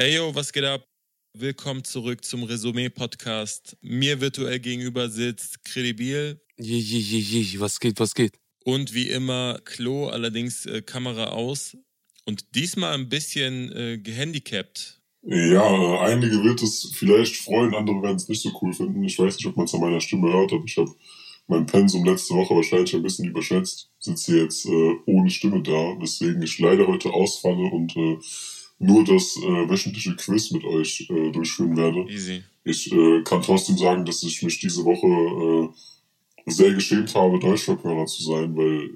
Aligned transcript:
Eyo, 0.00 0.34
was 0.34 0.50
geht 0.50 0.64
ab? 0.64 0.82
Willkommen 1.36 1.84
zurück 1.84 2.24
zum 2.24 2.44
Resümee-Podcast. 2.44 3.76
Mir 3.82 4.18
virtuell 4.18 4.58
gegenüber 4.58 5.10
sitzt 5.10 5.62
Credibil. 5.62 6.40
Je, 6.56 6.78
je, 6.78 6.98
je, 6.98 7.40
je, 7.42 7.60
was 7.60 7.78
geht, 7.78 8.00
was 8.00 8.14
geht? 8.14 8.32
Und 8.64 8.94
wie 8.94 9.08
immer 9.08 9.60
Klo, 9.66 10.08
allerdings 10.08 10.64
äh, 10.64 10.80
Kamera 10.80 11.26
aus. 11.26 11.76
Und 12.24 12.54
diesmal 12.54 12.94
ein 12.94 13.10
bisschen 13.10 13.72
äh, 13.72 13.98
gehandicapt. 13.98 15.02
Ja, 15.20 15.68
äh, 15.70 15.98
einige 16.10 16.42
wird 16.44 16.62
es 16.62 16.92
vielleicht 16.94 17.36
freuen, 17.36 17.74
andere 17.74 18.00
werden 18.02 18.16
es 18.16 18.26
nicht 18.30 18.40
so 18.40 18.58
cool 18.62 18.72
finden. 18.72 19.04
Ich 19.04 19.18
weiß 19.18 19.36
nicht, 19.36 19.46
ob 19.48 19.58
man 19.58 19.66
es 19.66 19.74
an 19.74 19.82
meiner 19.82 20.00
Stimme 20.00 20.32
hört, 20.32 20.54
aber 20.54 20.64
ich 20.64 20.78
habe 20.78 20.94
mein 21.46 21.66
Pensum 21.66 22.06
letzte 22.06 22.32
Woche 22.32 22.54
wahrscheinlich 22.54 22.94
ein 22.94 23.02
bisschen 23.02 23.28
überschätzt. 23.28 23.90
Sitze 23.98 24.40
jetzt 24.40 24.64
äh, 24.64 24.94
ohne 25.04 25.28
Stimme 25.28 25.62
da, 25.62 26.00
weswegen 26.00 26.40
ich 26.40 26.58
leider 26.58 26.86
heute 26.86 27.10
ausfalle 27.10 27.70
und 27.70 27.94
äh, 27.98 28.16
nur 28.80 29.04
das 29.04 29.36
äh, 29.36 29.68
wöchentliche 29.68 30.16
Quiz 30.16 30.50
mit 30.50 30.64
euch 30.64 31.06
äh, 31.10 31.30
durchführen 31.30 31.76
werde. 31.76 32.10
Easy. 32.10 32.42
Ich 32.64 32.90
äh, 32.90 33.22
kann 33.22 33.42
trotzdem 33.42 33.76
sagen, 33.76 34.04
dass 34.06 34.22
ich 34.22 34.42
mich 34.42 34.58
diese 34.58 34.84
Woche 34.84 35.06
äh, 36.46 36.50
sehr 36.50 36.72
geschämt 36.72 37.14
habe, 37.14 37.38
Deutschrap-Hörer 37.38 38.06
zu 38.06 38.22
sein, 38.22 38.56
weil 38.56 38.90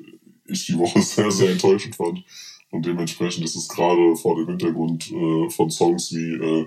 ich 0.48 0.66
die 0.66 0.78
Woche 0.78 1.02
sehr, 1.02 1.30
sehr 1.30 1.50
enttäuschend 1.50 1.94
fand. 1.94 2.24
Und 2.70 2.86
dementsprechend 2.86 3.44
ist 3.44 3.56
es 3.56 3.68
gerade 3.68 4.16
vor 4.16 4.36
dem 4.36 4.48
Hintergrund 4.48 5.12
äh, 5.12 5.50
von 5.50 5.70
Songs 5.70 6.12
wie 6.12 6.32
äh, 6.32 6.66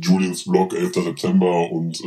Julians 0.00 0.44
Blog 0.44 0.74
11. 0.74 0.94
September 0.94 1.70
und 1.70 2.00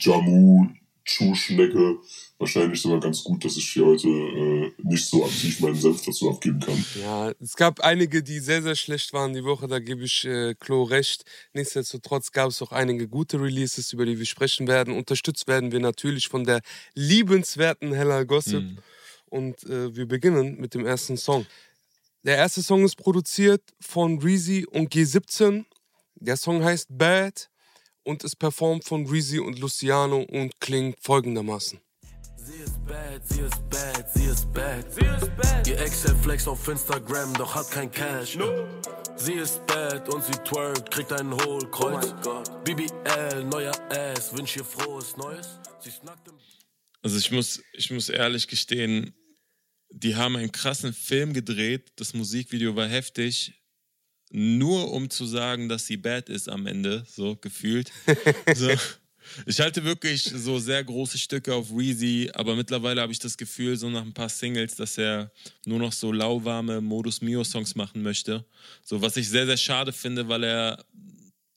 Jamu, 0.00 0.68
Schuhschnecke 1.04 1.98
wahrscheinlich 2.38 2.82
sogar 2.82 3.00
ganz 3.00 3.22
gut, 3.22 3.44
dass 3.44 3.56
ich 3.56 3.68
hier 3.70 3.86
heute 3.86 4.08
äh, 4.08 4.72
nicht 4.82 5.06
so 5.06 5.24
aktiv 5.24 5.60
meinen 5.60 5.76
Senf 5.76 6.04
dazu 6.04 6.30
abgeben 6.30 6.60
kann. 6.60 6.84
Ja, 7.00 7.32
es 7.40 7.56
gab 7.56 7.80
einige, 7.80 8.22
die 8.22 8.40
sehr, 8.40 8.62
sehr 8.62 8.74
schlecht 8.74 9.12
waren 9.12 9.32
die 9.32 9.44
Woche, 9.44 9.68
da 9.68 9.78
gebe 9.78 10.04
ich 10.04 10.24
äh, 10.24 10.54
Klo 10.54 10.82
recht. 10.82 11.24
Nichtsdestotrotz 11.54 12.32
gab 12.32 12.50
es 12.50 12.60
auch 12.60 12.72
einige 12.72 13.08
gute 13.08 13.40
Releases, 13.40 13.92
über 13.92 14.04
die 14.04 14.18
wir 14.18 14.26
sprechen 14.26 14.66
werden. 14.66 14.94
Unterstützt 14.94 15.46
werden 15.46 15.72
wir 15.72 15.80
natürlich 15.80 16.28
von 16.28 16.44
der 16.44 16.60
liebenswerten 16.94 17.92
Hella 17.92 18.24
Gossip. 18.24 18.62
Mhm. 18.62 18.78
Und 19.26 19.64
äh, 19.64 19.94
wir 19.94 20.06
beginnen 20.06 20.60
mit 20.60 20.74
dem 20.74 20.84
ersten 20.84 21.16
Song. 21.16 21.46
Der 22.24 22.36
erste 22.36 22.62
Song 22.62 22.84
ist 22.84 22.96
produziert 22.96 23.62
von 23.80 24.18
Reezy 24.20 24.66
und 24.70 24.92
G17. 24.92 25.64
Der 26.16 26.36
Song 26.36 26.62
heißt 26.62 26.86
Bad 26.90 27.48
und 28.04 28.24
ist 28.24 28.36
performt 28.36 28.84
von 28.84 29.06
Reezy 29.06 29.38
und 29.38 29.58
Luciano 29.58 30.22
und 30.22 30.60
klingt 30.60 30.96
folgendermaßen. 31.00 31.80
Sie 32.36 32.54
ist 32.54 32.84
bad, 32.86 33.28
sie 33.28 33.40
ist 33.40 33.70
bad, 33.70 34.12
sie 34.14 34.24
ist 34.24 34.52
bad. 34.52 34.92
Sie 34.92 35.04
ist 35.04 35.36
bad. 35.36 35.68
Ihr 35.68 35.78
Excel 35.80 36.14
flex 36.16 36.48
auf 36.48 36.66
Instagram, 36.66 37.32
doch 37.34 37.54
hat 37.54 37.70
kein 37.70 37.90
Cash. 37.90 38.36
No. 38.36 38.66
Sie 39.16 39.34
ist 39.34 39.64
bad 39.66 40.08
und 40.08 40.24
sie 40.24 40.32
twerkt, 40.32 40.90
kriegt 40.90 41.12
einen 41.12 41.32
Hohlkreuz. 41.32 42.14
Oh 42.26 42.42
BBL, 42.64 43.44
neuer 43.44 43.72
Ass, 43.90 44.36
wünsch 44.36 44.56
ihr 44.56 44.64
frohes 44.64 45.16
Neues. 45.16 45.60
Sie 45.80 45.90
snackt 45.90 46.26
im 46.26 46.34
Also 47.02 47.18
ich 47.18 47.30
muss, 47.30 47.62
ich 47.74 47.90
muss 47.92 48.08
ehrlich 48.08 48.48
gestehen, 48.48 49.14
die 49.90 50.16
haben 50.16 50.36
einen 50.36 50.50
krassen 50.50 50.92
Film 50.92 51.32
gedreht. 51.34 51.92
Das 51.96 52.14
Musikvideo 52.14 52.74
war 52.74 52.88
heftig. 52.88 53.61
Nur 54.34 54.90
um 54.92 55.10
zu 55.10 55.26
sagen, 55.26 55.68
dass 55.68 55.86
sie 55.86 55.98
bad 55.98 56.30
ist 56.30 56.48
am 56.48 56.66
Ende, 56.66 57.04
so 57.06 57.36
gefühlt. 57.36 57.92
so. 58.54 58.70
Ich 59.46 59.60
halte 59.60 59.84
wirklich 59.84 60.24
so 60.24 60.58
sehr 60.58 60.82
große 60.82 61.18
Stücke 61.18 61.54
auf 61.54 61.70
Reezy, 61.70 62.30
aber 62.32 62.56
mittlerweile 62.56 63.02
habe 63.02 63.12
ich 63.12 63.18
das 63.18 63.36
Gefühl, 63.36 63.76
so 63.76 63.90
nach 63.90 64.02
ein 64.02 64.14
paar 64.14 64.30
Singles, 64.30 64.74
dass 64.74 64.96
er 64.96 65.30
nur 65.66 65.78
noch 65.78 65.92
so 65.92 66.12
lauwarme 66.12 66.80
Modus 66.80 67.20
Mio 67.20 67.44
Songs 67.44 67.74
machen 67.74 68.02
möchte. 68.02 68.44
So, 68.82 69.02
was 69.02 69.18
ich 69.18 69.28
sehr, 69.28 69.44
sehr 69.44 69.58
schade 69.58 69.92
finde, 69.92 70.28
weil 70.28 70.44
er 70.44 70.84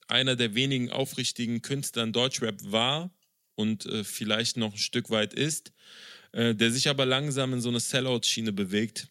einer 0.06 0.36
der 0.36 0.54
wenigen 0.54 0.90
aufrichtigen 0.90 1.62
Künstler 1.62 2.04
in 2.04 2.12
Deutschrap 2.12 2.56
war 2.62 3.10
und 3.54 3.86
äh, 3.86 4.04
vielleicht 4.04 4.58
noch 4.58 4.72
ein 4.72 4.78
Stück 4.78 5.08
weit 5.08 5.32
ist, 5.32 5.72
äh, 6.32 6.54
der 6.54 6.70
sich 6.70 6.88
aber 6.88 7.06
langsam 7.06 7.54
in 7.54 7.62
so 7.62 7.70
eine 7.70 7.80
Sellout-Schiene 7.80 8.52
bewegt. 8.52 9.08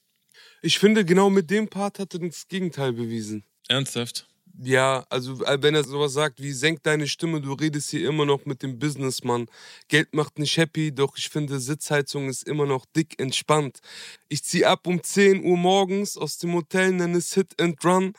Ich 0.61 0.79
finde, 0.79 1.03
genau 1.03 1.29
mit 1.29 1.49
dem 1.49 1.67
Part 1.67 1.99
hat 1.99 2.13
er 2.13 2.19
das 2.19 2.47
Gegenteil 2.47 2.93
bewiesen. 2.93 3.43
Ernsthaft? 3.67 4.27
Ja, 4.61 5.05
also 5.09 5.43
äh, 5.43 5.61
wenn 5.61 5.75
er 5.75 5.83
sowas 5.83 6.13
sagt 6.13 6.41
wie 6.41 6.53
senk 6.53 6.81
deine 6.83 7.07
Stimme, 7.07 7.41
du 7.41 7.53
redest 7.53 7.89
hier 7.89 8.07
immer 8.07 8.25
noch 8.25 8.45
mit 8.45 8.63
dem 8.63 8.79
Businessmann. 8.79 9.47
Geld 9.89 10.13
macht 10.13 10.39
nicht 10.39 10.55
happy, 10.57 10.93
doch 10.93 11.17
ich 11.17 11.29
finde 11.29 11.59
Sitzheizung 11.59 12.29
ist 12.29 12.47
immer 12.47 12.65
noch 12.65 12.85
dick 12.85 13.19
entspannt. 13.19 13.79
Ich 14.29 14.43
zieh 14.43 14.65
ab 14.65 14.87
um 14.87 15.03
10 15.03 15.43
Uhr 15.43 15.57
morgens 15.57 16.17
aus 16.17 16.37
dem 16.37 16.53
Hotel, 16.53 16.93
nenne 16.93 17.17
es 17.17 17.33
Hit 17.33 17.59
and 17.59 17.83
Run. 17.83 18.13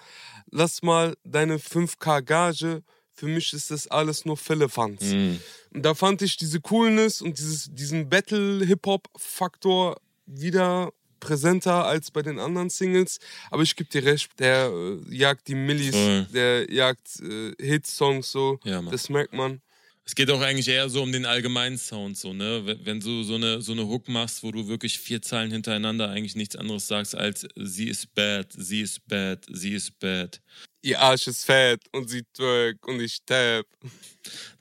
Lass 0.50 0.82
mal 0.82 1.16
deine 1.24 1.56
5K 1.58 2.22
Gage. 2.22 2.82
Für 3.14 3.26
mich 3.26 3.54
ist 3.54 3.70
das 3.70 3.88
alles 3.88 4.26
nur 4.26 4.36
Philippans. 4.36 5.00
Mhm. 5.00 5.40
Und 5.72 5.82
da 5.82 5.94
fand 5.94 6.20
ich 6.20 6.36
diese 6.36 6.60
Coolness 6.60 7.22
und 7.22 7.38
dieses, 7.38 7.68
diesen 7.72 8.10
Battle-Hip-Hop-Faktor 8.10 9.96
wieder 10.26 10.92
präsenter 11.20 11.84
als 11.86 12.10
bei 12.10 12.22
den 12.22 12.38
anderen 12.38 12.70
Singles. 12.70 13.18
Aber 13.50 13.62
ich 13.62 13.76
gebe 13.76 13.90
dir 13.90 14.04
recht, 14.04 14.30
der 14.38 14.70
äh, 14.70 15.14
jagt 15.14 15.48
die 15.48 15.54
Millis, 15.54 15.94
Voll. 15.94 16.26
der 16.32 16.70
jagt 16.72 17.20
äh, 17.20 17.52
Hitsongs 17.60 18.30
so. 18.30 18.58
Ja, 18.64 18.82
das 18.82 19.08
merkt 19.08 19.32
man. 19.32 19.60
Es 20.08 20.14
geht 20.14 20.30
auch 20.30 20.40
eigentlich 20.40 20.68
eher 20.68 20.88
so 20.88 21.02
um 21.02 21.10
den 21.10 21.26
allgemeinen 21.26 21.78
Sound, 21.78 22.16
so, 22.16 22.32
ne? 22.32 22.78
Wenn 22.84 23.00
du 23.00 23.24
so 23.24 23.34
eine, 23.34 23.60
so 23.60 23.72
eine 23.72 23.88
Hook 23.88 24.06
machst, 24.06 24.44
wo 24.44 24.52
du 24.52 24.68
wirklich 24.68 25.00
vier 25.00 25.20
Zeilen 25.20 25.50
hintereinander 25.50 26.08
eigentlich 26.10 26.36
nichts 26.36 26.54
anderes 26.54 26.86
sagst 26.86 27.16
als 27.16 27.44
sie 27.56 27.88
ist 27.88 28.14
bad, 28.14 28.46
sie 28.56 28.82
ist 28.82 29.04
bad, 29.08 29.44
sie 29.50 29.72
ist 29.72 29.98
bad. 29.98 30.40
Ihr 30.82 31.00
Arsch 31.00 31.26
ist 31.26 31.44
fett 31.44 31.82
und 31.90 32.08
sie 32.08 32.22
twerk 32.32 32.86
und 32.86 33.00
ich 33.00 33.18
tap. 33.26 33.66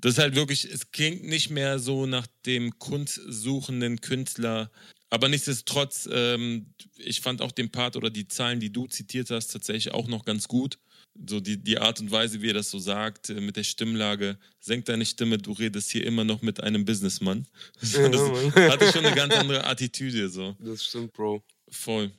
Das 0.01 0.13
ist 0.13 0.17
halt 0.17 0.33
wirklich, 0.33 0.65
es 0.65 0.89
klingt 0.89 1.23
nicht 1.23 1.51
mehr 1.51 1.77
so 1.77 2.07
nach 2.07 2.25
dem 2.47 2.79
kunstsuchenden 2.79 4.01
Künstler, 4.01 4.71
aber 5.09 5.29
nichtsdestotrotz, 5.29 6.09
ähm, 6.11 6.73
ich 6.97 7.21
fand 7.21 7.41
auch 7.41 7.51
den 7.51 7.71
Part 7.71 7.95
oder 7.95 8.09
die 8.09 8.27
Zahlen, 8.27 8.59
die 8.59 8.71
du 8.71 8.87
zitiert 8.87 9.29
hast, 9.29 9.47
tatsächlich 9.47 9.93
auch 9.93 10.07
noch 10.07 10.25
ganz 10.25 10.47
gut. 10.47 10.79
So 11.27 11.39
die, 11.39 11.57
die 11.57 11.77
Art 11.77 12.01
und 12.01 12.11
Weise, 12.11 12.41
wie 12.41 12.49
er 12.49 12.55
das 12.55 12.69
so 12.69 12.79
sagt, 12.79 13.29
äh, 13.29 13.39
mit 13.39 13.55
der 13.55 13.63
Stimmlage. 13.63 14.37
Senk 14.59 14.85
deine 14.85 15.05
Stimme, 15.05 15.37
du 15.37 15.53
redest 15.53 15.91
hier 15.91 16.05
immer 16.05 16.23
noch 16.23 16.41
mit 16.41 16.61
einem 16.61 16.85
Businessmann. 16.85 17.47
Ja, 17.81 18.09
das 18.09 18.21
hatte 18.55 18.91
schon 18.91 19.05
eine 19.05 19.15
ganz 19.15 19.33
andere 19.33 19.65
Attitüde. 19.65 20.27
So. 20.29 20.55
Das 20.59 20.83
stimmt, 20.83 21.13
Bro. 21.13 21.43
Voll. 21.69 22.11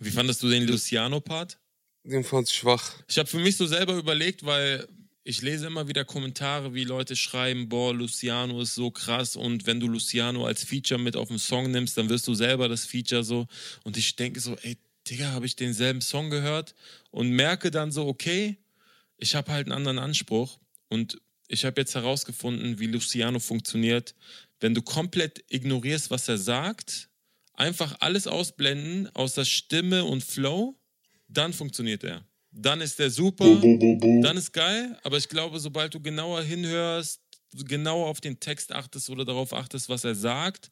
Wie 0.00 0.10
fandest 0.10 0.42
du 0.42 0.48
den 0.48 0.66
Luciano-Part? 0.66 1.58
Den 2.04 2.24
fand 2.24 2.48
ich 2.48 2.54
schwach. 2.54 2.94
Ich 3.06 3.18
habe 3.18 3.28
für 3.28 3.38
mich 3.38 3.56
so 3.56 3.66
selber 3.66 3.94
überlegt, 3.96 4.44
weil 4.44 4.88
ich 5.28 5.42
lese 5.42 5.66
immer 5.66 5.88
wieder 5.88 6.06
Kommentare, 6.06 6.72
wie 6.72 6.84
Leute 6.84 7.14
schreiben, 7.14 7.68
boah, 7.68 7.92
Luciano 7.92 8.62
ist 8.62 8.74
so 8.74 8.90
krass 8.90 9.36
und 9.36 9.66
wenn 9.66 9.78
du 9.78 9.86
Luciano 9.86 10.46
als 10.46 10.64
Feature 10.64 10.98
mit 10.98 11.16
auf 11.16 11.28
den 11.28 11.38
Song 11.38 11.70
nimmst, 11.70 11.98
dann 11.98 12.08
wirst 12.08 12.26
du 12.28 12.32
selber 12.32 12.66
das 12.66 12.86
Feature 12.86 13.22
so. 13.22 13.46
Und 13.84 13.98
ich 13.98 14.16
denke 14.16 14.40
so, 14.40 14.56
ey, 14.62 14.78
Digga, 15.06 15.32
habe 15.32 15.44
ich 15.44 15.54
denselben 15.54 16.00
Song 16.00 16.30
gehört 16.30 16.74
und 17.10 17.28
merke 17.28 17.70
dann 17.70 17.92
so, 17.92 18.06
okay, 18.06 18.56
ich 19.18 19.34
habe 19.34 19.52
halt 19.52 19.66
einen 19.66 19.76
anderen 19.76 19.98
Anspruch 19.98 20.58
und 20.88 21.20
ich 21.46 21.66
habe 21.66 21.78
jetzt 21.78 21.94
herausgefunden, 21.94 22.78
wie 22.78 22.86
Luciano 22.86 23.38
funktioniert. 23.38 24.14
Wenn 24.60 24.72
du 24.72 24.80
komplett 24.80 25.44
ignorierst, 25.50 26.10
was 26.10 26.26
er 26.28 26.38
sagt, 26.38 27.10
einfach 27.52 27.98
alles 28.00 28.26
ausblenden, 28.26 29.14
außer 29.14 29.44
Stimme 29.44 30.06
und 30.06 30.24
Flow, 30.24 30.74
dann 31.28 31.52
funktioniert 31.52 32.02
er 32.02 32.27
dann 32.50 32.80
ist 32.80 32.98
der 32.98 33.10
super, 33.10 33.44
dann 33.44 34.36
ist 34.36 34.52
geil, 34.52 34.98
aber 35.02 35.16
ich 35.16 35.28
glaube, 35.28 35.60
sobald 35.60 35.94
du 35.94 36.00
genauer 36.00 36.42
hinhörst, 36.42 37.20
genauer 37.66 38.06
auf 38.06 38.20
den 38.20 38.40
Text 38.40 38.72
achtest 38.72 39.10
oder 39.10 39.24
darauf 39.24 39.52
achtest, 39.52 39.88
was 39.88 40.04
er 40.04 40.14
sagt, 40.14 40.70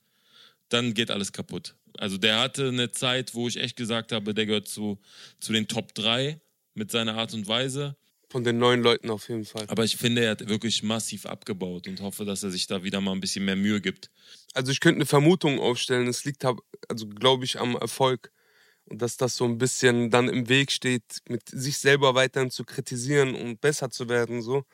dann 0.68 0.94
geht 0.94 1.10
alles 1.10 1.32
kaputt. 1.32 1.74
Also 1.98 2.18
der 2.18 2.40
hatte 2.40 2.68
eine 2.68 2.90
Zeit, 2.90 3.34
wo 3.34 3.48
ich 3.48 3.56
echt 3.56 3.76
gesagt 3.76 4.12
habe, 4.12 4.34
der 4.34 4.46
gehört 4.46 4.68
zu, 4.68 4.98
zu 5.40 5.52
den 5.52 5.68
Top 5.68 5.94
3 5.94 6.40
mit 6.74 6.90
seiner 6.90 7.16
Art 7.16 7.32
und 7.34 7.46
Weise. 7.46 7.96
Von 8.28 8.42
den 8.42 8.58
neuen 8.58 8.82
Leuten 8.82 9.08
auf 9.10 9.28
jeden 9.28 9.44
Fall. 9.44 9.64
Aber 9.68 9.84
ich 9.84 9.96
finde, 9.96 10.24
er 10.24 10.32
hat 10.32 10.48
wirklich 10.48 10.82
massiv 10.82 11.26
abgebaut 11.26 11.86
und 11.86 12.00
hoffe, 12.00 12.24
dass 12.24 12.42
er 12.42 12.50
sich 12.50 12.66
da 12.66 12.82
wieder 12.82 13.00
mal 13.00 13.12
ein 13.12 13.20
bisschen 13.20 13.44
mehr 13.44 13.56
Mühe 13.56 13.80
gibt. 13.80 14.10
Also 14.52 14.72
ich 14.72 14.80
könnte 14.80 14.96
eine 14.98 15.06
Vermutung 15.06 15.60
aufstellen, 15.60 16.08
es 16.08 16.24
liegt, 16.24 16.44
also 16.44 17.06
glaube 17.06 17.44
ich, 17.44 17.60
am 17.60 17.76
Erfolg 17.76 18.32
und 18.88 19.02
dass 19.02 19.16
das 19.16 19.36
so 19.36 19.44
ein 19.44 19.58
bisschen 19.58 20.10
dann 20.10 20.28
im 20.28 20.48
Weg 20.48 20.70
steht, 20.70 21.02
mit 21.28 21.48
sich 21.48 21.78
selber 21.78 22.14
weiterhin 22.14 22.50
zu 22.50 22.64
kritisieren 22.64 23.34
und 23.34 23.60
besser 23.60 23.90
zu 23.90 24.08
werden. 24.08 24.42
So. 24.42 24.64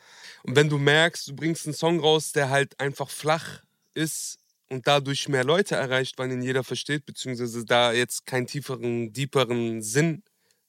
Und 0.43 0.56
wenn 0.56 0.69
du 0.69 0.79
merkst, 0.79 1.29
du 1.29 1.35
bringst 1.37 1.67
einen 1.67 1.75
Song 1.75 2.00
raus, 2.00 2.32
der 2.32 2.50
halt 2.50 2.79
einfach 2.81 3.11
flach 3.11 3.62
ist 3.94 4.38
und 4.69 4.87
dadurch 4.87 5.29
mehr 5.29 5.44
Leute 5.44 5.76
erreicht, 5.76 6.19
weil 6.19 6.32
ihn 6.32 6.43
jeder 6.43 6.64
versteht, 6.64 7.06
beziehungsweise 7.06 7.64
da 7.64 7.93
jetzt 7.93 8.26
keinen 8.26 8.47
tieferen, 8.47 9.12
deeperen 9.12 9.82
Sinn 9.82 10.23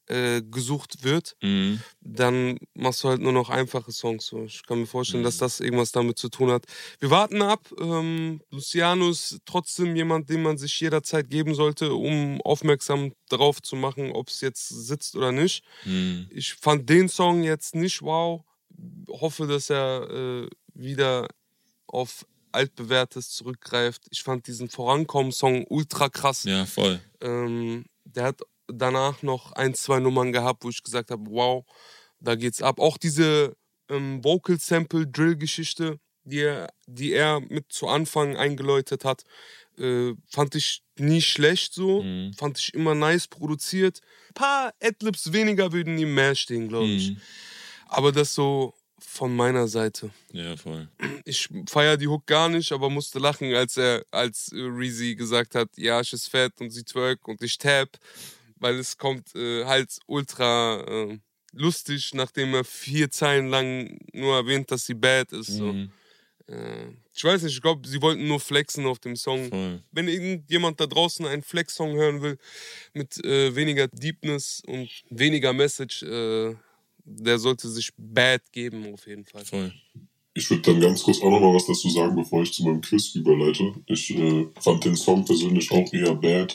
äh, 0.06 0.42
gesucht 0.42 1.02
wird, 1.02 1.36
Mhm. 1.42 1.80
dann 2.00 2.58
machst 2.74 3.02
du 3.02 3.08
halt 3.08 3.20
nur 3.20 3.32
noch 3.32 3.48
einfache 3.50 3.90
Songs. 3.92 4.26
So. 4.26 4.44
Ich 4.44 4.64
kann 4.66 4.80
mir 4.80 4.86
vorstellen, 4.86 5.22
Mhm. 5.22 5.26
dass 5.26 5.38
das 5.38 5.60
irgendwas 5.60 5.92
damit 5.92 6.18
zu 6.18 6.28
tun 6.28 6.50
hat. 6.50 6.66
Wir 7.00 7.10
warten 7.10 7.40
ab. 7.42 7.72
Ähm, 7.80 8.40
Luciano 8.50 9.08
ist 9.10 9.38
trotzdem 9.46 9.96
jemand, 9.96 10.28
den 10.28 10.42
man 10.42 10.58
sich 10.58 10.78
jederzeit 10.80 11.30
geben 11.30 11.54
sollte, 11.54 11.94
um 11.94 12.40
aufmerksam 12.42 13.12
darauf 13.28 13.62
zu 13.62 13.76
machen, 13.76 14.12
ob 14.12 14.28
es 14.28 14.40
jetzt 14.42 14.68
sitzt 14.68 15.16
oder 15.16 15.32
nicht. 15.32 15.64
Mhm. 15.84 16.28
Ich 16.30 16.54
fand 16.54 16.88
den 16.90 17.08
Song 17.08 17.42
jetzt 17.42 17.74
nicht 17.74 18.02
wow. 18.02 18.42
Hoffe, 19.08 19.46
dass 19.46 19.70
er 19.70 20.10
äh, 20.10 20.48
wieder 20.74 21.28
auf 21.86 22.26
altbewährtes 22.52 23.30
zurückgreift. 23.30 24.02
Ich 24.10 24.22
fand 24.22 24.46
diesen 24.46 24.68
Vorankommen-Song 24.68 25.64
ultra 25.68 26.08
krass. 26.08 26.44
Ja, 26.44 26.66
voll. 26.66 27.00
Ähm, 27.20 27.84
der 28.04 28.24
hat 28.24 28.40
danach 28.68 29.22
noch 29.22 29.52
ein, 29.52 29.74
zwei 29.74 30.00
Nummern 30.00 30.32
gehabt, 30.32 30.64
wo 30.64 30.70
ich 30.70 30.82
gesagt 30.82 31.10
habe, 31.10 31.24
wow, 31.28 31.64
da 32.20 32.34
geht's 32.34 32.62
ab. 32.62 32.80
Auch 32.80 32.98
diese 32.98 33.56
ähm, 33.88 34.22
Vocal-Sample-Drill-Geschichte, 34.24 35.98
die 36.24 36.40
er, 36.40 36.68
die 36.86 37.12
er 37.12 37.40
mit 37.40 37.72
zu 37.72 37.88
Anfang 37.88 38.36
eingeläutet 38.36 39.04
hat, 39.04 39.24
äh, 39.78 40.14
fand 40.28 40.54
ich 40.54 40.82
nie 40.98 41.20
schlecht 41.20 41.74
so. 41.74 42.02
Mhm. 42.02 42.32
Fand 42.34 42.58
ich 42.58 42.74
immer 42.74 42.94
nice 42.94 43.26
produziert. 43.26 44.00
Ein 44.28 44.34
paar 44.34 44.74
Adlibs 44.82 45.32
weniger 45.32 45.72
würden 45.72 45.98
ihm 45.98 46.14
mehr 46.14 46.34
stehen, 46.34 46.68
glaube 46.68 46.86
ich. 46.86 47.10
Mhm. 47.10 47.20
Aber 47.88 48.12
das 48.12 48.34
so 48.34 48.74
von 48.98 49.34
meiner 49.34 49.68
Seite. 49.68 50.10
Ja, 50.32 50.56
voll. 50.56 50.88
Ich 51.24 51.48
feiere 51.68 51.96
die 51.96 52.08
Hook 52.08 52.26
gar 52.26 52.48
nicht, 52.48 52.72
aber 52.72 52.90
musste 52.90 53.18
lachen, 53.18 53.54
als 53.54 53.76
er, 53.76 54.04
als 54.10 54.50
Reezy 54.52 55.14
gesagt 55.14 55.54
hat, 55.54 55.68
ja, 55.76 56.00
ich 56.00 56.12
ist 56.12 56.28
fett 56.28 56.60
und 56.60 56.70
sie 56.70 56.84
twerk 56.84 57.26
und 57.28 57.42
ich 57.42 57.56
tap, 57.58 57.88
weil 58.56 58.78
es 58.78 58.96
kommt 58.96 59.34
äh, 59.34 59.64
halt 59.64 59.98
ultra 60.06 60.80
äh, 60.80 61.18
lustig, 61.52 62.12
nachdem 62.14 62.54
er 62.54 62.64
vier 62.64 63.10
Zeilen 63.10 63.48
lang 63.48 63.98
nur 64.12 64.36
erwähnt, 64.36 64.70
dass 64.70 64.86
sie 64.86 64.94
bad 64.94 65.32
ist. 65.32 65.48
So. 65.48 65.72
Mhm. 65.72 65.90
Äh, 66.46 66.88
ich 67.14 67.24
weiß 67.24 67.42
nicht, 67.42 67.54
ich 67.54 67.62
glaube, 67.62 67.86
sie 67.88 68.02
wollten 68.02 68.26
nur 68.26 68.40
flexen 68.40 68.86
auf 68.86 68.98
dem 68.98 69.16
Song. 69.16 69.48
Voll. 69.48 69.82
Wenn 69.92 70.08
irgendjemand 70.08 70.80
da 70.80 70.86
draußen 70.86 71.24
einen 71.26 71.42
Flex-Song 71.42 71.94
hören 71.94 72.22
will, 72.22 72.38
mit 72.92 73.24
äh, 73.24 73.54
weniger 73.54 73.88
Deepness 73.88 74.62
und 74.66 74.88
weniger 75.10 75.52
Message, 75.52 76.02
äh, 76.02 76.54
der 77.04 77.38
sollte 77.38 77.68
sich 77.68 77.90
Bad 77.96 78.42
geben, 78.52 78.92
auf 78.92 79.06
jeden 79.06 79.24
Fall. 79.24 79.44
Voll. 79.44 79.72
Ich 80.36 80.50
würde 80.50 80.62
dann 80.62 80.80
ganz 80.80 81.02
kurz 81.02 81.20
auch 81.20 81.30
noch 81.30 81.40
mal 81.40 81.54
was 81.54 81.66
dazu 81.66 81.88
sagen, 81.90 82.16
bevor 82.16 82.42
ich 82.42 82.52
zu 82.52 82.64
meinem 82.64 82.80
Quiz 82.80 83.14
überleite. 83.14 83.72
Ich 83.86 84.10
äh, 84.10 84.46
fand 84.60 84.84
den 84.84 84.96
Song 84.96 85.24
persönlich 85.24 85.70
auch 85.70 85.92
eher 85.92 86.14
bad. 86.14 86.54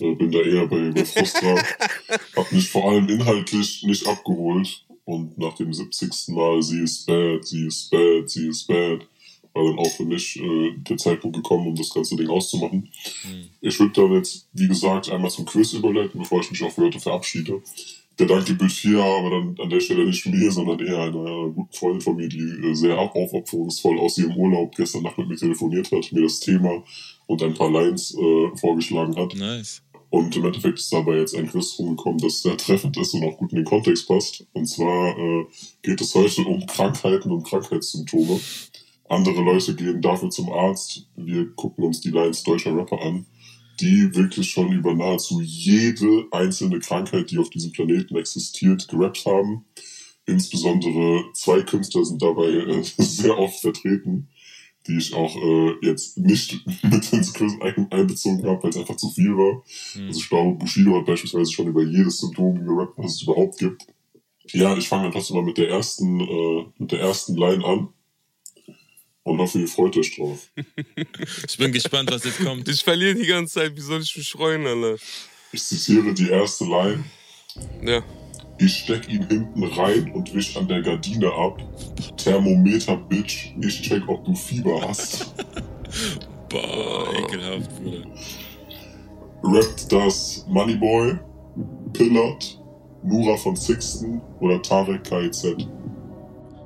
Äh, 0.00 0.14
bin 0.14 0.30
da 0.30 0.40
eher 0.40 0.66
bei, 0.66 0.90
bei 0.90 1.04
Frustra. 1.04 1.56
Hab 2.36 2.52
mich 2.52 2.70
vor 2.70 2.90
allem 2.90 3.08
inhaltlich 3.08 3.82
nicht 3.84 4.06
abgeholt. 4.06 4.84
Und 5.04 5.38
nach 5.38 5.54
dem 5.54 5.72
70. 5.72 6.28
Mal, 6.28 6.62
sie 6.62 6.80
ist 6.80 7.06
bad, 7.06 7.46
sie 7.46 7.66
ist 7.66 7.90
bad, 7.90 8.28
sie 8.28 8.48
ist 8.48 8.66
bad, 8.66 9.06
war 9.54 9.64
dann 9.64 9.78
auch 9.78 9.90
für 9.90 10.04
mich 10.04 10.36
äh, 10.36 10.72
der 10.78 10.96
Zeitpunkt 10.96 11.36
gekommen, 11.36 11.68
um 11.68 11.74
das 11.74 11.92
ganze 11.92 12.16
Ding 12.16 12.28
auszumachen. 12.28 12.90
Mhm. 13.24 13.48
Ich 13.60 13.78
würde 13.78 13.92
dann 13.92 14.12
jetzt, 14.14 14.48
wie 14.52 14.68
gesagt, 14.68 15.10
einmal 15.10 15.30
zum 15.30 15.46
Quiz 15.46 15.72
überleiten, 15.72 16.20
bevor 16.20 16.40
ich 16.40 16.50
mich 16.50 16.62
auch 16.62 16.72
für 16.72 16.82
heute 16.82 17.00
verabschiede. 17.00 17.62
Der 18.18 18.26
Dank 18.26 18.46
gebührt 18.46 18.72
hier, 18.72 19.02
aber 19.02 19.30
dann 19.30 19.56
an 19.60 19.68
der 19.68 19.80
Stelle 19.80 20.06
nicht 20.06 20.24
mir, 20.26 20.50
sondern 20.50 20.80
eher 20.80 20.98
einer, 20.98 21.20
einer 21.20 21.50
guten 21.50 21.72
Freundin 21.72 22.00
von 22.00 22.16
mir, 22.16 22.28
die 22.28 22.38
äh, 22.38 22.74
sehr 22.74 22.98
aufopferungsvoll 22.98 23.98
aus 23.98 24.18
ihrem 24.18 24.36
Urlaub 24.36 24.74
gestern 24.74 25.02
Nacht 25.02 25.18
mit 25.18 25.28
mir 25.28 25.36
telefoniert 25.36 25.92
hat, 25.92 26.12
mir 26.12 26.22
das 26.22 26.40
Thema 26.40 26.82
und 27.26 27.42
ein 27.42 27.54
paar 27.54 27.70
Lines 27.70 28.14
äh, 28.14 28.56
vorgeschlagen 28.56 29.16
hat. 29.16 29.34
Nice. 29.34 29.82
Und 30.10 30.36
im 30.36 30.44
Endeffekt 30.44 30.78
ist 30.78 30.92
dabei 30.92 31.18
jetzt 31.18 31.34
ein 31.34 31.48
Quiz 31.48 31.76
rumgekommen, 31.78 32.18
das 32.18 32.42
sehr 32.42 32.56
treffend 32.56 32.96
ist 32.96 33.14
und 33.14 33.24
auch 33.24 33.36
gut 33.36 33.50
in 33.50 33.56
den 33.56 33.64
Kontext 33.64 34.06
passt. 34.06 34.46
Und 34.52 34.66
zwar 34.66 35.18
äh, 35.18 35.46
geht 35.82 36.00
es 36.00 36.14
heute 36.14 36.42
um 36.42 36.64
Krankheiten 36.66 37.30
und 37.30 37.44
Krankheitssymptome. 37.44 38.40
Andere 39.08 39.42
Leute 39.42 39.74
gehen 39.74 40.00
dafür 40.00 40.30
zum 40.30 40.52
Arzt. 40.52 41.06
Wir 41.16 41.50
gucken 41.54 41.84
uns 41.84 42.00
die 42.00 42.10
Lines 42.10 42.42
deutscher 42.42 42.76
Rapper 42.76 43.00
an, 43.02 43.26
die 43.80 44.14
wirklich 44.14 44.50
schon 44.50 44.72
über 44.72 44.94
nahezu 44.94 45.40
jede 45.40 46.26
einzelne 46.30 46.78
Krankheit, 46.78 47.30
die 47.30 47.38
auf 47.38 47.50
diesem 47.50 47.72
Planeten 47.72 48.16
existiert, 48.16 48.88
gerappt 48.88 49.24
haben. 49.26 49.64
Insbesondere 50.24 51.24
zwei 51.34 51.62
Künstler 51.62 52.04
sind 52.04 52.20
dabei 52.20 52.46
äh, 52.46 52.82
sehr 52.98 53.38
oft 53.38 53.60
vertreten, 53.60 54.28
die 54.86 54.98
ich 54.98 55.14
auch 55.14 55.36
äh, 55.36 55.74
jetzt 55.82 56.18
nicht 56.18 56.60
mit 56.82 57.12
ins 57.12 57.32
Quiz 57.32 57.52
ein, 57.60 57.90
einbezogen 57.90 58.46
habe, 58.46 58.62
weil 58.62 58.70
es 58.70 58.76
einfach 58.76 58.96
zu 58.96 59.10
viel 59.10 59.36
war. 59.36 59.62
Mhm. 59.94 60.08
Also 60.08 60.20
ich 60.20 60.28
glaube, 60.28 60.58
Bushido 60.58 60.96
hat 60.96 61.06
beispielsweise 61.06 61.52
schon 61.52 61.68
über 61.68 61.82
jedes 61.82 62.18
Symptom 62.18 62.64
gerappt, 62.64 62.94
was 62.96 63.14
es 63.14 63.22
überhaupt 63.22 63.58
gibt. 63.58 63.86
Ja, 64.52 64.76
ich 64.76 64.88
fange 64.88 65.04
dann 65.04 65.12
trotzdem 65.12 65.36
mal 65.36 65.44
mit 65.44 65.58
der 65.58 65.68
ersten, 65.68 66.20
äh, 66.20 66.66
mit 66.78 66.92
der 66.92 67.00
ersten 67.00 67.36
Line 67.36 67.64
an. 67.64 67.88
Und 69.24 69.38
hoffe, 69.38 69.58
ihr 69.58 69.66
freut 69.66 69.96
euch 69.96 70.14
drauf. 70.14 70.50
Ich 71.48 71.58
bin 71.58 71.72
gespannt, 71.72 72.10
was 72.12 72.24
jetzt 72.24 72.44
kommt. 72.44 72.68
Ich 72.68 72.84
verliere 72.84 73.16
die 73.16 73.26
ganze 73.26 73.54
Zeit, 73.54 73.76
wie 73.76 73.80
soll 73.80 74.00
ich 74.00 74.16
mich 74.16 74.30
freuen, 74.30 74.66
Alter? 74.66 75.02
Ich 75.50 75.62
zitiere 75.62 76.14
die 76.14 76.28
erste 76.28 76.64
Line. 76.64 77.04
Ja. 77.82 78.04
Ich 78.58 78.78
steck 78.78 79.08
ihn 79.08 79.26
hinten 79.28 79.64
rein 79.64 80.10
und 80.12 80.32
wisch 80.34 80.56
an 80.56 80.66
der 80.66 80.80
Gardine 80.80 81.30
ab. 81.32 81.62
Thermometer, 82.16 82.96
Bitch. 82.96 83.52
Ich 83.60 83.82
check, 83.82 84.02
ob 84.08 84.24
du 84.24 84.34
Fieber 84.34 84.80
hast. 84.80 85.34
Boah, 86.48 87.06
ekelhaft, 87.18 87.70
Bruder. 87.82 88.06
Rappt 89.42 89.92
das 89.92 90.44
Moneyboy, 90.48 91.18
Pillard, 91.92 92.58
Nura 93.02 93.36
von 93.36 93.54
Sixten 93.54 94.20
oder 94.40 94.60
Tarek 94.62 95.04
KIZ? 95.04 95.56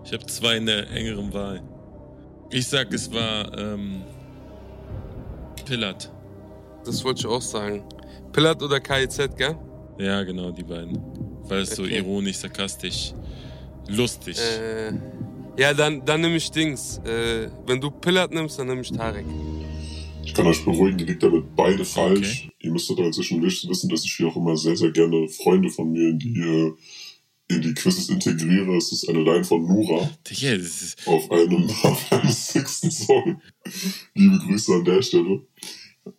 Ich 0.04 0.12
habe 0.12 0.26
zwei 0.26 0.56
in 0.56 0.66
der 0.66 0.88
engeren 0.90 1.32
Wahl. 1.32 1.60
Ich 2.50 2.66
sag, 2.69 2.93
es 2.93 3.12
war 3.12 3.56
ähm, 3.58 4.02
Pillard. 5.64 6.10
Das 6.84 7.04
wollte 7.04 7.20
ich 7.20 7.26
auch 7.26 7.43
sagen. 7.43 7.84
Pillat 8.32 8.62
oder 8.62 8.81
KIZ, 8.81 9.36
gell? 9.36 9.56
Ja, 9.98 10.22
genau, 10.22 10.50
die 10.50 10.62
beiden. 10.62 11.00
Weil 11.50 11.62
es 11.62 11.70
so 11.76 11.82
Okay. 11.82 11.99
ironisch, 11.99 12.37
sarkastisch, 12.37 13.12
lustig. 13.88 14.38
Äh, 14.38 14.93
ja, 15.58 15.75
dann, 15.75 16.05
dann 16.05 16.20
nehme 16.20 16.37
ich 16.37 16.50
Dings. 16.50 16.99
Äh, 17.05 17.49
wenn 17.67 17.81
du 17.81 17.91
Pillat 17.91 18.31
nimmst, 18.32 18.58
dann 18.58 18.69
nehme 18.69 18.81
ich 18.82 18.91
Tarek. 18.93 19.26
Ich 20.25 20.32
kann 20.35 20.47
euch 20.47 20.64
beruhigen, 20.64 20.99
ihr 21.00 21.06
liegt 21.06 21.23
damit 21.23 21.56
beide 21.56 21.85
falsch. 21.85 22.49
Ihr 22.61 22.70
müsstet 22.70 22.99
aber 22.99 23.08
inzwischen 23.08 23.43
wissen, 23.43 23.88
dass 23.88 24.05
ich 24.05 24.12
hier 24.14 24.29
auch 24.29 24.37
immer 24.37 24.56
sehr, 24.56 24.76
sehr 24.76 24.91
gerne 24.93 25.29
Freunde 25.29 25.70
von 25.70 25.91
mir 25.91 26.11
in 26.11 26.19
die, 26.19 26.38
äh, 26.41 26.73
in 27.49 27.62
die 27.62 27.75
Quizzes 27.75 28.11
integriere. 28.11 28.76
Es 28.76 28.93
ist 28.93 29.08
eine 29.08 29.23
Line 29.23 29.43
von 29.44 29.67
Nura 29.67 30.08
Digga, 30.31 30.56
das 30.56 30.82
ist. 30.82 31.08
auf 31.08 31.29
einem, 31.32 31.69
auf 31.82 32.12
einem 32.12 32.31
sechsten 32.31 32.91
Song. 32.93 33.41
Liebe 34.14 34.38
Grüße 34.38 34.73
an 34.75 34.85
der 34.85 35.03
Stelle. 35.03 35.43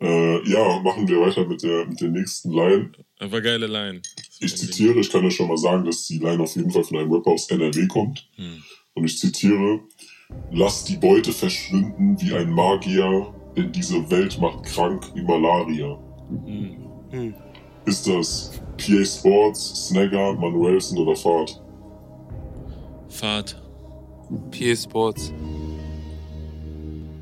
Äh, 0.02 0.50
ja, 0.50 0.80
machen 0.82 1.08
wir 1.08 1.22
weiter 1.22 1.46
mit 1.48 1.64
der, 1.64 1.86
mit 1.86 2.02
der 2.02 2.10
nächsten 2.10 2.52
Line. 2.52 2.92
Aber 3.20 3.40
geile 3.40 3.68
Line. 3.68 4.02
Ich 4.42 4.58
zitiere, 4.58 5.00
ich 5.00 5.12
kann 5.12 5.24
ja 5.24 5.30
schon 5.30 5.48
mal 5.48 5.58
sagen, 5.58 5.86
dass 5.86 6.08
die 6.08 6.18
Line 6.18 6.42
auf 6.42 6.56
jeden 6.56 6.72
Fall 6.72 6.84
von 6.84 6.98
einem 6.98 7.14
Rapper 7.14 7.32
aus 7.32 7.50
NRW 7.50 7.88
kommt. 7.88 8.28
Hm. 8.36 8.64
Und 8.96 9.06
ich 9.06 9.18
zitiere, 9.18 9.82
lass 10.52 10.84
die 10.84 10.98
Beute 10.98 11.32
verschwinden 11.32 12.20
wie 12.20 12.34
ein 12.34 12.50
Magier, 12.50 13.32
denn 13.56 13.72
diese 13.72 14.10
Welt 14.10 14.40
macht 14.42 14.64
krank 14.64 15.12
wie 15.14 15.22
Malaria. 15.22 15.98
Hm. 16.28 16.76
Hm. 17.12 17.34
Ist 17.86 18.08
das 18.08 18.60
PA 18.78 19.06
Sports, 19.06 19.88
Snagger, 19.88 20.34
Manuelsen 20.34 20.98
oder 20.98 21.16
Fahrt? 21.16 21.62
Fahrt. 23.10 23.62
PA 24.50 24.76
Sports. 24.76 25.32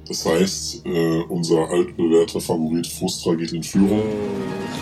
Das 0.08 0.26
heißt, 0.26 0.86
äh, 0.86 1.22
unser 1.28 1.70
altbewährter 1.70 2.40
Favorit 2.40 2.88
Frustra 2.88 3.36
geht 3.36 3.52
in 3.52 3.62
Führung. 3.62 4.04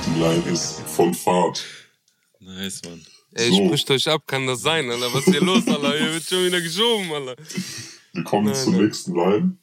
Die 0.06 0.20
Line 0.20 0.44
ist 0.51 0.82
von 0.82 1.13
Fahrt. 1.13 1.65
Nice, 2.58 2.82
Mann. 2.86 3.02
Ey, 3.36 3.52
So. 3.52 3.66
spricht 3.68 3.92
euch 3.92 4.08
ab, 4.10 4.24
kann 4.26 4.48
das 4.48 4.62
sein, 4.62 4.90
Alter? 4.90 5.14
Was 5.14 5.28
ist 5.28 5.34
hier 5.34 5.42
los, 5.44 5.68
Alter? 5.68 5.98
Hier 5.98 6.14
wird 6.14 6.24
schon 6.24 6.46
wieder 6.46 6.62
geschoben, 6.62 7.12
Alter. 7.14 7.36
Wir 8.14 8.24
kommen 8.24 8.46
Nein, 8.48 8.56
zur 8.56 8.74
nein. 8.74 8.86
nächsten 8.86 9.16
Line. 9.16 9.58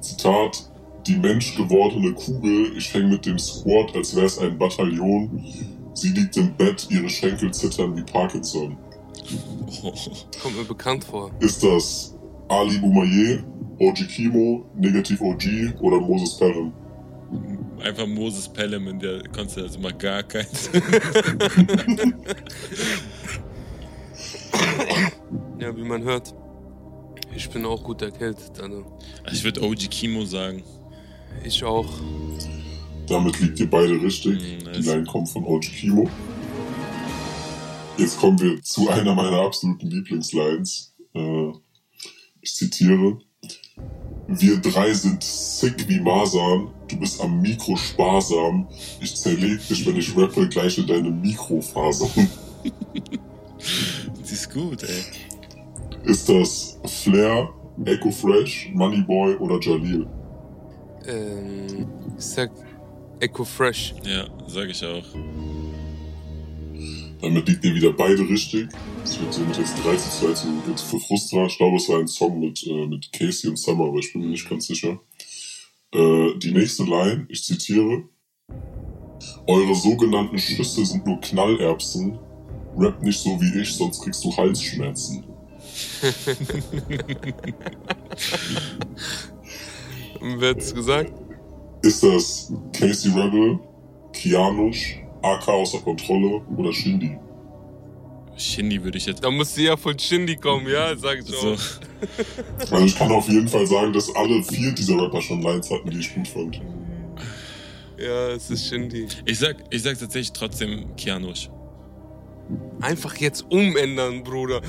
Zitat. 0.00 0.70
Die 1.06 1.16
menschgewordene 1.16 2.14
Kugel, 2.14 2.76
ich 2.78 2.92
häng 2.94 3.10
mit 3.10 3.26
dem 3.26 3.38
Squad, 3.38 3.94
als 3.94 4.16
wär's 4.16 4.38
ein 4.38 4.56
Bataillon. 4.58 5.44
Sie 5.92 6.08
liegt 6.08 6.36
im 6.38 6.56
Bett, 6.56 6.86
ihre 6.90 7.10
Schenkel 7.10 7.52
zittern 7.52 7.94
wie 7.96 8.02
Parkinson. 8.02 8.76
Kommt 10.42 10.56
mir 10.56 10.64
bekannt 10.64 11.04
vor. 11.04 11.30
Ist 11.40 11.62
das 11.62 12.14
Ali 12.48 12.78
Boumaier, 12.78 13.44
OG 13.78 14.06
Kimo, 14.08 14.64
Negativ 14.76 15.20
OG 15.20 15.74
oder 15.80 16.00
Moses 16.00 16.36
Perrin? 16.38 16.72
Einfach 17.84 18.06
Moses 18.06 18.48
Pelham 18.48 18.88
in 18.88 18.98
der 18.98 19.22
Konstellation 19.28 19.82
macht 19.82 19.98
gar 20.00 20.22
keinen 20.22 20.46
Ja, 25.60 25.76
wie 25.76 25.82
man 25.84 26.02
hört. 26.02 26.34
Ich 27.34 27.48
bin 27.50 27.64
auch 27.64 27.82
gut 27.82 28.02
erkältet, 28.02 28.60
Alter. 28.60 28.84
Ich 29.32 29.42
würde 29.44 29.62
OG 29.62 29.90
Kimo 29.90 30.24
sagen. 30.24 30.62
Ich 31.44 31.64
auch. 31.64 31.88
Damit 33.08 33.40
liegt 33.40 33.58
ihr 33.60 33.68
beide 33.68 34.00
richtig. 34.00 34.34
Mm, 34.34 34.58
Die 34.58 34.64
nice. 34.64 34.86
Line 34.86 35.04
kommt 35.04 35.28
von 35.28 35.44
OG 35.44 35.62
Kimo. 35.62 36.08
Jetzt 37.98 38.18
kommen 38.18 38.40
wir 38.40 38.60
zu 38.62 38.88
einer 38.88 39.14
meiner 39.14 39.40
absoluten 39.40 39.88
Lieblingslines. 39.88 40.94
Äh, 41.14 41.52
ich 42.40 42.54
zitiere. 42.54 43.18
Wir 44.26 44.56
drei 44.58 44.92
sind 44.92 45.22
sick 45.22 45.88
wie 45.88 46.00
Masern. 46.00 46.73
Du 46.88 46.96
bist 46.98 47.20
am 47.20 47.40
Mikro 47.40 47.76
sparsam. 47.76 48.68
Ich 49.00 49.16
zerleg 49.16 49.66
dich, 49.68 49.86
wenn 49.86 49.96
ich 49.96 50.16
rappe, 50.16 50.48
gleich 50.48 50.78
in 50.78 50.86
deine 50.86 51.10
Mikrofasern. 51.10 52.28
Die 54.18 54.22
ist 54.32 54.52
gut, 54.52 54.82
ey. 54.82 55.04
Ist 56.04 56.28
das 56.28 56.78
Flair, 56.84 57.48
Echo 57.84 58.10
Fresh, 58.10 58.70
Moneyboy 58.74 59.36
oder 59.36 59.58
Jalil? 59.60 60.06
Ähm, 61.06 61.86
ich 62.18 62.24
sag 62.24 62.50
Echo 63.20 63.44
Fresh. 63.44 63.94
Ja, 64.04 64.26
sag 64.46 64.68
ich 64.68 64.84
auch. 64.84 65.04
Damit 67.20 67.48
liegt 67.48 67.64
ihr 67.64 67.74
wieder 67.74 67.92
beide 67.92 68.28
richtig. 68.28 68.68
Es 69.02 69.18
wird 69.18 69.32
somit 69.32 69.56
jetzt 69.56 69.82
3 69.82 69.96
zu 69.96 70.26
2 70.26 70.32
zu, 70.34 70.74
zu 70.74 70.84
für 70.84 71.00
Frustra. 71.00 71.46
Ich 71.46 71.56
glaube, 71.56 71.76
es 71.76 71.88
war 71.88 72.00
ein 72.00 72.08
Song 72.08 72.38
mit, 72.38 72.66
äh, 72.66 72.86
mit 72.86 73.10
Casey 73.12 73.48
und 73.48 73.56
Summer, 73.56 73.86
aber 73.86 73.98
ich 73.98 74.12
bin 74.12 74.22
mir 74.22 74.28
nicht 74.28 74.48
ganz 74.48 74.66
sicher. 74.66 75.00
Äh, 75.94 76.36
die 76.38 76.50
nächste 76.52 76.82
Line, 76.82 77.26
ich 77.28 77.44
zitiere. 77.44 78.02
Eure 79.46 79.74
sogenannten 79.76 80.38
Schüsse 80.38 80.84
sind 80.84 81.06
nur 81.06 81.20
Knallerbsen. 81.20 82.18
Rap 82.76 83.00
nicht 83.00 83.20
so 83.20 83.40
wie 83.40 83.60
ich, 83.60 83.72
sonst 83.72 84.02
kriegst 84.02 84.24
du 84.24 84.36
Halsschmerzen. 84.36 85.22
Wer 90.20 90.50
hat's 90.50 90.74
gesagt? 90.74 91.12
Ist 91.82 92.02
das 92.02 92.52
Casey 92.72 93.12
Rebel, 93.12 93.60
Kianush, 94.12 95.00
AK 95.22 95.48
außer 95.48 95.78
Kontrolle 95.78 96.42
oder 96.56 96.72
Shindy? 96.72 97.16
Shindy 98.36 98.82
würde 98.82 98.98
ich 98.98 99.06
jetzt. 99.06 99.22
Da 99.22 99.30
musste 99.30 99.62
ja 99.62 99.76
von 99.76 99.98
Shindy 99.98 100.36
kommen, 100.36 100.66
ja, 100.68 100.96
sag 100.96 101.20
ich 101.20 101.26
So, 101.26 101.52
auch. 101.52 101.58
Also 102.70 102.84
ich 102.84 102.96
kann 102.96 103.10
auf 103.12 103.28
jeden 103.28 103.48
Fall 103.48 103.66
sagen, 103.66 103.92
dass 103.92 104.14
alle 104.14 104.42
vier 104.42 104.72
dieser 104.72 105.00
Rapper 105.00 105.22
schon 105.22 105.40
Lines 105.42 105.70
hatten, 105.70 105.90
die 105.90 105.98
ich 106.00 106.14
gut 106.14 106.28
fand. 106.28 106.60
Ja, 107.98 108.28
es 108.30 108.50
ist 108.50 108.66
Shindy. 108.66 109.06
ich 109.24 109.38
sag, 109.38 109.56
ich 109.70 109.82
sag 109.82 109.98
tatsächlich 109.98 110.32
trotzdem 110.32 110.94
Kianush. 110.96 111.48
Einfach 112.80 113.16
jetzt 113.16 113.46
umändern, 113.50 114.22
Bruder. 114.22 114.60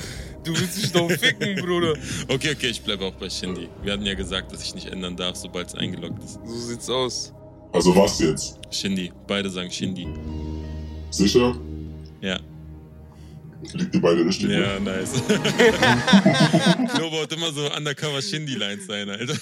Du 0.43 0.51
willst 0.57 0.77
dich 0.81 0.91
doch 0.91 1.09
ficken, 1.11 1.55
Bruder. 1.65 1.93
Okay, 2.29 2.51
okay, 2.55 2.67
ich 2.67 2.81
bleibe 2.81 3.03
auch 3.05 3.15
bei 3.15 3.29
Shindy. 3.29 3.67
Wir 3.83 3.93
hatten 3.93 4.05
ja 4.05 4.13
gesagt, 4.13 4.53
dass 4.53 4.63
ich 4.63 4.75
nicht 4.75 4.87
ändern 4.87 5.17
darf, 5.17 5.35
sobald 5.35 5.67
es 5.67 5.75
eingeloggt 5.75 6.23
ist. 6.23 6.39
So 6.45 6.55
sieht's 6.55 6.89
aus. 6.89 7.33
Also 7.73 7.93
was 7.95 8.19
jetzt? 8.19 8.59
Shindy. 8.71 9.11
Beide 9.27 9.49
sagen 9.49 9.69
Shindy. 9.71 10.07
Sicher? 11.09 11.57
Ja. 12.21 12.39
Liegt 13.73 13.95
ihr 13.95 14.01
beide 14.01 14.25
richtig? 14.25 14.49
Ja, 14.49 14.79
nice. 14.79 15.21
Knobo 16.95 17.21
hat 17.21 17.33
immer 17.33 17.51
so 17.51 17.71
undercover 17.75 18.21
Shindy-Lines 18.21 18.85
sein, 18.87 19.09
Alter. 19.09 19.35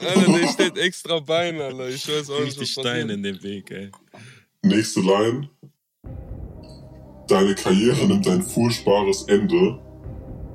Alter, 0.00 0.32
der 0.32 0.48
stellt 0.48 0.78
extra 0.78 1.20
Bein, 1.20 1.60
Alter. 1.60 1.88
Ich 1.88 2.06
weiß 2.08 2.30
auch 2.30 2.40
nicht, 2.40 2.58
Richtig 2.58 2.76
was 2.76 2.84
Steine 2.84 3.12
in 3.14 3.22
dem 3.22 3.42
Weg, 3.42 3.70
ey. 3.70 3.90
Nächste 4.62 5.00
Line. 5.00 5.48
Deine 7.28 7.54
Karriere 7.54 8.06
nimmt 8.06 8.28
ein 8.28 8.42
furchtbares 8.42 9.22
Ende. 9.24 9.78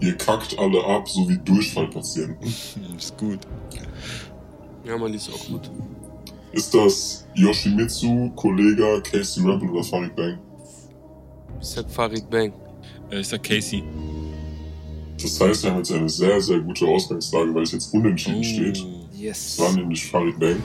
Ihr 0.01 0.15
kackt 0.17 0.57
alle 0.57 0.83
ab, 0.85 1.09
so 1.09 1.27
wie 1.27 1.37
Durchfallpatienten. 1.37 2.47
Ist 2.97 3.17
gut. 3.17 3.39
Ja, 4.85 4.97
man, 4.97 5.11
die 5.11 5.17
ist 5.17 5.29
auch 5.29 5.45
gut. 5.47 5.69
Ist 6.53 6.73
das 6.73 7.27
Yoshimitsu, 7.35 8.31
Kollega, 8.35 9.01
Casey 9.01 9.43
Rebel 9.43 9.69
oder 9.69 9.83
Farid 9.83 10.15
Bang? 10.15 10.39
Ich 11.61 11.67
sag 11.67 11.89
Farid 11.91 12.29
Bang. 12.29 12.53
Äh, 13.11 13.19
Ich 13.19 13.27
sag 13.27 13.43
Casey. 13.43 13.83
Das 15.21 15.39
heißt, 15.39 15.63
wir 15.63 15.71
haben 15.71 15.77
jetzt 15.79 15.91
eine 15.91 16.07
sehr, 16.09 16.39
sehr 16.41 16.59
gute 16.59 16.85
Ausgangslage, 16.85 17.53
weil 17.53 17.63
es 17.63 17.71
jetzt 17.73 17.93
unentschieden 17.93 18.43
steht. 18.43 18.81
Oh, 18.85 18.95
Yes. 19.17 19.53
Es 19.53 19.59
war 19.59 19.73
nämlich 19.73 20.05
Farid 20.05 20.39
Bang. 20.39 20.55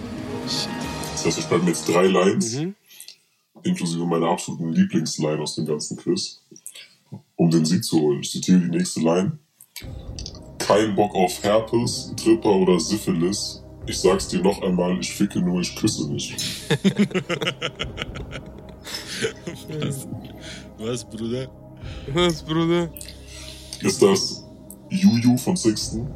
shit. 0.49 0.69
Das 1.13 1.27
heißt, 1.27 1.39
ich 1.41 1.45
bleiben 1.47 1.67
jetzt 1.67 1.89
drei 1.89 2.07
Lines, 2.07 2.55
Mhm. 2.59 2.75
inklusive 3.65 4.05
meiner 4.07 4.29
absoluten 4.29 4.73
Lieblingsline 4.73 5.41
aus 5.41 5.57
dem 5.57 5.67
ganzen 5.67 5.97
Quiz, 5.97 6.41
um 7.35 7.51
den 7.51 7.65
Sieg 7.65 7.83
zu 7.85 8.01
holen. 8.01 8.21
Ich 8.21 8.31
zitiere 8.31 8.61
die 8.61 8.69
nächste 8.77 9.01
Line. 9.01 9.39
Kein 10.59 10.95
Bock 10.95 11.13
auf 11.17 11.43
Herpes, 11.43 12.13
Tripper 12.17 12.53
oder 12.55 12.79
Syphilis. 12.79 13.61
Ich 13.87 13.99
sag's 13.99 14.29
dir 14.29 14.41
noch 14.41 14.63
einmal, 14.63 14.99
ich 15.01 15.13
ficke 15.13 15.41
nur, 15.41 15.61
ich 15.61 15.75
küsse 15.75 16.09
nicht. 16.09 16.37
Was? 19.81 20.07
Was, 20.79 21.05
Bruder? 21.05 21.49
Was, 22.13 22.43
Bruder? 22.43 22.91
Ist 23.81 24.03
das 24.03 24.45
Juju 24.91 25.37
von 25.37 25.57
Sixten, 25.57 26.09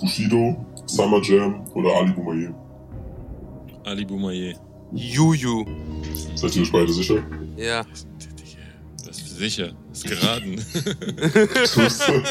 Bushido, 0.00 0.64
Summer 0.86 1.22
Jam 1.22 1.64
oder 1.74 1.90
Ali 1.96 2.12
Boumaier? 2.12 2.54
Ali 3.84 4.04
Boumaier. 4.04 4.54
Juju. 4.92 5.64
Seid 6.34 6.56
ihr 6.56 6.62
euch 6.62 6.72
beide 6.72 6.92
sicher? 6.92 7.22
Ja. 7.56 7.84
Das 9.04 9.18
ist 9.18 9.36
sicher. 9.36 9.72
Ist 9.92 10.04
geraten. 10.06 10.54
Ich 10.54 11.76
wüsste, 11.76 12.22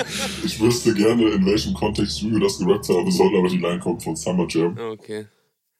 ich 0.45 0.59
wüsste 0.59 0.93
gerne, 0.93 1.29
in 1.29 1.45
welchem 1.45 1.73
Kontext 1.73 2.21
Juju 2.21 2.39
das 2.39 2.57
gerappt 2.59 2.87
haben 2.89 3.11
soll, 3.11 3.37
aber 3.37 3.47
die 3.49 3.57
Line 3.57 3.79
kommt 3.79 4.03
von 4.03 4.15
Summer 4.15 4.45
Jam. 4.49 4.77
Ah, 4.77 4.89
Okay. 4.91 5.25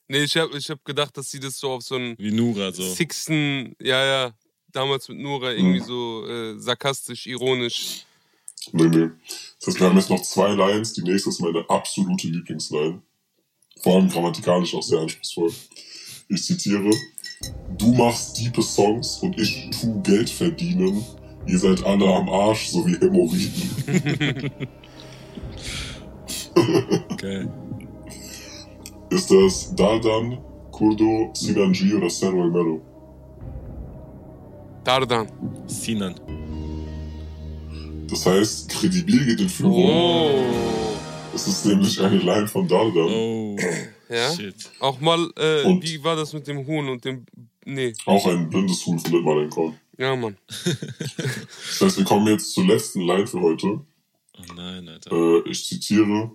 Nee, 0.10 0.24
ich 0.24 0.36
hab, 0.36 0.54
ich 0.54 0.70
hab 0.70 0.84
gedacht, 0.84 1.16
dass 1.18 1.32
sie 1.32 1.40
das 1.40 1.58
so 1.58 1.70
auf 1.72 1.82
so 1.82 1.96
einen 1.96 2.16
Wie 2.20 2.32
Nura 2.32 2.72
so. 2.74 2.84
Sixten, 2.84 3.74
ja, 3.82 4.06
ja, 4.06 4.32
damals 4.76 5.08
mit 5.10 5.20
Nora 5.20 5.52
irgendwie 5.54 5.80
Mhm. 5.80 5.86
so 5.86 6.28
äh, 6.28 6.60
sarkastisch, 6.60 7.28
ironisch. 7.28 8.06
Nee, 8.72 8.88
nee. 8.88 9.10
Das 9.60 9.68
heißt, 9.68 9.80
wir 9.80 9.88
haben 9.88 9.98
jetzt 9.98 10.10
noch 10.10 10.22
zwei 10.22 10.54
Lines. 10.54 10.94
Die 10.94 11.04
nächste 11.04 11.30
ist 11.30 11.42
meine 11.42 11.64
absolute 11.70 12.28
Lieblingsline. 12.28 13.02
Vor 13.82 13.96
allem 13.96 14.10
grammatikalisch 14.10 14.74
auch 14.74 14.84
sehr 14.84 15.00
anspruchsvoll. 15.00 15.52
Ich 16.30 16.44
zitiere. 16.44 16.90
Du 17.78 17.94
machst 17.94 18.38
diepe 18.40 18.62
Songs 18.62 19.18
und 19.22 19.38
ich 19.40 19.70
tu 19.72 20.02
Geld 20.02 20.30
verdienen. 20.30 21.04
Ihr 21.46 21.60
seid 21.60 21.84
alle 21.84 22.06
am 22.06 22.30
Arsch, 22.30 22.68
so 22.70 22.88
wie 22.88 22.96
Hämorrhoiden. 22.96 24.52
Geil. 27.18 27.52
Ist 29.10 29.30
das 29.30 29.76
Daldan, 29.76 30.38
Kurdo, 30.72 31.32
Sinanji 31.34 31.94
oder 31.94 32.10
Samuel 32.10 32.50
Mello? 32.50 32.82
Dardan. 34.84 35.28
Sinan. 35.68 36.16
Das 38.10 38.26
heißt, 38.26 38.70
kredibil 38.70 39.26
geht 39.26 39.40
in 39.40 39.50
Führung. 39.50 39.86
Oh. 39.86 40.44
Es 41.34 41.48
ist 41.48 41.66
nämlich 41.66 42.00
eine 42.00 42.18
Line 42.18 42.48
von 42.48 42.68
Daldan. 42.68 43.08
Oh. 43.10 43.56
Ja? 44.10 44.34
Shit. 44.36 44.70
Auch 44.80 45.00
mal, 45.00 45.30
äh, 45.38 45.64
Und? 45.64 45.84
wie 45.84 46.04
war 46.04 46.16
das 46.16 46.34
mit 46.34 46.46
dem 46.48 46.66
Huhn 46.68 46.88
und 46.90 47.04
dem. 47.06 47.26
Nee, 47.66 47.94
Auch 48.06 48.28
ein 48.28 48.50
blindes 48.50 48.86
Huhn 48.86 49.00
findet 49.00 49.24
man 49.24 49.40
in 49.40 49.50
Korn. 49.50 49.76
ja, 49.98 50.16
Mann. 50.16 50.38
Das 51.48 51.82
heißt, 51.82 51.98
wir 51.98 52.06
kommen 52.06 52.28
jetzt 52.28 52.54
zur 52.54 52.66
letzten 52.66 53.02
Line 53.02 53.26
für 53.26 53.40
heute. 53.42 53.68
Oh 53.68 54.54
nein, 54.56 54.88
Alter. 54.88 55.12
Äh, 55.12 55.50
ich 55.50 55.66
zitiere, 55.66 56.30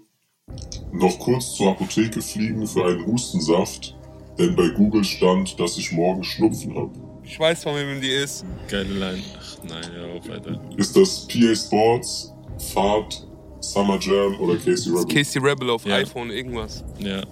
noch 0.93 1.19
kurz 1.19 1.55
zur 1.55 1.71
Apotheke 1.71 2.23
fliegen 2.23 2.67
für 2.67 2.85
einen 2.87 3.07
Hustensaft, 3.07 3.95
denn 4.39 4.57
bei 4.57 4.69
Google 4.71 5.05
stand, 5.05 5.61
dass 5.61 5.77
ich 5.79 5.93
morgen 5.93 6.25
Schnupfen 6.25 6.75
habe. 6.75 6.99
Ich 7.29 7.39
weiß, 7.39 7.63
von 7.63 7.75
wem 7.77 8.01
die 8.01 8.09
ist. 8.09 8.45
Geile 8.69 8.85
Line. 8.95 9.23
Ach 9.39 9.57
nein, 9.69 9.85
hör 9.93 10.15
auf, 10.15 10.29
Alter. 10.31 10.61
Ist 10.77 10.97
das 10.97 11.27
PA 11.29 11.55
Sports, 11.55 12.33
Fahrt, 12.73 13.27
Summer 13.61 13.99
Jam 14.01 14.39
oder 14.41 14.57
Casey 14.57 14.73
Das 14.75 14.81
ist 14.81 14.89
Rebel? 14.89 15.15
Casey 15.15 15.43
Rebel 15.43 15.71
auf 15.71 15.85
Ja. 15.85 15.97
iPhone 15.97 16.31
irgendwas. 16.31 16.83
Ja. 17.01 17.23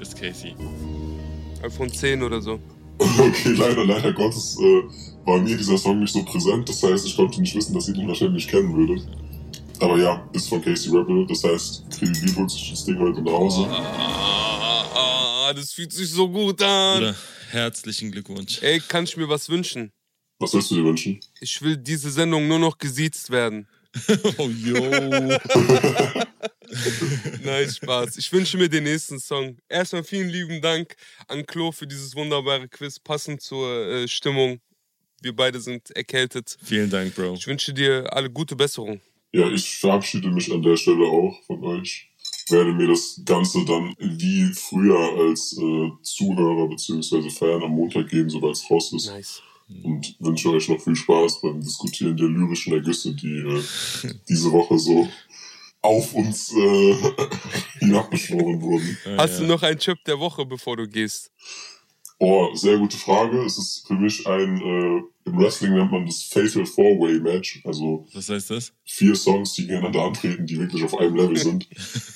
Ist 0.00 0.20
Casey. 0.20 0.54
iPhone 1.62 1.92
10 1.92 2.22
oder 2.22 2.40
so. 2.40 2.58
Okay, 3.00 3.54
leider, 3.56 3.86
leider 3.86 4.12
Gottes 4.12 4.58
äh, 4.60 4.82
war 5.26 5.38
mir 5.38 5.56
dieser 5.56 5.78
Song 5.78 6.00
nicht 6.00 6.12
so 6.12 6.22
präsent. 6.22 6.68
Das 6.68 6.82
heißt, 6.82 7.06
ich 7.06 7.16
konnte 7.16 7.40
nicht 7.40 7.54
wissen, 7.56 7.72
dass 7.72 7.88
ihr 7.88 7.94
den 7.94 8.06
wahrscheinlich 8.06 8.46
kennen 8.46 8.76
würdet. 8.76 9.06
Aber 9.80 9.96
ja, 9.96 10.22
ist 10.34 10.50
von 10.50 10.60
Casey 10.62 10.94
Rebel. 10.94 11.26
Das 11.26 11.42
heißt, 11.42 11.84
holt 12.36 12.50
sich 12.50 12.70
das 12.70 12.84
Ding 12.84 12.98
heute 12.98 13.22
nach 13.22 13.32
Hause. 13.32 13.66
Ah, 13.70 14.84
ah, 15.48 15.52
das 15.54 15.72
fühlt 15.72 15.92
sich 15.94 16.10
so 16.10 16.28
gut 16.28 16.60
an. 16.62 16.98
Bruder, 16.98 17.14
herzlichen 17.52 18.12
Glückwunsch. 18.12 18.62
Ey, 18.62 18.80
kann 18.80 19.04
ich 19.04 19.16
mir 19.16 19.28
was 19.28 19.48
wünschen? 19.48 19.92
Was 20.38 20.54
willst 20.54 20.70
du 20.70 20.76
dir 20.76 20.84
wünschen? 20.84 21.20
Ich 21.40 21.60
will 21.60 21.76
diese 21.76 22.10
Sendung 22.10 22.48
nur 22.48 22.58
noch 22.58 22.78
gesiezt 22.78 23.30
werden. 23.30 23.68
Oh, 24.38 24.48
yo. 24.48 24.74
Nein, 27.44 27.68
Spaß. 27.68 28.16
Ich 28.18 28.32
wünsche 28.32 28.56
mir 28.56 28.68
den 28.68 28.84
nächsten 28.84 29.18
Song. 29.18 29.58
Erstmal 29.68 30.04
vielen 30.04 30.28
lieben 30.28 30.60
Dank 30.60 30.94
an 31.26 31.44
Klo 31.44 31.72
für 31.72 31.88
dieses 31.88 32.14
wunderbare 32.14 32.68
Quiz, 32.68 33.00
passend 33.00 33.42
zur 33.42 33.68
äh, 33.88 34.06
Stimmung. 34.06 34.60
Wir 35.20 35.34
beide 35.34 35.60
sind 35.60 35.90
erkältet. 35.90 36.56
Vielen 36.62 36.88
Dank, 36.88 37.12
Bro. 37.14 37.34
Ich 37.34 37.46
wünsche 37.48 37.74
dir 37.74 38.10
alle 38.12 38.30
gute 38.30 38.54
Besserung. 38.56 39.00
Ja, 39.32 39.48
ich 39.50 39.78
verabschiede 39.78 40.30
mich 40.30 40.50
an 40.52 40.62
der 40.62 40.76
Stelle 40.76 41.04
auch 41.04 41.36
von 41.46 41.62
euch. 41.64 42.09
Werde 42.50 42.72
mir 42.72 42.88
das 42.88 43.20
Ganze 43.24 43.64
dann 43.64 43.94
wie 43.98 44.52
früher 44.52 44.98
als 44.98 45.56
äh, 45.58 45.90
Zuhörer 46.02 46.68
bzw. 46.68 47.30
Fan 47.30 47.62
am 47.62 47.72
Montag 47.72 48.08
geben, 48.08 48.30
sobald 48.30 48.56
es 48.56 48.70
raus 48.70 48.92
ist. 48.92 49.06
Nice. 49.06 49.42
und 49.84 50.16
wünsche 50.18 50.50
euch 50.50 50.68
noch 50.68 50.80
viel 50.80 50.96
Spaß 50.96 51.42
beim 51.42 51.60
Diskutieren 51.60 52.16
der 52.16 52.26
lyrischen 52.26 52.72
Ergüsse, 52.72 53.14
die 53.14 53.38
äh, 53.38 53.62
diese 54.28 54.50
Woche 54.50 54.78
so 54.78 55.08
auf 55.82 56.14
uns 56.14 56.52
äh, 56.52 56.96
hinabbeschworen 57.78 58.60
wurden. 58.60 58.98
Hast 59.16 59.40
du 59.40 59.44
noch 59.44 59.62
einen 59.62 59.78
Chip 59.78 59.98
der 60.04 60.18
Woche, 60.18 60.44
bevor 60.44 60.76
du 60.76 60.86
gehst? 60.86 61.30
Oh, 62.22 62.54
sehr 62.54 62.76
gute 62.76 62.98
Frage. 62.98 63.40
Es 63.46 63.56
ist 63.56 63.86
für 63.86 63.94
mich 63.94 64.26
ein, 64.26 64.60
äh, 64.60 65.02
im 65.24 65.38
Wrestling 65.38 65.72
nennt 65.72 65.90
man 65.90 66.04
das 66.04 66.22
Fatal 66.22 66.66
Four-Way 66.66 67.20
Match. 67.20 67.62
Also 67.64 68.06
Was 68.12 68.28
heißt 68.28 68.50
das? 68.50 68.74
vier 68.84 69.16
Songs, 69.16 69.54
die 69.54 69.62
gegeneinander 69.62 70.02
antreten, 70.02 70.46
die 70.46 70.58
wirklich 70.58 70.84
auf 70.84 70.98
einem 70.98 71.16
Level 71.16 71.38
sind. 71.38 71.66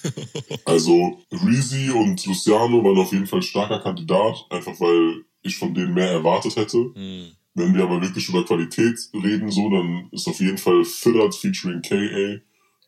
also 0.66 1.18
Reezy 1.32 1.90
und 1.90 2.24
Luciano 2.26 2.84
waren 2.84 2.98
auf 2.98 3.12
jeden 3.12 3.26
Fall 3.26 3.40
starker 3.40 3.80
Kandidat, 3.80 4.44
einfach 4.50 4.78
weil 4.78 5.24
ich 5.40 5.56
von 5.56 5.72
denen 5.72 5.94
mehr 5.94 6.10
erwartet 6.10 6.54
hätte. 6.56 6.92
Hm. 6.94 7.28
Wenn 7.54 7.74
wir 7.74 7.84
aber 7.84 8.02
wirklich 8.02 8.28
über 8.28 8.44
Qualität 8.44 8.98
reden, 9.14 9.50
so, 9.50 9.70
dann 9.70 10.08
ist 10.12 10.28
auf 10.28 10.38
jeden 10.38 10.58
Fall 10.58 10.84
Fillard 10.84 11.34
featuring 11.34 11.80
KA 11.80 12.42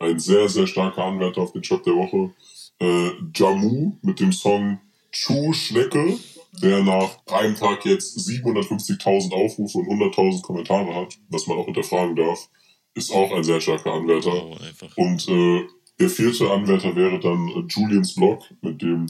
ein 0.04 0.18
sehr, 0.18 0.50
sehr 0.50 0.66
starker 0.66 1.04
Anwärter 1.04 1.40
auf 1.40 1.52
den 1.52 1.64
Shop 1.64 1.82
der 1.82 1.94
Woche. 1.94 2.34
Äh, 2.78 3.12
Jamu 3.34 3.96
mit 4.02 4.20
dem 4.20 4.32
Song 4.32 4.80
Chu 5.12 5.54
Schnecke, 5.54 6.18
der 6.62 6.82
nach 6.82 7.18
einem 7.26 7.54
Tag 7.54 7.84
jetzt 7.84 8.16
750.000 8.18 9.32
Aufrufe 9.32 9.78
und 9.78 9.88
100.000 9.88 10.42
Kommentare 10.42 10.94
hat, 10.94 11.18
was 11.28 11.46
man 11.46 11.58
auch 11.58 11.66
hinterfragen 11.66 12.16
darf, 12.16 12.48
ist 12.94 13.12
auch 13.12 13.32
ein 13.32 13.44
sehr 13.44 13.60
starker 13.60 13.92
Anwärter. 13.92 14.44
Oh. 14.44 14.56
Und 14.96 15.28
äh, 15.28 15.66
der 15.98 16.10
vierte 16.10 16.50
Anwärter 16.50 16.94
wäre 16.96 17.18
dann 17.20 17.48
äh, 17.48 17.64
Julians 17.68 18.14
Blog 18.14 18.42
mit 18.62 18.82
dem 18.82 19.06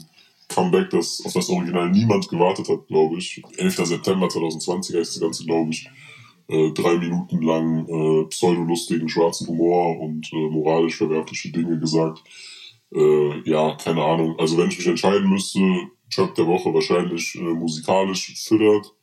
Comeback, 0.49 0.89
das 0.89 1.21
auf 1.25 1.33
das 1.33 1.49
Original 1.49 1.89
niemand 1.89 2.29
gewartet 2.29 2.69
hat, 2.69 2.87
glaube 2.87 3.17
ich. 3.17 3.41
11. 3.57 3.75
September 3.85 4.29
2020 4.29 4.95
heißt 4.95 5.15
das 5.15 5.21
Ganze, 5.21 5.45
glaube 5.45 5.71
ich. 5.71 5.89
Äh, 6.49 6.71
drei 6.71 6.97
Minuten 6.97 7.41
lang 7.41 7.87
äh, 7.87 8.25
pseudolustigen 8.27 9.09
schwarzen 9.09 9.47
Humor 9.47 9.99
und 9.99 10.31
äh, 10.31 10.49
moralisch 10.49 10.95
verwerfliche 10.95 11.51
Dinge 11.51 11.77
gesagt. 11.77 12.23
Äh, 12.93 13.49
ja, 13.49 13.75
keine 13.75 14.03
Ahnung. 14.03 14.37
Also 14.39 14.57
wenn 14.57 14.69
ich 14.69 14.77
mich 14.77 14.87
entscheiden 14.87 15.29
müsste, 15.29 15.59
Job 16.09 16.35
der 16.35 16.47
Woche 16.47 16.73
wahrscheinlich 16.73 17.35
äh, 17.35 17.39
musikalisch 17.39 18.33
Fillard. 18.47 18.93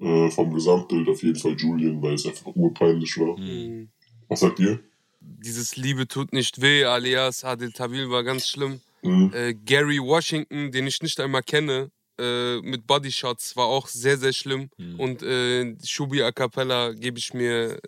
Äh, 0.00 0.28
vom 0.30 0.52
Gesamtbild 0.52 1.08
auf 1.08 1.22
jeden 1.22 1.38
Fall 1.38 1.54
Julian, 1.56 2.02
weil 2.02 2.14
es 2.14 2.26
einfach 2.26 2.50
urpeinlich 2.56 3.16
war. 3.16 3.36
Hm. 3.36 3.88
Was 4.28 4.40
sagt 4.40 4.58
ihr? 4.58 4.80
Dieses 5.20 5.76
Liebe 5.76 6.08
tut 6.08 6.32
nicht 6.32 6.60
weh, 6.60 6.84
alias 6.84 7.44
Adil 7.44 7.70
Tawil 7.70 8.10
war 8.10 8.24
ganz 8.24 8.48
schlimm. 8.48 8.80
Mhm. 9.02 9.30
Äh, 9.32 9.54
Gary 9.54 10.00
Washington, 10.00 10.72
den 10.72 10.88
ich 10.88 11.00
nicht 11.00 11.20
einmal 11.20 11.42
kenne, 11.42 11.92
äh, 12.18 12.60
mit 12.60 12.86
Bodyshots 12.88 13.56
war 13.56 13.66
auch 13.66 13.86
sehr, 13.86 14.18
sehr 14.18 14.32
schlimm. 14.32 14.68
Hm. 14.76 14.98
Und 14.98 15.22
äh, 15.22 15.76
Shubi 15.84 16.22
A 16.22 16.32
Cappella 16.32 16.92
gebe 16.92 17.18
ich 17.18 17.32
mir 17.32 17.74
äh, 17.74 17.78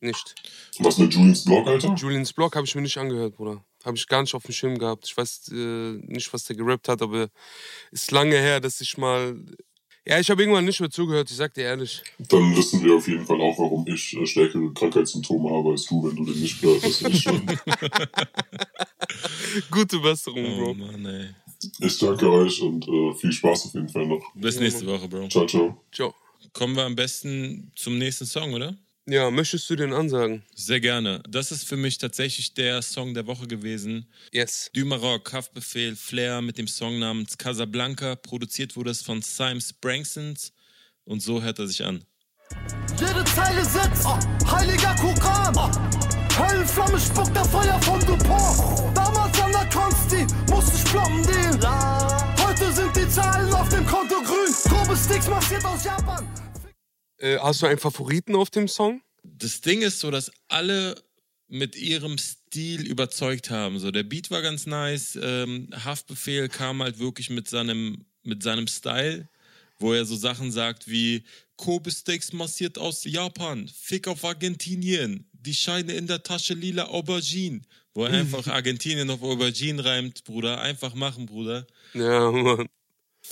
nicht. 0.00 0.34
Was 0.78 0.96
mit 0.96 1.12
Julians 1.12 1.44
Blog, 1.44 1.66
Alter? 1.66 1.94
Julians 1.94 2.32
Blog 2.32 2.56
habe 2.56 2.66
ich 2.66 2.74
mir 2.74 2.82
nicht 2.82 2.96
angehört, 2.96 3.36
Bruder. 3.36 3.62
Habe 3.84 3.96
ich 3.96 4.06
gar 4.06 4.20
nicht 4.22 4.34
auf 4.34 4.44
dem 4.44 4.52
Schirm 4.52 4.78
gehabt. 4.78 5.04
Ich 5.06 5.16
weiß 5.16 5.50
äh, 5.52 5.98
nicht, 6.06 6.32
was 6.32 6.44
der 6.44 6.56
gerappt 6.56 6.88
hat, 6.88 7.02
aber 7.02 7.28
ist 7.90 8.10
lange 8.10 8.36
her, 8.38 8.60
dass 8.60 8.80
ich 8.80 8.96
mal. 8.98 9.36
Ja, 10.06 10.18
ich 10.18 10.30
habe 10.30 10.42
irgendwann 10.42 10.64
nicht 10.64 10.80
mehr 10.80 10.90
zugehört, 10.90 11.30
ich 11.30 11.36
sag 11.36 11.52
dir 11.54 11.64
ehrlich. 11.64 12.02
Dann 12.18 12.56
wissen 12.56 12.82
wir 12.82 12.94
auf 12.94 13.06
jeden 13.06 13.24
Fall 13.26 13.40
auch, 13.40 13.58
warum 13.58 13.86
ich 13.86 14.16
äh, 14.16 14.26
stärkere 14.26 14.72
Krankheitssymptome 14.72 15.50
habe 15.50 15.70
als 15.72 15.84
du, 15.86 16.02
wenn 16.02 16.16
du 16.16 16.24
den 16.24 16.40
nicht 16.40 16.60
gehört 16.60 16.82
hast. 16.82 17.02
Ich, 17.02 17.24
Gute 19.70 19.98
Besserung, 19.98 20.44
Oh 20.44 20.64
Bro. 20.64 20.74
Mann, 20.74 21.04
ey. 21.06 21.28
ich 21.86 21.98
danke 21.98 22.30
euch 22.30 22.60
und 22.62 22.86
äh, 22.88 23.14
viel 23.14 23.32
Spaß 23.32 23.66
auf 23.66 23.74
jeden 23.74 23.88
Fall 23.88 24.06
noch. 24.06 24.22
Bis 24.34 24.58
nächste 24.58 24.86
Woche, 24.86 25.08
Bro. 25.08 25.28
Ciao, 25.28 25.46
ciao. 25.46 25.84
Ciao. 25.92 26.14
Kommen 26.54 26.74
wir 26.76 26.84
am 26.84 26.96
besten 26.96 27.70
zum 27.76 27.98
nächsten 27.98 28.26
Song, 28.26 28.54
oder? 28.54 28.76
Ja, 29.06 29.30
möchtest 29.30 29.68
du 29.70 29.76
den 29.76 29.92
ansagen? 29.92 30.42
Sehr 30.54 30.78
gerne. 30.78 31.22
Das 31.28 31.50
ist 31.50 31.64
für 31.64 31.76
mich 31.76 31.98
tatsächlich 31.98 32.54
der 32.54 32.80
Song 32.82 33.14
der 33.14 33.26
Woche 33.26 33.46
gewesen. 33.46 34.06
Yes. 34.32 34.70
Du 34.72 34.84
Maroc, 34.84 35.32
Haftbefehl, 35.32 35.96
Flair 35.96 36.42
mit 36.42 36.58
dem 36.58 36.68
Song 36.68 36.98
namens 36.98 37.36
Casablanca. 37.36 38.14
Produziert 38.14 38.76
wurde 38.76 38.90
es 38.90 39.02
von 39.02 39.22
Symes 39.22 39.72
Branksons. 39.72 40.52
Und 41.04 41.22
so 41.22 41.42
hört 41.42 41.58
er 41.58 41.66
sich 41.66 41.84
an. 41.84 42.04
Jede 42.98 43.24
Zeile 43.24 43.64
sitzt, 43.64 44.06
heiliger 44.46 44.94
Koran. 44.94 45.56
Höllenflamme 46.38 47.00
spuckt 47.00 47.34
der 47.34 47.44
Feuer 47.46 47.80
von 47.82 48.00
Dupont. 48.00 48.96
Damals 48.96 49.40
an 49.40 49.52
der 49.52 49.68
Konsti 49.70 50.26
musste 50.50 50.76
ich 50.76 50.84
ploppen 50.84 51.22
den. 51.24 51.60
Heute 52.44 52.72
sind 52.72 52.94
die 52.94 53.08
Zahlen 53.08 53.52
auf 53.52 53.68
dem 53.70 53.84
Konto 53.86 54.22
grün. 54.22 54.54
Grobe 54.64 54.96
Sticks 54.96 55.26
massiert 55.28 55.64
aus 55.64 55.84
Japan. 55.84 56.24
Äh, 57.20 57.38
hast 57.38 57.62
du 57.62 57.66
einen 57.66 57.78
Favoriten 57.78 58.34
auf 58.34 58.50
dem 58.50 58.66
Song? 58.66 59.02
Das 59.22 59.60
Ding 59.60 59.82
ist 59.82 60.00
so, 60.00 60.10
dass 60.10 60.32
alle 60.48 60.96
mit 61.48 61.76
ihrem 61.76 62.16
Stil 62.16 62.86
überzeugt 62.86 63.50
haben. 63.50 63.78
So, 63.78 63.90
der 63.90 64.04
Beat 64.04 64.30
war 64.30 64.40
ganz 64.40 64.66
nice. 64.66 65.18
Ähm, 65.20 65.68
Haftbefehl 65.84 66.48
kam 66.48 66.82
halt 66.82 66.98
wirklich 66.98 67.28
mit 67.28 67.48
seinem, 67.48 68.06
mit 68.22 68.42
seinem 68.42 68.66
Style, 68.66 69.28
wo 69.78 69.92
er 69.92 70.04
so 70.04 70.16
Sachen 70.16 70.50
sagt 70.50 70.88
wie 70.88 71.24
Kobe 71.56 71.90
Steaks 71.90 72.32
massiert 72.32 72.78
aus 72.78 73.04
Japan, 73.04 73.68
Fick 73.68 74.08
auf 74.08 74.24
Argentinien, 74.24 75.28
die 75.32 75.54
Scheine 75.54 75.92
in 75.92 76.06
der 76.06 76.22
Tasche 76.22 76.54
lila 76.54 76.86
Aubergine. 76.86 77.62
Wo 77.92 78.04
er 78.04 78.12
einfach 78.20 78.46
Argentinien 78.46 79.10
auf 79.10 79.22
Aubergine 79.22 79.84
reimt, 79.84 80.24
Bruder. 80.24 80.60
Einfach 80.60 80.94
machen, 80.94 81.26
Bruder. 81.26 81.66
Ja, 81.92 82.30
Mann. 82.30 82.68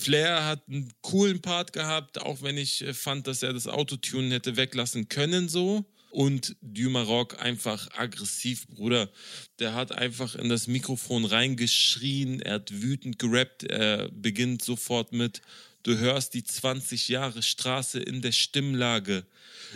Flair 0.01 0.45
hat 0.45 0.63
einen 0.69 0.93
coolen 1.03 1.41
Part 1.41 1.73
gehabt, 1.73 2.21
auch 2.21 2.43
wenn 2.43 2.57
ich 2.57 2.83
äh, 2.83 2.95
fand, 2.95 3.27
dass 3.27 3.43
er 3.43 3.53
das 3.53 3.67
Autotune 3.67 4.35
hätte 4.35 4.57
weglassen 4.57 5.09
können 5.09 5.49
so. 5.49 5.85
Und 6.11 6.57
Dumaroc 6.63 7.39
einfach 7.43 7.89
aggressiv, 7.99 8.67
Bruder. 8.69 9.11
Der 9.59 9.75
hat 9.75 9.93
einfach 9.93 10.37
in 10.37 10.49
das 10.49 10.67
Mikrofon 10.67 11.27
reingeschrien, 11.27 12.41
er 12.41 12.55
hat 12.55 12.81
wütend 12.81 13.19
gerappt, 13.19 13.65
er 13.65 14.09
beginnt 14.11 14.65
sofort 14.65 15.13
mit 15.13 15.43
Du 15.83 15.97
hörst 15.97 16.35
die 16.35 16.45
20 16.45 17.09
Jahre 17.09 17.43
Straße 17.43 18.01
in 18.01 18.21
der 18.21 18.33
Stimmlage. 18.33 19.25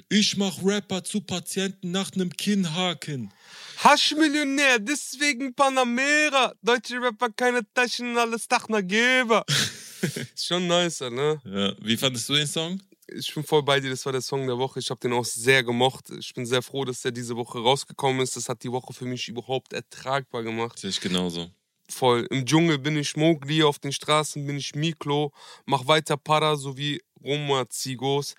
Ich 0.09 0.37
mach 0.37 0.63
Rapper 0.65 1.05
zu 1.05 1.21
Patienten 1.21 1.91
nach 1.91 2.13
nem 2.15 2.31
Kinnhaken. 2.37 3.33
Haschmillionär, 3.79 4.79
deswegen 4.79 5.55
Panamera. 5.55 6.55
Deutsche 6.63 7.01
Rapper 7.01 7.31
keine 7.31 7.61
Taschen, 7.75 8.17
alles 8.17 8.49
Dachnergeber. 8.49 9.45
Ist 10.35 10.47
schon 10.47 10.67
nicer, 10.67 11.11
ne? 11.11 11.41
Ja, 11.45 11.75
wie 11.81 11.97
fandest 11.97 12.29
du 12.29 12.35
den 12.35 12.47
Song? 12.47 12.81
Ich 13.09 13.35
bin 13.35 13.45
voll 13.45 13.63
bei 13.63 13.79
dir, 13.81 13.91
das 13.91 14.05
war 14.07 14.13
der 14.13 14.23
Song 14.23 14.47
der 14.47 14.57
Woche. 14.59 14.79
Ich 14.79 14.89
habe 14.91 15.01
den 15.01 15.13
auch 15.13 15.25
sehr 15.25 15.63
gemocht. 15.63 16.11
Ich 16.19 16.33
bin 16.33 16.47
sehr 16.47 16.63
froh, 16.63 16.85
dass 16.85 17.03
der 17.03 17.13
diese 17.13 17.37
Woche 17.37 17.59
rausgekommen 17.59 18.23
ist. 18.23 18.37
Das 18.37 18.49
hat 18.49 18.63
die 18.63 18.73
Woche 18.73 18.93
für 18.93 19.05
mich 19.05 19.29
überhaupt 19.29 19.73
ertragbar 19.73 20.43
gemacht. 20.43 20.79
Sehe 20.79 20.91
ich 20.91 21.01
genauso. 21.01 21.51
Voll. 21.91 22.27
Im 22.31 22.47
Dschungel 22.47 22.79
bin 22.79 22.97
ich 22.97 23.17
Mowgli, 23.17 23.63
auf 23.65 23.79
den 23.79 23.93
Straßen 23.93 24.47
bin 24.47 24.57
ich 24.57 24.75
Miklo, 24.75 25.33
mach 25.67 25.87
weiter 25.87 26.17
Para 26.17 26.57
sowie 26.57 27.03
Roma 27.23 27.69
Zigos. 27.69 28.35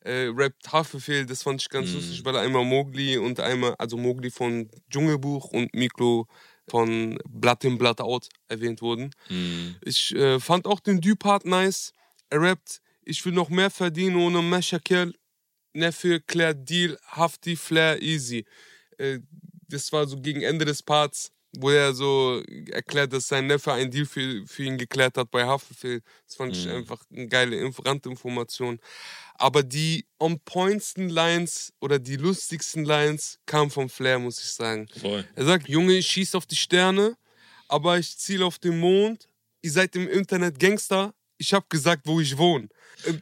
Äh, 0.00 0.30
rappt 0.34 0.70
Haftbefehl, 0.72 1.24
das 1.26 1.42
fand 1.42 1.60
ich 1.62 1.68
ganz 1.70 1.88
Mhm. 1.90 1.96
lustig, 1.96 2.24
weil 2.24 2.34
er 2.36 2.42
einmal 2.42 2.64
Mowgli 2.64 3.16
und 3.18 3.40
einmal, 3.40 3.74
also 3.78 3.96
Mowgli 3.96 4.30
von 4.30 4.70
Dschungelbuch 4.90 5.46
und 5.52 5.72
Miklo 5.74 6.26
von 6.70 7.18
Blatt 7.28 7.64
in 7.64 7.78
Blatt 7.78 8.00
out 8.00 8.28
erwähnt 8.48 8.82
wurden. 8.82 9.10
Hm. 9.28 9.76
Ich 9.82 10.14
äh, 10.14 10.38
fand 10.40 10.66
auch 10.66 10.80
den 10.80 11.00
Dü-Part 11.00 11.44
nice. 11.46 11.92
Er 12.30 12.40
rappt, 12.42 12.80
ich 13.02 13.24
will 13.24 13.32
noch 13.32 13.48
mehr 13.48 13.70
verdienen 13.70 14.16
ohne 14.16 14.42
Meshakel. 14.42 15.14
Neffe, 15.72 16.20
Claire 16.20 16.54
Deal, 16.54 16.98
Hafti, 17.06 17.54
Flair, 17.56 18.02
Easy. 18.02 18.44
Äh, 18.98 19.20
das 19.68 19.92
war 19.92 20.06
so 20.08 20.16
gegen 20.20 20.42
Ende 20.42 20.64
des 20.64 20.82
Parts, 20.82 21.30
wo 21.56 21.70
er 21.70 21.94
so 21.94 22.42
erklärt, 22.70 23.12
dass 23.12 23.28
sein 23.28 23.46
Neffe 23.46 23.72
einen 23.72 23.90
Deal 23.90 24.06
für, 24.06 24.44
für 24.46 24.64
ihn 24.64 24.78
geklärt 24.78 25.16
hat 25.18 25.30
bei 25.30 25.44
Haftbefehl. 25.46 26.02
Das 26.26 26.36
fand 26.36 26.56
ich 26.56 26.64
Mhm. 26.66 26.72
einfach 26.72 27.02
eine 27.14 27.28
geile 27.28 27.56
Inf 27.56 27.84
Randinformation. 27.84 28.80
Aber 29.40 29.62
die 29.62 30.04
on-pointsten 30.18 31.08
Lines 31.08 31.72
oder 31.80 31.98
die 32.00 32.16
lustigsten 32.16 32.84
Lines 32.84 33.38
kamen 33.46 33.70
vom 33.70 33.88
Flair, 33.88 34.18
muss 34.18 34.38
ich 34.40 34.50
sagen. 34.50 34.88
Voll. 35.00 35.24
Er 35.36 35.44
sagt, 35.44 35.68
Junge, 35.68 35.94
ich 35.94 36.08
schieß 36.08 36.34
auf 36.34 36.44
die 36.46 36.56
Sterne, 36.56 37.16
aber 37.68 37.98
ich 37.98 38.18
ziele 38.18 38.44
auf 38.44 38.58
den 38.58 38.78
Mond. 38.80 39.28
Ihr 39.62 39.70
seid 39.70 39.94
im 39.96 40.08
Internet 40.08 40.58
Gangster. 40.58 41.14
Ich 41.40 41.54
hab 41.54 41.70
gesagt, 41.70 42.02
wo 42.06 42.20
ich 42.20 42.36
wohne. 42.36 42.68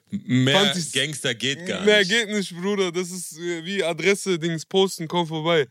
Mehr 0.08 0.58
Fand 0.58 0.76
ich's- 0.78 0.92
Gangster 0.92 1.34
geht 1.34 1.66
gar 1.66 1.84
Mehr 1.84 1.98
nicht. 1.98 2.10
geht 2.10 2.28
nicht, 2.30 2.56
Bruder. 2.56 2.90
Das 2.90 3.10
ist 3.10 3.36
äh, 3.38 3.62
wie 3.62 3.84
Adresse, 3.84 4.38
Dings, 4.38 4.64
posten, 4.64 5.06
komm 5.06 5.26
vorbei. 5.26 5.66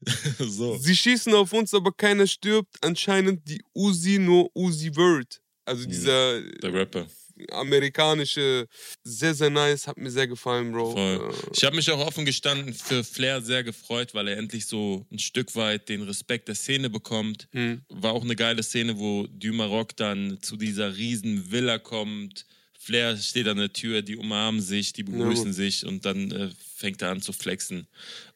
so. 0.38 0.78
Sie 0.78 0.96
schießen 0.96 1.34
auf 1.34 1.52
uns, 1.52 1.74
aber 1.74 1.92
keiner 1.92 2.26
stirbt. 2.26 2.74
Anscheinend 2.80 3.46
die 3.46 3.62
Uzi, 3.74 4.18
nur 4.18 4.50
Uzi 4.56 4.96
Word. 4.96 5.42
Also 5.66 5.84
dieser 5.86 6.40
Der 6.40 6.72
Rapper. 6.72 7.06
Amerikanische, 7.50 8.68
sehr, 9.02 9.34
sehr 9.34 9.50
nice, 9.50 9.86
hat 9.86 9.96
mir 9.96 10.10
sehr 10.10 10.26
gefallen, 10.26 10.72
Bro. 10.72 10.92
Voll. 10.92 11.34
Ich 11.52 11.64
habe 11.64 11.76
mich 11.76 11.90
auch 11.90 12.06
offen 12.06 12.24
gestanden 12.24 12.74
für 12.74 13.04
Flair 13.04 13.40
sehr 13.40 13.64
gefreut, 13.64 14.14
weil 14.14 14.28
er 14.28 14.36
endlich 14.36 14.66
so 14.66 15.06
ein 15.10 15.18
Stück 15.18 15.54
weit 15.56 15.88
den 15.88 16.02
Respekt 16.02 16.48
der 16.48 16.54
Szene 16.54 16.90
bekommt. 16.90 17.48
hm. 17.52 17.82
War 17.88 18.12
auch 18.12 18.24
eine 18.24 18.36
geile 18.36 18.62
Szene, 18.62 18.98
wo 18.98 19.26
Dumaroc 19.26 19.96
dann 19.96 20.38
zu 20.42 20.56
dieser 20.56 20.96
riesen 20.96 21.50
Villa 21.50 21.78
kommt. 21.78 22.46
Flair 22.78 23.16
steht 23.18 23.46
an 23.46 23.58
der 23.58 23.72
Tür, 23.72 24.02
die 24.02 24.16
umarmen 24.16 24.62
sich, 24.62 24.92
die 24.94 25.02
begrüßen 25.02 25.48
ja. 25.48 25.52
sich 25.52 25.84
und 25.84 26.06
dann 26.06 26.30
äh, 26.30 26.50
fängt 26.76 27.02
er 27.02 27.10
an 27.10 27.20
zu 27.20 27.32
flexen. 27.32 27.86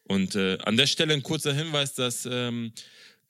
Und 0.03 0.35
äh, 0.35 0.59
an 0.63 0.77
der 0.77 0.85
Stelle 0.85 1.13
ein 1.13 1.23
kurzer 1.23 1.53
Hinweis, 1.53 1.95
dass 1.95 2.27
ähm, 2.31 2.71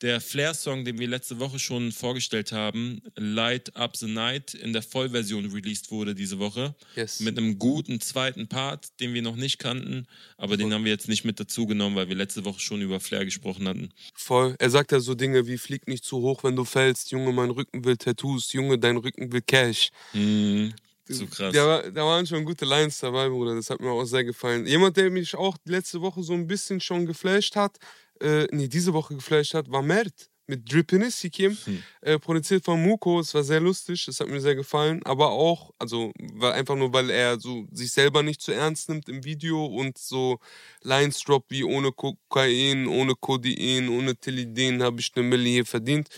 der 0.02 0.20
Flair-Song, 0.20 0.84
den 0.84 0.98
wir 0.98 1.08
letzte 1.08 1.40
Woche 1.40 1.58
schon 1.58 1.92
vorgestellt 1.92 2.52
haben, 2.52 3.00
Light 3.16 3.74
Up 3.76 3.96
the 3.96 4.06
Night, 4.06 4.54
in 4.54 4.72
der 4.72 4.82
Vollversion 4.82 5.46
released 5.50 5.90
wurde 5.90 6.14
diese 6.14 6.38
Woche. 6.38 6.74
Yes. 6.94 7.20
Mit 7.20 7.38
einem 7.38 7.58
guten 7.58 8.00
zweiten 8.00 8.48
Part, 8.48 9.00
den 9.00 9.14
wir 9.14 9.22
noch 9.22 9.36
nicht 9.36 9.58
kannten, 9.58 10.06
aber 10.36 10.48
Voll. 10.48 10.56
den 10.58 10.74
haben 10.74 10.84
wir 10.84 10.92
jetzt 10.92 11.08
nicht 11.08 11.24
mit 11.24 11.40
dazu 11.40 11.66
genommen, 11.66 11.96
weil 11.96 12.08
wir 12.08 12.16
letzte 12.16 12.44
Woche 12.44 12.60
schon 12.60 12.82
über 12.82 13.00
Flair 13.00 13.24
gesprochen 13.24 13.66
hatten. 13.68 13.90
Voll. 14.14 14.54
Er 14.58 14.70
sagt 14.70 14.92
ja 14.92 15.00
so 15.00 15.14
Dinge 15.14 15.46
wie: 15.46 15.58
Flieg 15.58 15.88
nicht 15.88 16.04
zu 16.04 16.18
hoch, 16.18 16.44
wenn 16.44 16.56
du 16.56 16.64
fällst. 16.64 17.10
Junge, 17.10 17.32
mein 17.32 17.50
Rücken 17.50 17.84
will 17.84 17.96
Tattoos. 17.96 18.52
Junge, 18.52 18.78
dein 18.78 18.96
Rücken 18.96 19.32
will 19.32 19.42
Cash. 19.42 19.90
Mhm. 20.12 20.74
Zu 21.08 21.26
krass. 21.28 21.54
Da, 21.54 21.88
da 21.88 22.04
waren 22.04 22.26
schon 22.26 22.44
gute 22.44 22.64
Lines 22.64 22.98
dabei, 22.98 23.28
Bruder. 23.28 23.54
Das 23.54 23.70
hat 23.70 23.80
mir 23.80 23.90
auch 23.90 24.04
sehr 24.04 24.24
gefallen. 24.24 24.66
Jemand, 24.66 24.96
der 24.96 25.08
mich 25.10 25.36
auch 25.36 25.56
letzte 25.64 26.00
Woche 26.00 26.22
so 26.22 26.32
ein 26.32 26.48
bisschen 26.48 26.80
schon 26.80 27.06
geflasht 27.06 27.54
hat, 27.54 27.78
äh, 28.20 28.46
nee, 28.50 28.68
diese 28.68 28.92
Woche 28.92 29.14
geflasht 29.14 29.54
hat, 29.54 29.70
war 29.70 29.82
Mert 29.82 30.30
mit 30.46 30.72
Drippiness 30.72 31.22
hm. 31.22 31.82
äh, 32.02 32.18
produziert 32.18 32.64
von 32.64 32.80
Muko. 32.80 33.20
Es 33.20 33.34
war 33.34 33.42
sehr 33.42 33.60
lustig, 33.60 34.06
das 34.06 34.20
hat 34.20 34.28
mir 34.28 34.40
sehr 34.40 34.54
gefallen. 34.54 35.02
Aber 35.04 35.30
auch, 35.30 35.72
also 35.78 36.12
war 36.34 36.54
einfach 36.54 36.76
nur, 36.76 36.92
weil 36.92 37.10
er 37.10 37.40
so 37.40 37.66
sich 37.72 37.92
selber 37.92 38.22
nicht 38.22 38.40
zu 38.40 38.52
ernst 38.52 38.88
nimmt 38.88 39.08
im 39.08 39.24
Video 39.24 39.64
und 39.66 39.98
so 39.98 40.38
Lines 40.82 41.20
droppt 41.20 41.50
wie 41.50 41.64
ohne 41.64 41.92
Kokain, 41.92 42.86
ohne 42.86 43.14
Codein, 43.14 43.88
ohne 43.88 44.16
Tilidin 44.16 44.82
habe 44.82 45.00
ich 45.00 45.12
eine 45.14 45.24
Mille 45.26 45.48
hier 45.48 45.66
verdient. 45.66 46.08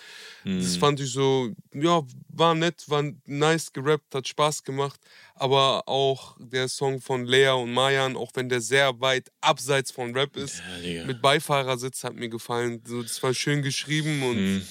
Hm. 0.42 0.60
Das 0.60 0.76
fand 0.76 1.00
ich 1.00 1.10
so, 1.10 1.50
ja, 1.74 2.02
war 2.28 2.54
nett, 2.54 2.84
war 2.88 3.04
nice 3.26 3.72
gerappt, 3.72 4.14
hat 4.14 4.28
Spaß 4.28 4.62
gemacht. 4.64 5.00
Aber 5.34 5.88
auch 5.88 6.36
der 6.38 6.68
Song 6.68 7.00
von 7.00 7.24
Lea 7.26 7.50
und 7.50 7.72
Mayan, 7.72 8.16
auch 8.16 8.30
wenn 8.34 8.48
der 8.48 8.60
sehr 8.60 9.00
weit 9.00 9.30
abseits 9.40 9.90
von 9.90 10.14
Rap 10.16 10.36
ist, 10.36 10.62
ja, 10.82 11.04
mit 11.04 11.22
Beifahrersitz 11.22 12.04
hat 12.04 12.14
mir 12.14 12.28
gefallen. 12.28 12.82
So, 12.86 13.02
das 13.02 13.22
war 13.22 13.34
schön 13.34 13.62
geschrieben 13.62 14.22
und 14.22 14.36
hm. 14.36 14.62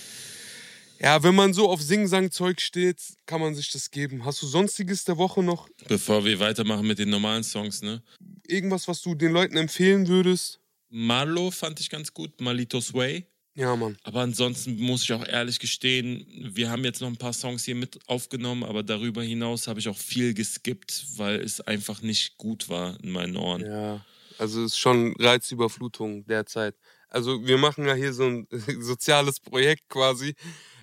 ja, 0.99 1.21
wenn 1.23 1.36
man 1.36 1.53
so 1.53 1.69
auf 1.69 1.82
Sing-Sang-Zeug 1.82 2.62
steht, 2.62 3.01
kann 3.25 3.41
man 3.41 3.56
sich 3.56 3.71
das 3.71 3.91
geben. 3.91 4.25
Hast 4.25 4.41
du 4.41 4.47
sonstiges 4.47 5.03
der 5.03 5.17
Woche 5.17 5.43
noch? 5.43 5.69
Bevor 5.88 6.25
wir 6.25 6.39
weitermachen 6.39 6.88
mit 6.88 6.99
den 6.99 7.10
normalen 7.10 7.43
Songs, 7.43 7.82
ne? 7.82 8.01
Irgendwas, 8.47 8.88
was 8.88 9.01
du 9.01 9.15
den 9.15 9.32
Leuten 9.32 9.58
empfehlen 9.58 10.08
würdest? 10.08 10.60
Marlo 10.89 11.51
fand 11.51 11.80
ich 11.80 11.89
ganz 11.89 12.13
gut, 12.13 12.39
Malitos 12.39 12.93
Way. 12.93 13.25
Ja, 13.58 13.76
Mann. 13.76 13.98
Aber 14.04 14.22
ansonsten 14.22 14.78
muss 14.78 15.02
ich 15.02 15.13
auch 15.13 15.26
ehrlich 15.26 15.58
gestehen, 15.58 16.28
wir 16.54 16.70
haben 16.70 16.84
jetzt 16.84 17.02
noch 17.02 17.08
ein 17.08 17.17
paar 17.17 17.34
Songs 17.34 17.63
hier 17.63 17.74
mit 17.74 17.98
aufgenommen, 18.06 18.63
aber 18.63 18.84
darüber 18.84 19.24
hinaus 19.24 19.67
habe 19.67 19.80
ich 19.80 19.89
auch 19.89 19.98
viel 19.98 20.36
geskippt, 20.36 21.17
weil 21.17 21.41
es 21.41 21.60
einfach 21.60 22.04
nicht 22.04 22.38
gut 22.38 22.70
war 22.70 22.96
in 23.02 23.10
meinen 23.10 23.36
Ohren. 23.36 23.65
Ja, 23.65 24.06
also 24.38 24.63
es 24.63 24.74
ist 24.74 24.78
schon 24.78 25.15
Reizüberflutung 25.17 26.24
derzeit. 26.28 26.76
Also 27.10 27.48
wir 27.48 27.58
machen 27.58 27.88
ja 27.88 27.96
hier 27.96 28.13
so 28.13 28.26
ein 28.28 28.48
soziales 28.80 29.39
Projekt 29.39 29.89
quasi. 29.89 30.36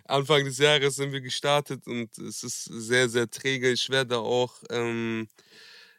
Anfang 0.05 0.45
des 0.45 0.59
Jahres 0.59 0.97
sind 0.97 1.13
wir 1.13 1.21
gestartet 1.21 1.87
und 1.87 2.19
es 2.19 2.43
ist 2.43 2.65
sehr, 2.65 3.09
sehr 3.09 3.31
träge. 3.31 3.71
Ich 3.71 3.89
werde 3.89 4.19
auch 4.19 4.65
ähm, 4.71 5.29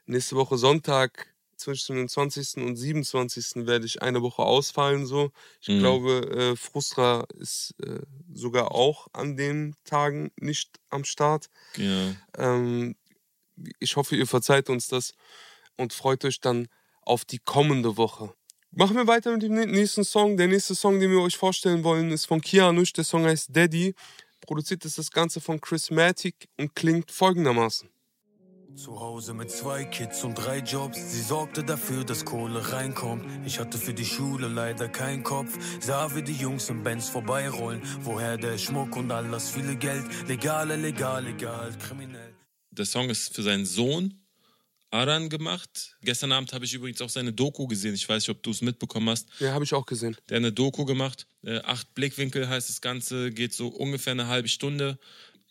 nächste 0.05 0.35
Woche 0.35 0.57
Sonntag 0.57 1.34
zwischen 1.57 1.95
dem 1.95 2.07
20. 2.07 2.57
und 2.57 2.75
27. 2.75 3.67
werde 3.67 3.85
ich 3.85 4.01
eine 4.01 4.21
Woche 4.21 4.43
ausfallen. 4.43 5.05
So. 5.05 5.31
Ich 5.61 5.69
mhm. 5.69 5.79
glaube, 5.79 6.53
äh, 6.53 6.55
Frustra 6.55 7.25
ist 7.37 7.73
äh, 7.81 7.99
sogar 8.33 8.71
auch 8.71 9.07
an 9.13 9.37
den 9.37 9.75
Tagen 9.83 10.31
nicht 10.39 10.79
am 10.89 11.03
Start. 11.03 11.49
Ja. 11.77 12.15
Ähm, 12.37 12.95
ich 13.79 13.95
hoffe, 13.95 14.15
ihr 14.15 14.27
verzeiht 14.27 14.69
uns 14.69 14.87
das 14.87 15.13
und 15.77 15.93
freut 15.93 16.25
euch 16.25 16.41
dann 16.41 16.67
auf 17.01 17.25
die 17.25 17.39
kommende 17.39 17.97
Woche. 17.97 18.33
Machen 18.71 18.97
wir 18.97 19.07
weiter 19.07 19.31
mit 19.31 19.43
dem 19.43 19.53
nächsten 19.53 20.03
Song. 20.03 20.35
Der 20.35 20.47
nächste 20.47 20.75
Song, 20.75 20.99
den 20.99 21.09
wir 21.09 21.21
euch 21.21 21.37
vorstellen 21.37 21.83
wollen, 21.85 22.11
ist 22.11 22.25
von 22.25 22.41
Kianush. 22.41 22.91
Der 22.91 23.05
Song 23.05 23.23
heißt 23.23 23.55
Daddy. 23.55 23.95
Produziert 24.41 24.83
ist 24.83 24.97
das 24.97 25.11
Ganze 25.11 25.39
von 25.39 25.61
Chris 25.61 25.89
Matic 25.91 26.49
und 26.57 26.75
klingt 26.75 27.09
folgendermaßen. 27.09 27.89
Zu 28.75 28.99
Hause 28.99 29.33
mit 29.33 29.49
zwei 29.51 29.85
Kids 29.85 30.25
und 30.25 30.35
drei 30.35 30.59
Jobs. 30.59 30.97
Sie 31.13 31.21
sorgte 31.21 31.63
dafür, 31.63 32.03
dass 32.03 32.25
Kohle 32.25 32.73
reinkommt. 32.73 33.23
Ich 33.45 33.57
hatte 33.57 33.77
für 33.77 33.93
die 33.93 34.03
Schule 34.05 34.49
leider 34.49 34.89
keinen 34.89 35.23
Kopf. 35.23 35.57
Sah, 35.79 36.13
wie 36.13 36.21
die 36.21 36.33
Jungs 36.33 36.69
im 36.69 36.83
Benz 36.83 37.07
vorbeirollen. 37.07 37.81
Woher 38.01 38.35
der 38.37 38.57
Schmuck 38.57 38.97
und 38.97 39.09
all 39.11 39.31
das 39.31 39.49
viele 39.49 39.77
Geld? 39.77 40.03
Legale, 40.27 40.75
legal, 40.75 41.23
legal, 41.23 41.73
kriminell. 41.77 42.35
Der 42.71 42.85
Song 42.85 43.09
ist 43.09 43.33
für 43.33 43.43
seinen 43.43 43.65
Sohn 43.65 44.25
Aran 44.91 45.29
gemacht. 45.29 45.95
Gestern 46.01 46.33
Abend 46.33 46.51
habe 46.51 46.65
ich 46.65 46.73
übrigens 46.73 47.01
auch 47.01 47.09
seine 47.09 47.31
Doku 47.31 47.67
gesehen. 47.67 47.95
Ich 47.95 48.07
weiß 48.07 48.23
nicht, 48.23 48.35
ob 48.35 48.43
du 48.43 48.51
es 48.51 48.61
mitbekommen 48.61 49.09
hast. 49.09 49.29
Ja, 49.39 49.53
habe 49.53 49.63
ich 49.63 49.73
auch 49.73 49.85
gesehen. 49.85 50.17
Der 50.27 50.35
hat 50.35 50.43
eine 50.43 50.51
Doku 50.51 50.83
gemacht. 50.83 51.27
Äh, 51.43 51.59
acht 51.59 51.93
Blickwinkel 51.95 52.49
heißt 52.49 52.67
das 52.67 52.81
Ganze, 52.81 53.31
geht 53.31 53.53
so 53.53 53.69
ungefähr 53.69 54.11
eine 54.11 54.27
halbe 54.27 54.49
Stunde 54.49 54.99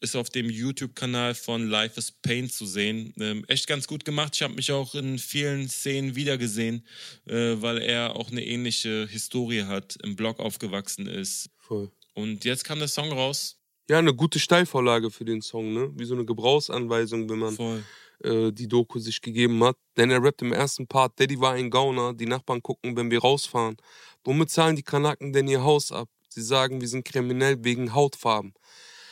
ist 0.04 0.14
auf 0.16 0.28
dem 0.28 0.50
YouTube-Kanal 0.50 1.34
von 1.34 1.66
Life 1.66 1.98
is 1.98 2.12
Pain 2.12 2.50
zu 2.50 2.66
sehen. 2.66 3.14
Ähm, 3.18 3.44
echt 3.48 3.66
ganz 3.66 3.86
gut 3.86 4.04
gemacht. 4.04 4.36
Ich 4.36 4.42
habe 4.42 4.54
mich 4.54 4.70
auch 4.70 4.94
in 4.94 5.18
vielen 5.18 5.68
Szenen 5.68 6.14
wiedergesehen, 6.14 6.86
äh, 7.26 7.56
weil 7.56 7.78
er 7.78 8.14
auch 8.14 8.30
eine 8.30 8.44
ähnliche 8.44 9.08
Historie 9.10 9.64
hat, 9.64 9.96
im 10.02 10.14
Blog 10.14 10.40
aufgewachsen 10.40 11.06
ist. 11.06 11.48
Voll. 11.58 11.90
Und 12.12 12.44
jetzt 12.44 12.64
kam 12.64 12.78
der 12.78 12.88
Song 12.88 13.10
raus. 13.12 13.56
Ja, 13.88 13.98
eine 13.98 14.14
gute 14.14 14.38
Steilvorlage 14.38 15.10
für 15.10 15.24
den 15.24 15.40
Song, 15.40 15.72
ne? 15.72 15.90
Wie 15.94 16.04
so 16.04 16.14
eine 16.14 16.24
Gebrauchsanweisung, 16.24 17.28
wenn 17.28 17.38
man 17.38 17.82
äh, 18.22 18.52
die 18.52 18.68
Doku 18.68 18.98
sich 18.98 19.20
gegeben 19.22 19.64
hat. 19.64 19.76
Denn 19.96 20.10
er 20.10 20.22
rappt 20.22 20.42
im 20.42 20.52
ersten 20.52 20.86
Part, 20.86 21.18
Daddy 21.18 21.40
war 21.40 21.54
ein 21.54 21.70
Gauner, 21.70 22.12
die 22.12 22.26
Nachbarn 22.26 22.62
gucken, 22.62 22.96
wenn 22.96 23.10
wir 23.10 23.20
rausfahren. 23.20 23.76
Womit 24.22 24.50
zahlen 24.50 24.76
die 24.76 24.82
Kanaken 24.82 25.32
denn 25.32 25.48
ihr 25.48 25.62
Haus 25.62 25.90
ab? 25.92 26.08
Sie 26.28 26.42
sagen, 26.42 26.80
wir 26.80 26.88
sind 26.88 27.04
kriminell 27.04 27.62
wegen 27.64 27.94
Hautfarben. 27.94 28.54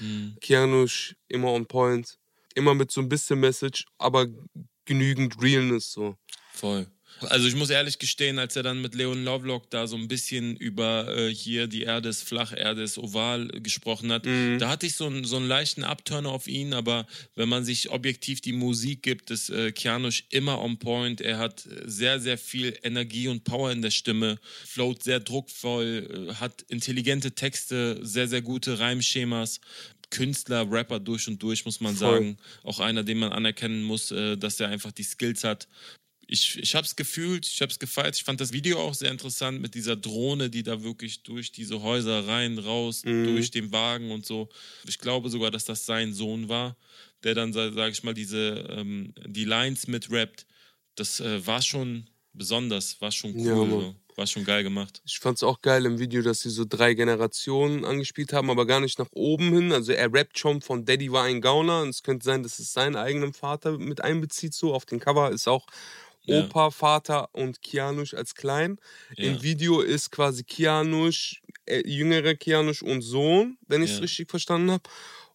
Mhm. 0.03 0.37
Kianush 0.41 1.15
immer 1.29 1.53
on 1.53 1.67
point, 1.67 2.19
immer 2.55 2.75
mit 2.75 2.91
so 2.91 3.01
ein 3.01 3.09
bisschen 3.09 3.41
Message, 3.41 3.87
aber 3.99 4.27
genügend 4.85 5.41
Realness 5.41 5.93
so. 5.93 6.17
Voll. 6.53 6.87
Also 7.21 7.47
ich 7.47 7.55
muss 7.55 7.71
ehrlich 7.71 7.99
gestehen, 7.99 8.39
als 8.39 8.57
er 8.57 8.63
dann 8.63 8.81
mit 8.81 8.95
Leon 8.95 9.25
Lovelock 9.25 9.71
da 9.71 9.87
so 9.87 9.97
ein 9.97 10.09
bisschen 10.09 10.57
über 10.57 11.17
äh, 11.17 11.35
hier 11.35 11.67
die 11.67 11.83
Erde 11.83 12.09
ist 12.09 12.23
flach, 12.23 12.53
Erde 12.57 12.83
ist 12.83 12.99
oval 12.99 13.49
gesprochen 13.49 14.13
hat, 14.13 14.27
mhm. 14.27 14.59
da 14.59 14.69
hatte 14.69 14.87
ich 14.87 14.95
so, 14.95 15.07
einen, 15.07 15.25
so 15.25 15.37
einen 15.37 15.49
leichten 15.49 15.85
Upturn 15.85 16.27
auf 16.27 16.49
ihn, 16.49 16.75
aber 16.75 17.07
wenn 17.35 17.49
man 17.49 17.65
sich 17.65 17.91
objektiv 17.91 18.41
die 18.41 18.53
Musik 18.53 19.03
gibt, 19.03 19.31
ist 19.31 19.51
äh, 19.51 19.73
Kianush 19.73 20.25
immer 20.31 20.61
on 20.61 20.79
point. 20.79 21.21
Er 21.21 21.39
hat 21.39 21.67
sehr, 21.85 22.21
sehr 22.21 22.39
viel 22.39 22.77
Energie 22.83 23.29
und 23.29 23.45
Power 23.45 23.71
in 23.71 23.83
der 23.83 23.91
Stimme, 23.91 24.39
float 24.65 25.03
sehr 25.03 25.21
druckvoll, 25.21 26.29
äh, 26.31 26.35
hat 26.35 26.63
intelligente 26.69 27.33
Texte, 27.33 27.99
sehr, 28.03 28.29
sehr 28.29 28.43
gute 28.43 28.79
Reimschemas. 28.79 29.61
Künstler, 30.13 30.71
Rapper 30.71 31.01
durch 31.01 31.27
und 31.27 31.43
durch, 31.43 31.65
muss 31.65 31.81
man 31.81 31.97
Voll. 31.97 32.13
sagen. 32.13 32.37
Auch 32.63 32.79
einer, 32.79 33.03
den 33.03 33.19
man 33.19 33.33
anerkennen 33.33 33.83
muss, 33.83 34.13
äh, 34.13 34.37
dass 34.37 34.61
er 34.61 34.69
einfach 34.69 34.93
die 34.93 35.03
Skills 35.03 35.43
hat. 35.43 35.67
Ich, 36.27 36.59
ich 36.59 36.75
habe 36.75 36.87
es 36.87 36.97
gefühlt, 36.97 37.47
ich 37.47 37.61
habe 37.61 37.71
es 37.71 37.79
gefeiert. 37.79 38.17
Ich 38.17 38.25
fand 38.25 38.41
das 38.41 38.53
Video 38.53 38.79
auch 38.81 38.95
sehr 38.95 39.11
interessant 39.11 39.61
mit 39.61 39.75
dieser 39.75 39.97
Drohne, 39.97 40.51
die 40.51 40.63
da 40.63 40.83
wirklich 40.83 41.23
durch 41.23 41.53
diese 41.53 41.83
Häuser 41.83 42.27
rein, 42.27 42.59
raus, 42.59 43.05
mhm. 43.05 43.25
durch 43.25 43.51
den 43.51 43.73
Wagen 43.73 44.11
und 44.11 44.25
so. 44.25 44.49
Ich 44.87 44.99
glaube 44.99 45.29
sogar, 45.29 45.51
dass 45.51 45.65
das 45.65 45.85
sein 45.85 46.15
Sohn 46.15 46.49
war, 46.49 46.77
der 47.25 47.35
dann, 47.35 47.53
sage 47.53 47.91
ich 47.91 48.03
mal, 48.03 48.15
diese 48.15 48.67
ähm, 48.71 49.15
die 49.27 49.45
Lines 49.45 49.89
mit 49.89 50.11
rappt. 50.11 50.47
Das 50.95 51.21
äh, 51.21 51.47
war 51.47 51.63
schon 51.63 52.09
besonders, 52.33 53.01
war 53.01 53.13
schon 53.13 53.35
cool. 53.37 53.83
Ja, 53.83 53.95
war 54.17 54.27
schon 54.27 54.45
geil 54.45 54.63
gemacht. 54.63 55.03
Ich 55.07 55.19
fand 55.19 55.39
es 55.39 55.43
auch 55.43 55.61
geil 55.61 55.87
im 55.87 55.99
Video, 55.99 56.23
dass 56.23 56.41
sie 56.41 56.51
so 56.51 56.65
drei 56.69 56.95
Generationen 56.95 57.85
angespielt 57.85 58.33
haben, 58.33 58.51
aber 58.51 58.67
gar 58.67 58.81
nicht 58.81 58.99
nach 58.99 59.09
oben 59.13 59.53
hin. 59.53 59.73
Also 59.73 59.93
er 59.93 60.13
rappt 60.13 60.39
schon 60.39 60.61
von 60.61 60.85
Daddy 60.85 61.13
war 61.13 61.25
ein 61.25 61.41
Gauner 61.41 61.83
und 61.83 61.89
es 61.89 62.03
könnte 62.03 62.25
sein, 62.25 62.43
dass 62.43 62.59
es 62.59 62.73
seinen 62.73 62.97
eigenen 62.97 63.33
Vater 63.33 63.79
mit 63.79 64.03
einbezieht. 64.03 64.55
So 64.55 64.75
auf 64.75 64.85
dem 64.85 65.01
Cover 65.01 65.31
ist 65.31 65.49
auch 65.49 65.67
Opa, 66.27 66.65
ja. 66.65 66.71
Vater 66.71 67.29
und 67.33 67.63
Kianush 67.63 68.15
als 68.15 68.35
klein. 68.35 68.79
Ja. 69.17 69.31
Im 69.31 69.43
Video 69.43 69.81
ist 69.81 70.11
quasi 70.11 70.45
Kianush, 70.45 71.43
äh, 71.67 71.83
jüngerer 71.87 72.35
Kianush 72.35 72.83
und 72.83 73.03
Sohn, 73.03 73.59
wenn 73.67 73.83
ich 73.83 73.91
es 73.91 73.97
ja. 73.97 74.03
richtig 74.03 74.31
verstanden 74.31 74.71
habe. 74.71 74.89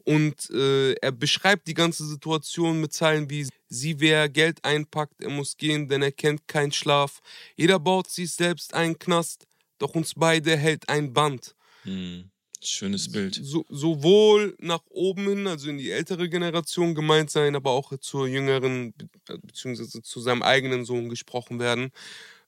Und 0.05 0.49
äh, 0.51 0.93
er 0.93 1.11
beschreibt 1.11 1.67
die 1.67 1.73
ganze 1.73 2.05
Situation 2.05 2.79
mit 2.79 2.93
Zeilen 2.93 3.29
wie 3.29 3.45
sie, 3.67 3.99
wer 3.99 4.29
Geld 4.29 4.63
einpackt, 4.63 5.21
er 5.21 5.29
muss 5.29 5.57
gehen, 5.57 5.89
denn 5.89 6.01
er 6.01 6.13
kennt 6.13 6.47
keinen 6.47 6.71
Schlaf. 6.71 7.19
Jeder 7.57 7.77
baut 7.77 8.09
sich 8.09 8.31
selbst 8.31 8.73
einen 8.73 8.97
Knast, 8.97 9.45
doch 9.79 9.95
uns 9.95 10.13
beide 10.15 10.55
hält 10.55 10.87
ein 10.87 11.11
Band. 11.11 11.55
Hm. 11.83 12.31
Schönes 12.67 13.11
Bild. 13.11 13.39
So, 13.41 13.65
sowohl 13.69 14.55
nach 14.59 14.83
oben 14.89 15.27
hin, 15.27 15.47
also 15.47 15.69
in 15.69 15.77
die 15.77 15.91
ältere 15.91 16.29
Generation 16.29 16.95
gemeint 16.95 17.31
sein, 17.31 17.55
aber 17.55 17.71
auch 17.71 17.97
zur 17.99 18.27
jüngeren, 18.27 18.93
beziehungsweise 19.41 20.01
zu 20.01 20.19
seinem 20.19 20.43
eigenen 20.43 20.85
Sohn 20.85 21.09
gesprochen 21.09 21.59
werden. 21.59 21.91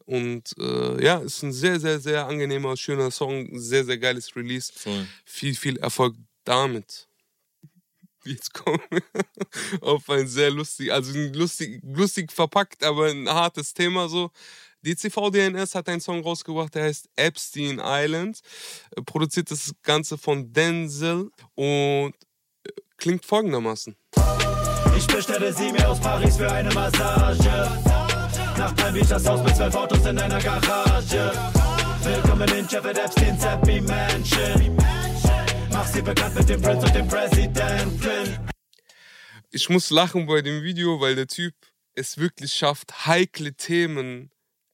Und 0.06 0.56
äh, 0.58 1.04
ja, 1.04 1.20
ist 1.20 1.44
ein 1.44 1.54
sehr, 1.54 1.80
sehr, 1.80 2.00
sehr 2.00 2.26
angenehmer, 2.26 2.76
schöner 2.76 3.12
Song, 3.12 3.48
sehr, 3.60 3.86
sehr 3.86 4.00
geiles 4.00 4.36
Release. 4.36 4.72
Voll. 4.76 5.06
Viel, 5.24 5.56
viel 5.56 5.78
Erfolg 5.78 6.16
damit. 6.46 7.08
Jetzt 8.26 8.54
kommen 8.54 8.82
wir 8.90 9.04
auf 9.82 10.10
ein 10.10 10.28
sehr 10.28 10.50
lustig, 10.50 10.92
also 10.92 11.14
ein 11.14 11.34
lustig, 11.34 11.82
lustig 11.84 12.32
verpackt, 12.32 12.84
aber 12.84 13.08
ein 13.12 13.30
hartes 13.30 13.74
Thema 13.74 14.10
so. 14.10 14.32
DCV 14.86 15.30
DNS 15.32 15.76
hat 15.76 15.90
einen 15.90 16.00
Song 16.00 16.22
rausgebracht, 16.22 16.74
der 16.74 16.84
heißt 16.84 17.10
Epstein 17.16 17.82
Island. 17.84 18.40
Äh, 18.96 19.02
Produziert 19.02 19.52
das 19.52 19.74
Ganze 19.84 20.18
von 20.18 20.52
Denzel 20.54 21.32
und 21.56 22.14
äh, 22.64 22.72
klingt 22.98 23.26
folgendermaßen. 23.26 23.96
Ich 24.98 25.08
bestelle 25.08 25.54
sie 25.54 25.72
mir 25.72 25.88
aus 25.90 26.00
Paris 26.00 26.38
für 26.38 26.52
eine 26.52 26.74
Massage. 26.74 27.70
Nach 28.58 28.76
Palm 28.76 28.94
Beach 28.94 29.08
das 29.08 29.28
Haus 29.28 29.44
mit 29.44 29.56
zwölf 29.56 29.76
Autos 29.76 30.06
in 30.06 30.18
einer 30.18 30.40
Garage. 30.42 31.32
Willkommen 32.04 32.50
in 32.50 32.68
Jeffrey 32.68 32.92
Epstein's 32.92 33.44
Happy 33.44 33.82
Mansion. 33.82 34.78
Mach 35.72 35.88
sie 35.88 36.02
bekannt 36.02 36.36
mit 36.36 36.50
dem 36.50 36.62
Prince 36.62 36.86
und 36.86 36.96
dem 36.96 37.08
Präsidenten. 37.08 38.50
Ich 39.52 39.70
muss 39.70 39.90
lachen 39.90 40.26
bei 40.26 40.42
dem 40.42 40.64
Video, 40.64 41.00
weil 41.02 41.16
der 41.16 41.28
Typ 41.28 41.54
es 41.96 42.18
wirklich 42.18 42.54
schafft, 42.54 43.08
heikle 43.08 43.54
Themen 43.54 44.32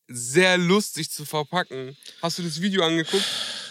sehr 0.07 0.57
lustig 0.57 1.09
zu 1.09 1.25
verpacken. 1.25 1.95
Hast 2.21 2.39
du 2.39 2.43
das 2.43 2.61
Video 2.61 2.83
angeguckt? 2.83 3.25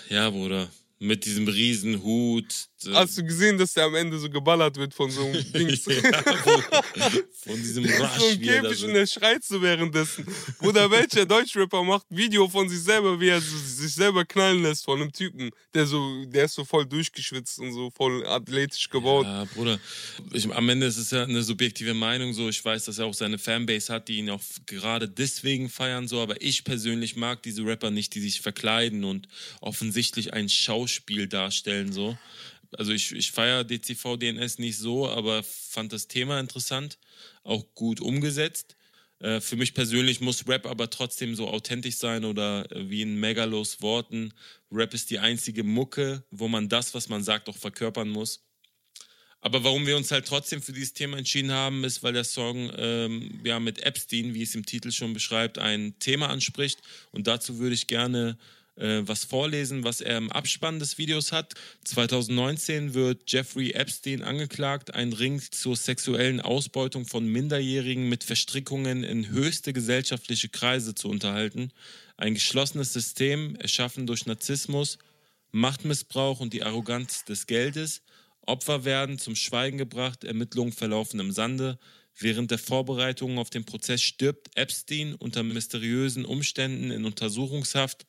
Ja, 0.08 0.30
Bruder. 0.30 0.68
Mit 0.98 1.24
diesem 1.24 1.48
riesen 1.48 2.02
Hut. 2.02 2.68
Hast 2.92 3.18
du 3.18 3.24
gesehen, 3.24 3.58
dass 3.58 3.72
der 3.72 3.84
am 3.84 3.94
Ende 3.94 4.18
so 4.18 4.28
geballert 4.28 4.76
wird 4.76 4.94
von 4.94 5.10
so 5.10 5.24
einem 5.24 5.44
Dings? 5.52 5.84
ja. 5.86 6.22
Von 7.44 7.56
diesem 7.56 7.84
Rush. 7.84 7.94
so 8.18 8.26
ein 8.26 8.42
er 8.42 8.62
Käfig 8.62 8.84
und 8.84 8.94
der 8.94 9.06
schreit 9.06 9.44
so 9.44 9.60
währenddessen. 9.60 10.26
Bruder, 10.58 10.90
welcher 10.90 11.26
Deutschrapper 11.26 11.82
macht 11.82 12.06
Video 12.10 12.48
von 12.48 12.68
sich 12.68 12.80
selber, 12.80 13.18
wie 13.20 13.28
er 13.28 13.40
so, 13.40 13.56
sich 13.56 13.94
selber 13.94 14.24
knallen 14.24 14.62
lässt 14.62 14.84
von 14.84 15.00
einem 15.00 15.12
Typen, 15.12 15.50
der 15.72 15.86
so, 15.86 16.24
der 16.26 16.44
ist 16.44 16.54
so 16.54 16.64
voll 16.64 16.86
durchgeschwitzt 16.86 17.58
und 17.58 17.72
so 17.72 17.90
voll 17.90 18.26
athletisch 18.26 18.88
gebaut. 18.88 19.26
Ja, 19.26 19.44
Bruder. 19.44 19.78
Ich, 20.32 20.50
am 20.50 20.68
Ende 20.68 20.86
ist 20.86 20.96
es 20.96 21.10
ja 21.10 21.24
eine 21.24 21.42
subjektive 21.42 21.94
Meinung 21.94 22.32
so. 22.32 22.48
Ich 22.48 22.64
weiß, 22.64 22.84
dass 22.84 22.98
er 22.98 23.06
auch 23.06 23.14
seine 23.14 23.38
Fanbase 23.38 23.92
hat, 23.92 24.08
die 24.08 24.18
ihn 24.18 24.30
auch 24.30 24.42
gerade 24.66 25.08
deswegen 25.08 25.68
feiern 25.68 26.08
so. 26.08 26.20
Aber 26.20 26.40
ich 26.40 26.64
persönlich 26.64 27.16
mag 27.16 27.42
diese 27.42 27.64
Rapper 27.64 27.90
nicht, 27.90 28.14
die 28.14 28.20
sich 28.20 28.40
verkleiden 28.40 29.04
und 29.04 29.28
offensichtlich 29.60 30.32
ein 30.32 30.48
Schauspiel 30.48 31.26
darstellen 31.28 31.92
so. 31.92 32.16
Also 32.78 32.92
ich, 32.92 33.12
ich 33.12 33.32
feiere 33.32 33.64
DCV 33.64 34.16
DNS 34.16 34.58
nicht 34.58 34.78
so, 34.78 35.08
aber 35.08 35.42
fand 35.42 35.92
das 35.92 36.08
Thema 36.08 36.40
interessant, 36.40 36.98
auch 37.42 37.64
gut 37.74 38.00
umgesetzt. 38.00 38.76
Äh, 39.20 39.40
für 39.40 39.56
mich 39.56 39.74
persönlich 39.74 40.20
muss 40.20 40.46
Rap 40.48 40.66
aber 40.66 40.90
trotzdem 40.90 41.34
so 41.34 41.48
authentisch 41.48 41.96
sein 41.96 42.24
oder 42.24 42.70
äh, 42.70 42.90
wie 42.90 43.02
in 43.02 43.18
Megalos 43.18 43.80
Worten, 43.80 44.32
Rap 44.70 44.92
ist 44.94 45.10
die 45.10 45.18
einzige 45.18 45.64
Mucke, 45.64 46.24
wo 46.30 46.48
man 46.48 46.68
das, 46.68 46.94
was 46.94 47.08
man 47.08 47.22
sagt, 47.22 47.48
auch 47.48 47.56
verkörpern 47.56 48.08
muss. 48.08 48.44
Aber 49.40 49.62
warum 49.62 49.86
wir 49.86 49.98
uns 49.98 50.10
halt 50.10 50.26
trotzdem 50.26 50.62
für 50.62 50.72
dieses 50.72 50.94
Thema 50.94 51.18
entschieden 51.18 51.52
haben, 51.52 51.84
ist, 51.84 52.02
weil 52.02 52.14
der 52.14 52.24
Song 52.24 52.72
ähm, 52.78 53.42
ja 53.44 53.60
mit 53.60 53.78
Epstein, 53.82 54.32
wie 54.32 54.42
es 54.42 54.54
im 54.54 54.64
Titel 54.64 54.90
schon 54.90 55.12
beschreibt, 55.12 55.58
ein 55.58 55.98
Thema 55.98 56.30
anspricht. 56.30 56.80
Und 57.10 57.26
dazu 57.26 57.58
würde 57.58 57.74
ich 57.74 57.86
gerne 57.86 58.38
äh, 58.76 59.02
was 59.04 59.24
vorlesen, 59.24 59.84
was 59.84 60.00
er 60.00 60.16
im 60.16 60.32
Abspann 60.32 60.78
des 60.78 60.98
Videos 60.98 61.32
hat. 61.32 61.54
2019 61.84 62.94
wird 62.94 63.30
Jeffrey 63.30 63.72
Epstein 63.72 64.22
angeklagt, 64.22 64.94
einen 64.94 65.12
Ring 65.12 65.40
zur 65.40 65.76
sexuellen 65.76 66.40
Ausbeutung 66.40 67.06
von 67.06 67.26
Minderjährigen 67.26 68.08
mit 68.08 68.24
Verstrickungen 68.24 69.04
in 69.04 69.28
höchste 69.28 69.72
gesellschaftliche 69.72 70.48
Kreise 70.48 70.94
zu 70.94 71.08
unterhalten. 71.08 71.70
Ein 72.16 72.34
geschlossenes 72.34 72.92
System, 72.92 73.56
erschaffen 73.56 74.06
durch 74.06 74.26
Narzissmus, 74.26 74.98
Machtmissbrauch 75.50 76.40
und 76.40 76.52
die 76.52 76.64
Arroganz 76.64 77.24
des 77.24 77.46
Geldes. 77.46 78.02
Opfer 78.42 78.84
werden 78.84 79.18
zum 79.18 79.36
Schweigen 79.36 79.78
gebracht, 79.78 80.24
Ermittlungen 80.24 80.72
verlaufen 80.72 81.20
im 81.20 81.32
Sande. 81.32 81.78
Während 82.16 82.50
der 82.50 82.58
Vorbereitungen 82.58 83.38
auf 83.38 83.50
den 83.50 83.64
Prozess 83.64 84.02
stirbt 84.02 84.56
Epstein 84.56 85.14
unter 85.14 85.42
mysteriösen 85.42 86.24
Umständen 86.24 86.90
in 86.90 87.04
Untersuchungshaft. 87.04 88.06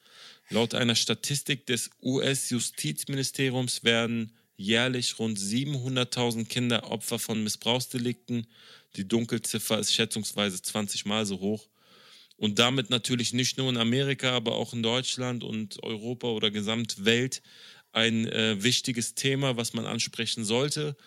Laut 0.50 0.76
einer 0.76 0.96
Statistik 0.96 1.66
des 1.66 1.90
US-Justizministeriums 2.02 3.84
werden 3.84 4.32
jährlich 4.58 5.20
rund 5.20 5.38
700.000 5.38 6.46
Kinder 6.46 6.92
Opfer 6.92 7.20
von 7.20 7.44
Missbrauchsdelikten. 7.44 8.48
Die 8.96 9.08
Dunkelziffer 9.08 9.80
ist 9.80 9.94
schätzungsweise 9.94 10.62
20 10.62 11.06
Mal 11.06 11.26
so 11.26 11.40
hoch. 11.40 11.68
Und 12.38 12.60
damit 12.60 12.90
natürlich 12.90 13.34
nicht 13.34 13.58
nur 13.58 13.70
in 13.70 13.78
Amerika, 13.78 14.32
aber 14.32 14.56
auch 14.56 14.74
in 14.74 14.84
Deutschland 14.84 15.44
und 15.44 15.82
Europa 15.84 16.28
oder 16.28 16.52
Gesamtwelt 16.52 17.42
ein 17.92 18.28
äh, 18.28 18.62
wichtiges 18.62 19.16
Thema, 19.16 19.56
was 19.56 19.74
man 19.74 19.86
ansprechen 19.86 20.44
sollte. 20.44 20.98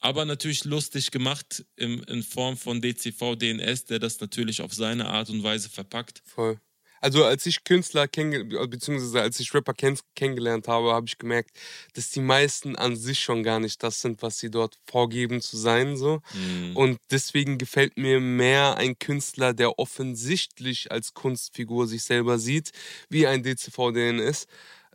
Aber 0.00 0.24
natürlich 0.24 0.64
lustig 0.64 1.12
gemacht 1.12 1.64
im, 1.76 2.02
in 2.04 2.22
Form 2.22 2.56
von 2.56 2.82
DCV 2.82 3.36
DNS, 3.36 3.86
der 3.86 4.00
das 4.00 4.20
natürlich 4.20 4.60
auf 4.60 4.74
seine 4.74 5.06
Art 5.06 5.30
und 5.30 5.42
Weise 5.42 5.70
verpackt. 5.70 6.22
Voll. 6.26 6.60
Also 7.04 7.22
als 7.22 7.44
ich 7.44 7.64
Künstler 7.64 8.08
kennengelernt, 8.08 8.70
beziehungsweise 8.70 9.20
als 9.20 9.38
ich 9.38 9.52
Rapper 9.52 9.74
kenn 9.74 9.98
kennengelernt 10.16 10.68
habe, 10.68 10.94
habe 10.94 11.04
ich 11.06 11.18
gemerkt, 11.18 11.50
dass 11.92 12.08
die 12.08 12.22
meisten 12.22 12.76
an 12.76 12.96
sich 12.96 13.18
schon 13.20 13.42
gar 13.42 13.60
nicht 13.60 13.82
das 13.82 14.00
sind, 14.00 14.22
was 14.22 14.38
sie 14.38 14.50
dort 14.50 14.78
vorgeben 14.86 15.42
zu 15.42 15.58
sein. 15.58 15.98
So. 15.98 16.22
Mhm. 16.32 16.74
Und 16.74 16.98
deswegen 17.10 17.58
gefällt 17.58 17.98
mir 17.98 18.20
mehr 18.20 18.78
ein 18.78 18.98
Künstler, 18.98 19.52
der 19.52 19.78
offensichtlich 19.78 20.90
als 20.92 21.12
Kunstfigur 21.12 21.86
sich 21.86 22.04
selber 22.04 22.38
sieht, 22.38 22.72
wie 23.10 23.26
ein 23.26 23.42
DCV-DNS. 23.42 24.46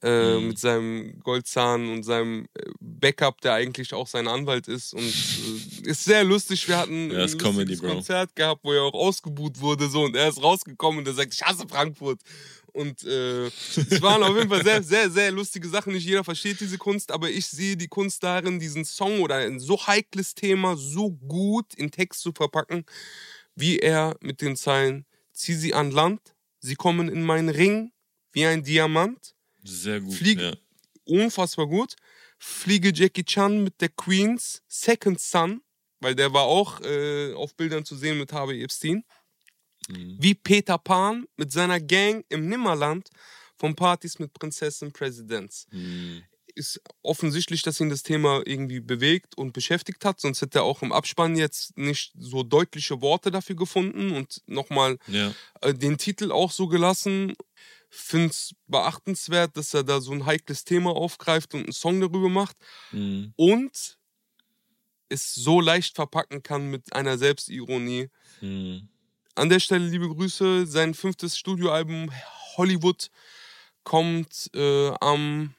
Äh, 0.01 0.37
Mhm. 0.39 0.47
mit 0.47 0.59
seinem 0.59 1.19
Goldzahn 1.19 1.89
und 1.91 2.03
seinem 2.03 2.45
äh, 2.53 2.69
Backup, 2.79 3.41
der 3.41 3.55
eigentlich 3.55 3.93
auch 3.93 4.07
sein 4.07 4.27
Anwalt 4.29 4.69
ist. 4.69 4.93
Und 4.93 5.03
äh, 5.03 5.89
ist 5.89 6.05
sehr 6.05 6.23
lustig. 6.23 6.67
Wir 6.69 6.77
hatten 6.77 7.11
Ja, 7.11 7.23
ein 7.25 7.37
Comedy. 7.37 7.75
Konzert 7.75 8.33
gehabt, 8.33 8.63
wo 8.63 8.71
er 8.71 8.83
auch 8.83 8.93
ausgebuht 8.93 9.59
wurde. 9.59 9.89
So, 9.89 10.03
und 10.03 10.15
er 10.15 10.29
ist 10.29 10.41
rausgekommen 10.41 10.99
und 10.99 11.07
er 11.07 11.13
sagt, 11.15 11.33
ich 11.33 11.41
hasse 11.41 11.67
Frankfurt. 11.67 12.21
Und 12.71 13.03
äh, 13.03 13.47
es 13.47 14.01
waren 14.01 14.23
auf 14.23 14.37
jeden 14.37 14.47
Fall 14.47 14.63
sehr, 14.63 14.81
sehr, 14.83 15.09
sehr 15.09 15.31
lustige 15.31 15.67
Sachen. 15.67 15.91
Nicht 15.91 16.05
jeder 16.05 16.23
versteht 16.23 16.61
diese 16.61 16.77
Kunst, 16.77 17.11
aber 17.11 17.29
ich 17.29 17.47
sehe 17.47 17.75
die 17.75 17.87
Kunst 17.89 18.23
darin, 18.23 18.57
diesen 18.59 18.85
Song 18.85 19.19
oder 19.19 19.35
ein 19.35 19.59
so 19.59 19.85
heikles 19.85 20.33
Thema 20.33 20.77
so 20.77 21.11
gut 21.11 21.73
in 21.73 21.91
Text 21.91 22.21
zu 22.21 22.31
verpacken, 22.31 22.85
wie 23.55 23.79
er 23.79 24.15
mit 24.21 24.39
den 24.41 24.55
Zeilen, 24.55 25.05
zieh 25.33 25.55
sie 25.55 25.73
an 25.73 25.91
Land, 25.91 26.21
sie 26.61 26.75
kommen 26.75 27.09
in 27.09 27.23
meinen 27.23 27.49
Ring 27.49 27.91
wie 28.31 28.45
ein 28.45 28.63
Diamant. 28.63 29.35
Sehr 29.63 30.01
gut. 30.01 30.13
Flieg- 30.15 30.39
ja. 30.39 30.53
Unfassbar 31.05 31.67
gut. 31.67 31.95
Fliege 32.37 32.91
Jackie 32.93 33.23
Chan 33.23 33.63
mit 33.63 33.81
der 33.81 33.89
Queens 33.89 34.61
Second 34.67 35.19
Son, 35.19 35.61
weil 35.99 36.15
der 36.15 36.31
war 36.33 36.43
auch 36.43 36.79
äh, 36.81 37.33
auf 37.33 37.55
Bildern 37.55 37.83
zu 37.83 37.95
sehen 37.95 38.17
mit 38.17 38.31
Harvey 38.31 38.63
Epstein. 38.63 39.03
Mhm. 39.89 40.17
Wie 40.19 40.35
Peter 40.35 40.77
Pan 40.77 41.25
mit 41.35 41.51
seiner 41.51 41.79
Gang 41.81 42.23
im 42.29 42.47
Nimmerland 42.47 43.09
von 43.57 43.75
Partys 43.75 44.19
mit 44.19 44.33
Prinzessin 44.33 44.91
Präsidents. 44.93 45.67
Mhm. 45.71 46.23
Ist 46.55 46.81
offensichtlich, 47.03 47.61
dass 47.61 47.79
ihn 47.79 47.89
das 47.89 48.03
Thema 48.03 48.41
irgendwie 48.45 48.79
bewegt 48.79 49.37
und 49.37 49.53
beschäftigt 49.53 50.03
hat, 50.05 50.19
sonst 50.19 50.41
hätte 50.41 50.59
er 50.59 50.63
auch 50.63 50.81
im 50.81 50.91
Abspann 50.91 51.35
jetzt 51.37 51.77
nicht 51.77 52.11
so 52.17 52.43
deutliche 52.43 53.01
Worte 53.01 53.31
dafür 53.31 53.55
gefunden 53.55 54.11
und 54.11 54.41
nochmal 54.45 54.97
Ja. 55.07 55.33
äh, 55.61 55.73
den 55.73 55.97
Titel 55.97 56.31
auch 56.31 56.51
so 56.51 56.67
gelassen. 56.67 57.33
Finde 57.89 58.27
es 58.29 58.53
beachtenswert, 58.67 59.57
dass 59.57 59.73
er 59.73 59.83
da 59.83 59.99
so 60.01 60.11
ein 60.11 60.25
heikles 60.25 60.63
Thema 60.63 60.91
aufgreift 60.91 61.53
und 61.55 61.63
einen 61.63 61.71
Song 61.73 61.99
darüber 61.99 62.29
macht 62.29 62.55
Mhm. 62.91 63.33
und 63.35 63.97
es 65.09 65.33
so 65.33 65.59
leicht 65.59 65.95
verpacken 65.95 66.43
kann 66.43 66.69
mit 66.69 66.93
einer 66.93 67.17
Selbstironie. 67.17 68.09
Mhm. 68.41 68.87
An 69.35 69.49
der 69.49 69.59
Stelle 69.59 69.87
liebe 69.87 70.07
Grüße. 70.07 70.67
Sein 70.67 70.93
fünftes 70.93 71.37
Studioalbum 71.37 72.11
Hollywood 72.57 73.09
kommt 73.83 74.49
äh, 74.53 74.89
am. 74.99 75.55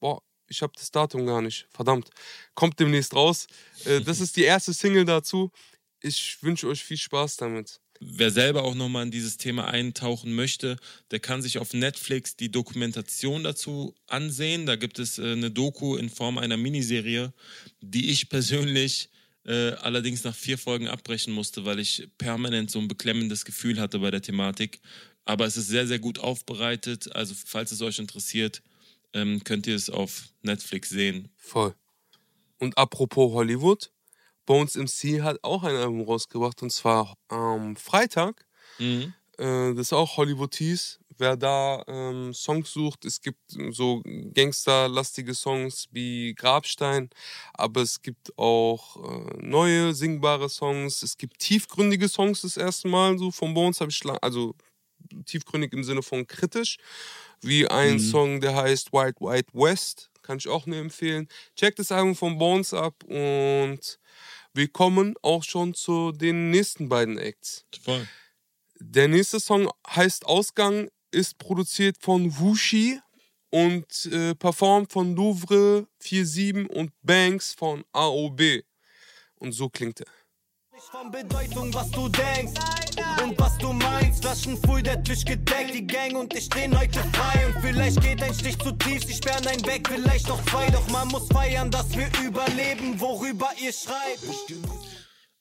Boah, 0.00 0.20
ich 0.48 0.60
habe 0.62 0.72
das 0.76 0.90
Datum 0.90 1.24
gar 1.24 1.40
nicht. 1.40 1.66
Verdammt. 1.70 2.10
Kommt 2.54 2.78
demnächst 2.78 3.14
raus. 3.14 3.46
Äh, 3.86 4.00
das 4.02 4.20
ist 4.20 4.36
die 4.36 4.42
erste 4.42 4.74
Single 4.74 5.04
dazu. 5.06 5.50
Ich 6.00 6.42
wünsche 6.42 6.68
euch 6.68 6.84
viel 6.84 6.98
Spaß 6.98 7.36
damit. 7.36 7.80
Wer 8.06 8.30
selber 8.30 8.64
auch 8.64 8.74
nochmal 8.74 9.04
in 9.04 9.10
dieses 9.10 9.38
Thema 9.38 9.66
eintauchen 9.66 10.34
möchte, 10.34 10.76
der 11.10 11.20
kann 11.20 11.40
sich 11.40 11.56
auf 11.58 11.72
Netflix 11.72 12.36
die 12.36 12.50
Dokumentation 12.50 13.42
dazu 13.42 13.94
ansehen. 14.06 14.66
Da 14.66 14.76
gibt 14.76 14.98
es 14.98 15.18
äh, 15.18 15.32
eine 15.32 15.50
Doku 15.50 15.96
in 15.96 16.10
Form 16.10 16.36
einer 16.36 16.58
Miniserie, 16.58 17.32
die 17.80 18.10
ich 18.10 18.28
persönlich 18.28 19.08
äh, 19.46 19.70
allerdings 19.72 20.22
nach 20.22 20.34
vier 20.34 20.58
Folgen 20.58 20.86
abbrechen 20.86 21.32
musste, 21.32 21.64
weil 21.64 21.78
ich 21.78 22.08
permanent 22.18 22.70
so 22.70 22.78
ein 22.78 22.88
beklemmendes 22.88 23.46
Gefühl 23.46 23.80
hatte 23.80 24.00
bei 24.00 24.10
der 24.10 24.22
Thematik. 24.22 24.80
Aber 25.24 25.46
es 25.46 25.56
ist 25.56 25.68
sehr, 25.68 25.86
sehr 25.86 25.98
gut 25.98 26.18
aufbereitet. 26.18 27.14
Also 27.16 27.34
falls 27.46 27.72
es 27.72 27.80
euch 27.80 27.98
interessiert, 27.98 28.62
ähm, 29.14 29.42
könnt 29.44 29.66
ihr 29.66 29.76
es 29.76 29.88
auf 29.88 30.28
Netflix 30.42 30.90
sehen. 30.90 31.30
Voll. 31.36 31.74
Und 32.58 32.76
apropos 32.76 33.32
Hollywood, 33.32 33.90
Bones 34.46 34.76
MC 34.76 35.22
hat 35.22 35.38
auch 35.42 35.64
ein 35.64 35.74
Album 35.76 36.02
rausgebracht 36.02 36.62
und 36.62 36.70
zwar 36.70 37.16
am 37.28 37.76
Freitag. 37.76 38.46
Mhm. 38.78 39.14
Äh, 39.38 39.74
das 39.74 39.88
ist 39.88 39.92
auch 39.92 40.16
Hollywood 40.16 40.52
Tees. 40.52 41.00
wer 41.16 41.36
da 41.36 41.84
ähm, 41.86 42.34
Songs 42.34 42.72
sucht. 42.72 43.04
Es 43.04 43.20
gibt 43.20 43.38
so 43.70 44.02
gangsterlastige 44.34 45.34
Songs 45.34 45.86
wie 45.92 46.34
Grabstein, 46.34 47.08
aber 47.52 47.82
es 47.82 48.02
gibt 48.02 48.36
auch 48.36 48.96
äh, 48.96 49.36
neue 49.38 49.94
singbare 49.94 50.48
Songs. 50.48 51.02
Es 51.02 51.16
gibt 51.16 51.38
tiefgründige 51.38 52.08
Songs 52.08 52.42
das 52.42 52.56
erste 52.56 52.88
Mal 52.88 53.16
so 53.18 53.30
von 53.30 53.54
Bones 53.54 53.80
habe 53.80 53.90
ich 53.90 54.02
also 54.22 54.54
tiefgründig 55.26 55.72
im 55.72 55.84
Sinne 55.84 56.02
von 56.02 56.26
kritisch, 56.26 56.78
wie 57.40 57.66
ein 57.68 57.94
mhm. 57.94 57.98
Song, 58.00 58.40
der 58.40 58.54
heißt 58.54 58.92
White 58.92 59.20
White 59.20 59.52
West, 59.52 60.10
kann 60.22 60.38
ich 60.38 60.48
auch 60.48 60.66
nur 60.66 60.78
empfehlen. 60.78 61.28
Checkt 61.56 61.78
das 61.78 61.92
Album 61.92 62.14
von 62.14 62.38
Bones 62.38 62.72
ab 62.72 63.04
und 63.04 63.98
wir 64.54 64.68
kommen 64.68 65.14
auch 65.22 65.42
schon 65.42 65.74
zu 65.74 66.12
den 66.12 66.50
nächsten 66.50 66.88
beiden 66.88 67.18
Acts. 67.18 67.64
Voll. 67.82 68.06
Der 68.78 69.08
nächste 69.08 69.40
Song 69.40 69.70
heißt 69.88 70.26
Ausgang, 70.26 70.88
ist 71.10 71.38
produziert 71.38 71.96
von 72.00 72.36
Wushi 72.38 73.00
und 73.50 74.06
äh, 74.06 74.34
performt 74.34 74.92
von 74.92 75.14
Louvre 75.14 75.86
47 76.00 76.68
und 76.70 76.92
Banks 77.02 77.52
von 77.52 77.84
AOB. 77.92 78.62
Und 79.36 79.52
so 79.52 79.68
klingt 79.68 80.00
er. 80.00 80.06
Von 80.90 81.10
Bedeutung, 81.10 81.72
was 81.72 81.90
du 81.90 82.08
denkst 82.08 82.60
und 83.22 83.38
was 83.38 83.56
du 83.58 83.72
meinst. 83.72 84.22
Flaschen 84.22 84.56
früh, 84.58 84.82
der 84.82 85.02
Tisch 85.02 85.24
gedeckt, 85.24 85.72
die 85.72 85.86
Gang 85.86 86.16
und 86.16 86.34
ich 86.34 86.44
stehen 86.44 86.76
heute 86.78 86.98
frei. 87.12 87.46
Und 87.46 87.60
vielleicht 87.62 88.00
geht 88.00 88.22
ein 88.22 88.34
Stich 88.34 88.58
zu 88.58 88.72
tief, 88.72 89.04
sie 89.04 89.14
sperren 89.14 89.46
einen 89.46 89.64
weg, 89.66 89.88
vielleicht 89.88 90.28
noch 90.28 90.44
zwei. 90.46 90.68
Doch 90.70 90.86
man 90.90 91.08
muss 91.08 91.28
feiern, 91.28 91.70
dass 91.70 91.90
wir 91.96 92.08
überleben, 92.26 93.00
worüber 93.00 93.50
ihr 93.62 93.72
schreibt. 93.72 94.24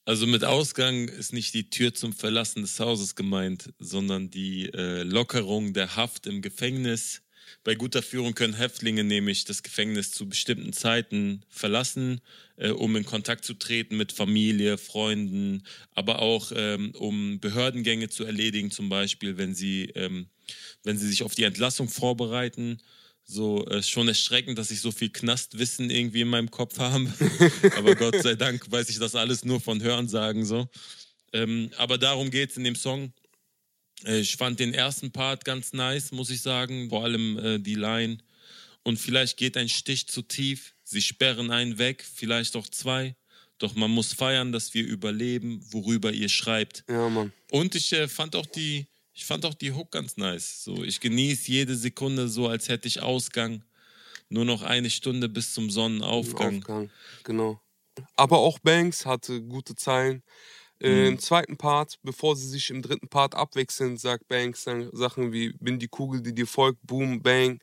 Also 0.06 0.28
mit 0.28 0.44
Ausgang 0.44 1.08
ist 1.08 1.34
nicht 1.34 1.54
die 1.54 1.70
Tür 1.70 1.94
zum 1.94 2.14
Verlassen 2.14 2.62
des 2.62 2.80
Hauses 2.80 3.16
gemeint, 3.16 3.74
sondern 3.80 4.30
die 4.30 4.70
äh, 4.74 5.04
Lockerung 5.04 5.74
der 5.74 5.96
Haft 5.96 6.28
im 6.28 6.42
Gefängnis 6.42 7.23
bei 7.64 7.76
guter 7.76 8.02
Führung 8.02 8.36
können 8.36 8.54
Häftlinge 8.54 9.04
nämlich 9.04 9.46
das 9.46 9.64
Gefängnis 9.64 10.12
zu 10.12 10.28
bestimmten 10.28 10.74
Zeiten 10.74 11.44
verlassen, 11.50 12.22
äh, 12.58 12.70
um 12.70 12.96
in 12.96 13.06
Kontakt 13.06 13.46
zu 13.46 13.54
treten 13.54 13.98
mit 13.98 14.12
Familie, 14.12 14.78
Freunden, 14.78 15.64
aber 15.92 16.20
auch 16.20 16.52
ähm, 16.56 16.92
um 16.96 17.40
Behördengänge 17.40 18.10
zu 18.10 18.24
erledigen, 18.24 18.72
zum 18.72 18.90
Beispiel, 18.90 19.38
wenn 19.38 19.56
sie, 19.56 19.92
ähm, 19.96 20.28
wenn 20.84 20.98
sie 20.98 21.08
sich 21.08 21.24
auf 21.24 21.36
die 21.36 21.44
Entlassung 21.44 21.90
vorbereiten. 21.90 22.80
So 23.26 23.66
äh, 23.68 23.82
schon 23.82 24.10
erschreckend, 24.10 24.58
dass 24.58 24.70
ich 24.70 24.82
so 24.82 24.92
viel 24.92 25.10
Knastwissen 25.10 25.90
irgendwie 25.90 26.22
in 26.22 26.28
meinem 26.28 26.52
Kopf 26.52 26.78
habe. 26.80 27.12
aber 27.78 27.96
Gott 27.96 28.22
sei 28.22 28.36
Dank 28.36 28.70
weiß 28.70 28.90
ich 28.90 29.00
das 29.00 29.16
alles 29.16 29.46
nur 29.46 29.62
von 29.62 29.82
Hörensagen 29.82 30.44
so. 30.44 30.68
Ähm, 31.32 31.72
aber 31.78 31.98
darum 31.98 32.30
geht 32.30 32.52
es 32.52 32.58
in 32.58 32.66
dem 32.66 32.76
Song. 32.76 33.14
Äh, 34.06 34.20
ich 34.20 34.36
fand 34.36 34.60
den 34.60 34.74
ersten 34.74 35.12
Part 35.12 35.46
ganz 35.46 35.74
nice, 35.74 36.12
muss 36.12 36.30
ich 36.30 36.42
sagen. 36.42 36.90
Vor 36.90 37.04
allem 37.04 37.38
äh, 37.38 37.60
die 37.60 37.76
Line. 37.76 38.18
Und 38.84 38.98
vielleicht 38.98 39.38
geht 39.38 39.58
ein 39.58 39.70
Stich 39.70 40.08
zu 40.08 40.22
tief. 40.22 40.74
Sie 40.84 41.02
sperren 41.02 41.52
einen 41.52 41.78
weg, 41.78 42.04
vielleicht 42.04 42.56
auch 42.56 42.68
zwei. 42.68 43.16
Doch 43.58 43.76
man 43.76 43.92
muss 43.92 44.14
feiern, 44.14 44.52
dass 44.52 44.74
wir 44.74 44.86
überleben, 44.86 45.66
worüber 45.72 46.12
ihr 46.12 46.30
schreibt. 46.30 46.84
Ja, 46.90 47.08
Mann. 47.08 47.32
Und 47.52 47.76
ich 47.76 47.94
äh, 47.94 48.08
fand 48.08 48.36
auch 48.36 48.46
die, 48.46 48.88
ich 49.14 49.26
fand 49.26 49.46
auch 49.46 49.54
die 49.54 49.72
Hook 49.72 49.92
ganz 49.92 50.18
nice. 50.18 50.64
So, 50.64 50.84
ich 50.84 51.00
genieße 51.00 51.52
jede 51.52 51.76
Sekunde 51.76 52.28
so, 52.28 52.48
als 52.48 52.68
hätte 52.68 52.88
ich 52.88 53.02
Ausgang. 53.02 53.64
Nur 54.30 54.46
noch 54.46 54.64
eine 54.64 54.90
Stunde 54.90 55.30
bis 55.30 55.54
zum 55.54 55.70
Sonnenaufgang. 55.70 56.58
Aufgang, 56.58 56.90
genau. 57.24 57.62
Aber 58.16 58.40
auch 58.40 58.60
Banks 58.60 59.06
hatte 59.06 59.42
gute 59.42 59.76
Zeilen. 59.76 60.24
Mhm. 60.82 61.06
Im 61.06 61.20
zweiten 61.20 61.58
Part, 61.58 62.00
bevor 62.04 62.36
sie 62.36 62.48
sich 62.48 62.70
im 62.70 62.82
dritten 62.82 63.08
Part 63.08 63.36
abwechseln, 63.36 63.98
sagt 63.98 64.28
Banks 64.28 64.66
Sachen 64.92 65.32
wie 65.32 65.54
bin 65.60 65.80
die 65.80 65.88
Kugel, 65.88 66.22
die 66.22 66.34
dir 66.34 66.48
folgt, 66.48 66.80
boom, 66.84 67.22
bang, 67.22 67.60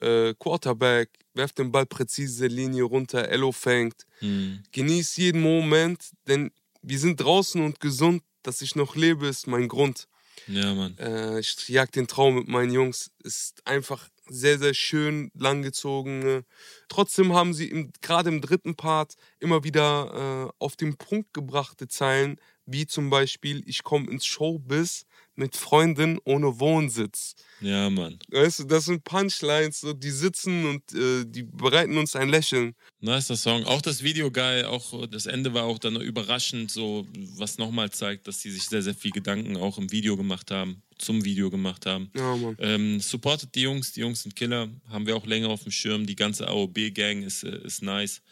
äh, 0.00 0.34
Quarterback, 0.38 1.10
werft 1.34 1.58
den 1.58 1.72
Ball 1.72 1.86
präzise 1.86 2.46
Linie 2.46 2.84
runter, 2.84 3.28
Elo 3.28 3.52
fängt. 3.52 4.06
Mhm. 4.20 4.62
Genieß 4.72 5.16
jeden 5.16 5.40
Moment, 5.40 6.10
denn 6.28 6.50
wir 6.82 6.98
sind 6.98 7.20
draußen 7.20 7.60
und 7.62 7.80
gesund, 7.80 8.22
dass 8.42 8.62
ich 8.62 8.76
noch 8.76 8.94
lebe, 8.94 9.26
ist 9.26 9.46
mein 9.46 9.66
Grund. 9.68 10.06
Ja, 10.46 10.74
Mann. 10.74 10.96
Äh, 10.98 11.40
ich 11.40 11.68
jag 11.68 11.90
den 11.90 12.06
Traum 12.06 12.36
mit 12.36 12.48
meinen 12.48 12.72
Jungs. 12.72 13.10
Ist 13.24 13.66
einfach 13.66 14.08
sehr, 14.28 14.58
sehr 14.58 14.74
schön 14.74 15.30
langgezogen. 15.34 16.44
Trotzdem 16.88 17.32
haben 17.32 17.54
sie 17.54 17.90
gerade 18.02 18.28
im 18.28 18.40
dritten 18.40 18.76
Part 18.76 19.14
immer 19.38 19.64
wieder 19.64 20.50
äh, 20.50 20.52
auf 20.58 20.76
den 20.76 20.96
Punkt 20.96 21.32
gebrachte 21.32 21.88
Zeilen, 21.88 22.40
wie 22.66 22.86
zum 22.86 23.10
Beispiel, 23.10 23.62
ich 23.66 23.82
komme 23.82 24.10
ins 24.10 24.26
Showbiz 24.26 25.05
mit 25.36 25.56
Freunden 25.56 26.18
ohne 26.24 26.58
Wohnsitz. 26.58 27.34
Ja, 27.60 27.88
Mann. 27.88 28.18
Weißt 28.30 28.60
du, 28.60 28.64
das 28.64 28.86
sind 28.86 29.04
Punchlines, 29.04 29.80
so, 29.80 29.92
die 29.92 30.10
sitzen 30.10 30.66
und 30.66 30.92
äh, 30.92 31.24
die 31.26 31.42
bereiten 31.42 31.96
uns 31.96 32.16
ein 32.16 32.28
Lächeln. 32.28 32.74
Nice, 33.00 33.28
der 33.28 33.36
Song. 33.36 33.64
Auch 33.64 33.80
das 33.80 34.02
Video 34.02 34.30
geil, 34.30 34.64
auch 34.64 35.06
das 35.06 35.26
Ende 35.26 35.54
war 35.54 35.64
auch 35.64 35.78
dann 35.78 35.96
überraschend, 35.96 36.70
so 36.70 37.06
was 37.36 37.58
nochmal 37.58 37.90
zeigt, 37.90 38.26
dass 38.26 38.40
sie 38.40 38.50
sich 38.50 38.64
sehr, 38.64 38.82
sehr 38.82 38.94
viel 38.94 39.10
Gedanken 39.10 39.56
auch 39.56 39.78
im 39.78 39.90
Video 39.90 40.16
gemacht 40.16 40.50
haben, 40.50 40.82
zum 40.98 41.24
Video 41.24 41.50
gemacht 41.50 41.86
haben. 41.86 42.10
Ja, 42.16 42.36
Mann. 42.36 42.56
Ähm, 42.58 43.00
supportet 43.00 43.54
die 43.54 43.62
Jungs, 43.62 43.92
die 43.92 44.00
Jungs 44.00 44.22
sind 44.22 44.36
Killer, 44.36 44.68
haben 44.88 45.06
wir 45.06 45.16
auch 45.16 45.26
länger 45.26 45.48
auf 45.48 45.62
dem 45.62 45.72
Schirm. 45.72 46.06
Die 46.06 46.16
ganze 46.16 46.48
AOB-Gang 46.48 47.22
ist, 47.22 47.44
äh, 47.44 47.58
ist 47.64 47.82
nice 47.82 48.22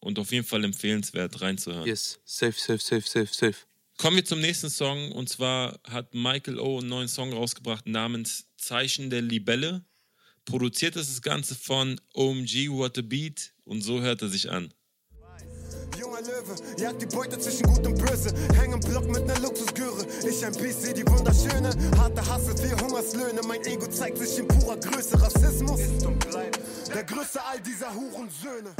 und 0.00 0.18
auf 0.18 0.32
jeden 0.32 0.46
Fall 0.46 0.64
empfehlenswert 0.64 1.40
reinzuhören. 1.40 1.86
Yes, 1.86 2.20
safe, 2.24 2.58
safe, 2.58 2.78
safe, 2.78 3.06
safe, 3.06 3.28
safe. 3.32 3.69
Kommen 4.00 4.16
wir 4.16 4.24
zum 4.24 4.40
nächsten 4.40 4.70
Song 4.70 5.12
und 5.12 5.28
zwar 5.28 5.78
hat 5.86 6.14
Michael 6.14 6.58
O. 6.58 6.78
einen 6.78 6.88
neuen 6.88 7.06
Song 7.06 7.34
rausgebracht 7.34 7.86
namens 7.86 8.46
Zeichen 8.56 9.10
der 9.10 9.20
Libelle. 9.20 9.84
Produziert 10.46 10.96
ist 10.96 11.10
das 11.10 11.20
Ganze 11.20 11.54
von 11.54 12.00
OMG 12.14 12.70
What 12.70 12.96
a 12.96 13.02
Beat 13.02 13.52
und 13.64 13.82
so 13.82 14.00
hört 14.00 14.22
er 14.22 14.30
sich 14.30 14.50
an. 14.50 14.72
Junger 15.98 16.22
Löwe, 16.22 16.56
jagt 16.80 17.02
die 17.02 17.14
Beute 17.14 17.38
zwischen 17.38 17.64
Gut 17.64 17.86
und 17.86 17.98
Böse. 17.98 18.32
Häng 18.54 18.72
im 18.72 18.80
Block 18.80 19.06
mit 19.06 19.26
ner 19.26 19.38
Luxusgöre. 19.40 20.06
Ich 20.26 20.46
ein 20.46 20.54
Biest, 20.54 20.80
seh 20.80 20.94
die 20.94 21.06
wunderschöne. 21.06 21.68
Harte 21.98 22.26
Hasse, 22.26 22.54
wie 22.56 22.72
Hungerslöhne. 22.82 23.42
Mein 23.46 23.62
Ego 23.66 23.86
zeigt 23.86 24.16
sich 24.16 24.38
in 24.38 24.48
purer 24.48 24.78
Größe. 24.78 25.20
Rassismus 25.20 25.78
ist 25.78 26.06
und 26.06 26.18
bleibt 26.26 26.58
der 26.88 27.04
größte 27.04 27.44
all 27.44 27.60
dieser 27.60 27.94
Hurensöhne. 27.94 28.74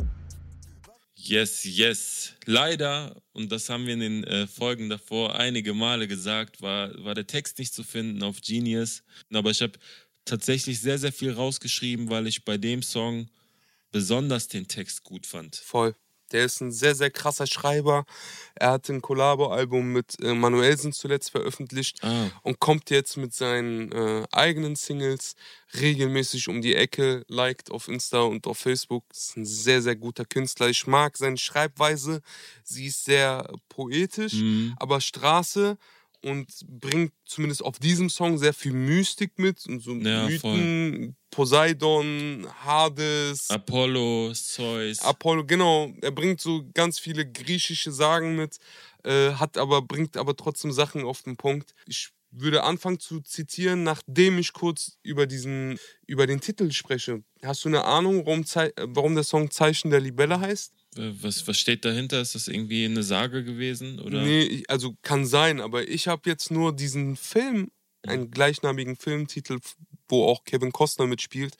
Yes, 1.22 1.64
yes. 1.64 2.32
Leider, 2.46 3.14
und 3.40 3.52
das 3.52 3.68
haben 3.68 3.86
wir 3.86 3.94
in 3.94 4.00
den 4.00 4.24
äh, 4.24 4.46
Folgen 4.46 4.88
davor 4.88 5.34
einige 5.36 5.74
Male 5.74 6.06
gesagt, 6.06 6.60
war, 6.62 6.92
war 7.04 7.14
der 7.14 7.26
Text 7.26 7.58
nicht 7.58 7.74
zu 7.74 7.82
finden 7.82 8.22
auf 8.22 8.40
Genius. 8.40 9.02
Aber 9.32 9.50
ich 9.50 9.62
habe 9.62 9.72
tatsächlich 10.24 10.80
sehr, 10.80 10.98
sehr 10.98 11.12
viel 11.12 11.32
rausgeschrieben, 11.32 12.10
weil 12.10 12.26
ich 12.26 12.44
bei 12.44 12.58
dem 12.58 12.82
Song 12.82 13.28
besonders 13.90 14.48
den 14.48 14.68
Text 14.68 15.02
gut 15.04 15.26
fand. 15.26 15.56
Voll. 15.56 15.94
Der 16.32 16.44
ist 16.44 16.60
ein 16.60 16.72
sehr, 16.72 16.94
sehr 16.94 17.10
krasser 17.10 17.46
Schreiber. 17.46 18.04
Er 18.54 18.72
hat 18.72 18.88
ein 18.88 19.02
Collabo-Album 19.02 19.92
mit 19.92 20.20
äh, 20.22 20.34
Manuelsen 20.34 20.92
zuletzt 20.92 21.30
veröffentlicht 21.30 22.02
ah. 22.02 22.30
und 22.42 22.60
kommt 22.60 22.90
jetzt 22.90 23.16
mit 23.16 23.34
seinen 23.34 23.92
äh, 23.92 24.24
eigenen 24.32 24.76
Singles 24.76 25.36
regelmäßig 25.78 26.48
um 26.48 26.62
die 26.62 26.74
Ecke, 26.74 27.24
liked 27.28 27.70
auf 27.70 27.88
Insta 27.88 28.20
und 28.20 28.46
auf 28.46 28.58
Facebook. 28.58 29.04
Ist 29.10 29.36
ein 29.36 29.46
sehr, 29.46 29.82
sehr 29.82 29.96
guter 29.96 30.24
Künstler. 30.24 30.68
Ich 30.68 30.86
mag 30.86 31.16
seine 31.16 31.38
Schreibweise. 31.38 32.22
Sie 32.62 32.86
ist 32.86 33.04
sehr 33.04 33.50
poetisch, 33.68 34.34
mhm. 34.34 34.74
aber 34.78 35.00
Straße 35.00 35.78
und 36.22 36.46
bringt 36.68 37.12
zumindest 37.24 37.64
auf 37.64 37.78
diesem 37.78 38.10
Song 38.10 38.38
sehr 38.38 38.52
viel 38.52 38.72
Mystik 38.72 39.38
mit 39.38 39.66
und 39.66 39.80
so 39.80 39.94
ja, 39.94 40.26
Mythen, 40.26 40.40
voll. 40.40 41.14
Poseidon, 41.30 42.46
Hades, 42.64 43.48
Apollo, 43.50 44.32
Zeus. 44.34 45.00
Apollo, 45.00 45.46
genau. 45.46 45.92
Er 46.02 46.10
bringt 46.10 46.40
so 46.40 46.68
ganz 46.74 46.98
viele 46.98 47.30
griechische 47.30 47.92
Sagen 47.92 48.36
mit, 48.36 48.58
äh, 49.04 49.32
hat 49.32 49.56
aber 49.56 49.82
bringt 49.82 50.16
aber 50.16 50.36
trotzdem 50.36 50.72
Sachen 50.72 51.04
auf 51.04 51.22
den 51.22 51.36
Punkt. 51.36 51.74
Ich 51.86 52.10
würde 52.30 52.62
anfangen 52.62 53.00
zu 53.00 53.20
zitieren, 53.20 53.82
nachdem 53.82 54.38
ich 54.38 54.52
kurz 54.52 54.98
über 55.02 55.26
diesen 55.26 55.78
über 56.06 56.26
den 56.26 56.40
Titel 56.40 56.70
spreche. 56.72 57.22
Hast 57.42 57.64
du 57.64 57.68
eine 57.68 57.84
Ahnung, 57.84 58.24
warum, 58.26 58.44
warum 58.94 59.14
der 59.14 59.24
Song 59.24 59.50
Zeichen 59.50 59.90
der 59.90 60.00
Libelle 60.00 60.38
heißt? 60.40 60.72
Was, 60.96 61.46
was 61.46 61.56
steht 61.58 61.84
dahinter? 61.84 62.20
Ist 62.20 62.34
das 62.34 62.48
irgendwie 62.48 62.84
eine 62.84 63.02
Sage 63.02 63.44
gewesen? 63.44 64.00
Oder? 64.00 64.22
Nee, 64.22 64.64
also 64.68 64.96
kann 65.02 65.24
sein, 65.24 65.60
aber 65.60 65.88
ich 65.88 66.08
habe 66.08 66.28
jetzt 66.28 66.50
nur 66.50 66.74
diesen 66.74 67.16
Film, 67.16 67.70
einen 68.06 68.30
gleichnamigen 68.30 68.96
Filmtitel, 68.96 69.58
wo 70.08 70.26
auch 70.26 70.44
Kevin 70.44 70.72
Costner 70.72 71.06
mitspielt, 71.06 71.56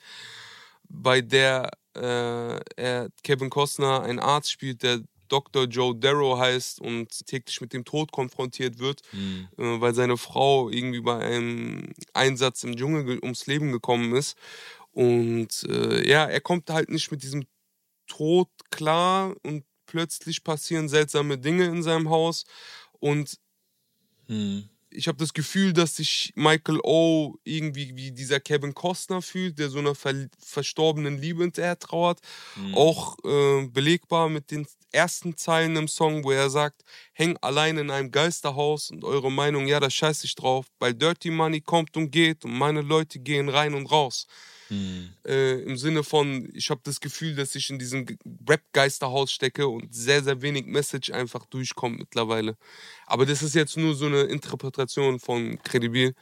bei 0.89 1.21
der 1.21 1.71
äh, 1.95 2.59
er 2.75 3.09
Kevin 3.23 3.49
Costner 3.49 4.01
einen 4.03 4.19
Arzt 4.19 4.51
spielt, 4.51 4.83
der 4.83 5.01
Dr. 5.27 5.63
Joe 5.63 5.95
Darrow 5.95 6.37
heißt 6.37 6.81
und 6.81 7.25
täglich 7.25 7.61
mit 7.61 7.71
dem 7.71 7.85
Tod 7.85 8.11
konfrontiert 8.11 8.79
wird, 8.79 9.01
mhm. 9.13 9.47
äh, 9.57 9.79
weil 9.79 9.95
seine 9.95 10.17
Frau 10.17 10.69
irgendwie 10.69 10.99
bei 10.99 11.19
einem 11.19 11.93
Einsatz 12.13 12.63
im 12.63 12.75
Dschungel 12.75 13.19
ums 13.23 13.47
Leben 13.47 13.71
gekommen 13.71 14.13
ist. 14.13 14.37
Und 14.91 15.63
äh, 15.69 16.05
ja, 16.07 16.25
er 16.25 16.41
kommt 16.41 16.69
halt 16.69 16.89
nicht 16.89 17.11
mit 17.11 17.23
diesem 17.23 17.45
Tod 18.11 18.49
klar 18.71 19.33
und 19.43 19.63
plötzlich 19.85 20.43
passieren 20.43 20.89
seltsame 20.89 21.37
Dinge 21.37 21.65
in 21.65 21.81
seinem 21.81 22.09
Haus 22.09 22.43
und 22.99 23.37
hm. 24.27 24.67
ich 24.89 25.07
habe 25.07 25.17
das 25.17 25.33
Gefühl, 25.33 25.71
dass 25.71 25.95
sich 25.95 26.33
Michael 26.35 26.81
O. 26.83 27.35
irgendwie 27.45 27.95
wie 27.95 28.11
dieser 28.11 28.41
Kevin 28.41 28.73
Costner 28.73 29.21
fühlt, 29.21 29.57
der 29.59 29.69
so 29.69 29.79
einer 29.79 29.95
ver 29.95 30.27
verstorbenen 30.39 31.19
Liebe 31.19 31.43
hinterher 31.43 31.79
trauert. 31.79 32.19
Mhm. 32.57 32.75
Auch 32.75 33.17
äh, 33.23 33.67
belegbar 33.67 34.27
mit 34.27 34.51
den 34.51 34.67
ersten 34.91 35.37
Zeilen 35.37 35.77
im 35.77 35.87
Song, 35.87 36.25
wo 36.25 36.31
er 36.31 36.49
sagt, 36.49 36.83
häng 37.13 37.37
allein 37.37 37.77
in 37.77 37.89
einem 37.91 38.11
Geisterhaus 38.11 38.91
und 38.91 39.05
eure 39.05 39.31
Meinung, 39.31 39.67
ja, 39.67 39.79
da 39.79 39.89
scheiß 39.89 40.25
ich 40.25 40.35
drauf, 40.35 40.65
weil 40.79 40.93
Dirty 40.93 41.31
Money 41.31 41.61
kommt 41.61 41.95
und 41.95 42.11
geht 42.11 42.43
und 42.43 42.57
meine 42.57 42.81
Leute 42.81 43.19
gehen 43.19 43.47
rein 43.47 43.73
und 43.73 43.85
raus. 43.85 44.27
Mhm. 44.71 45.09
Äh, 45.25 45.61
Im 45.63 45.77
Sinne 45.77 46.03
von, 46.03 46.49
ich 46.53 46.69
habe 46.69 46.79
das 46.83 47.01
Gefühl, 47.01 47.35
dass 47.35 47.55
ich 47.55 47.69
in 47.69 47.77
diesem 47.77 48.05
Rap-Geisterhaus 48.47 49.31
stecke 49.31 49.67
und 49.67 49.93
sehr, 49.93 50.23
sehr 50.23 50.41
wenig 50.41 50.65
Message 50.65 51.11
einfach 51.11 51.45
durchkommt 51.45 51.99
mittlerweile. 51.99 52.57
Aber 53.05 53.25
das 53.25 53.43
ist 53.43 53.53
jetzt 53.53 53.75
nur 53.75 53.95
so 53.95 54.05
eine 54.05 54.21
Interpretation 54.21 55.19
von 55.19 55.61
Credibil. 55.63 56.15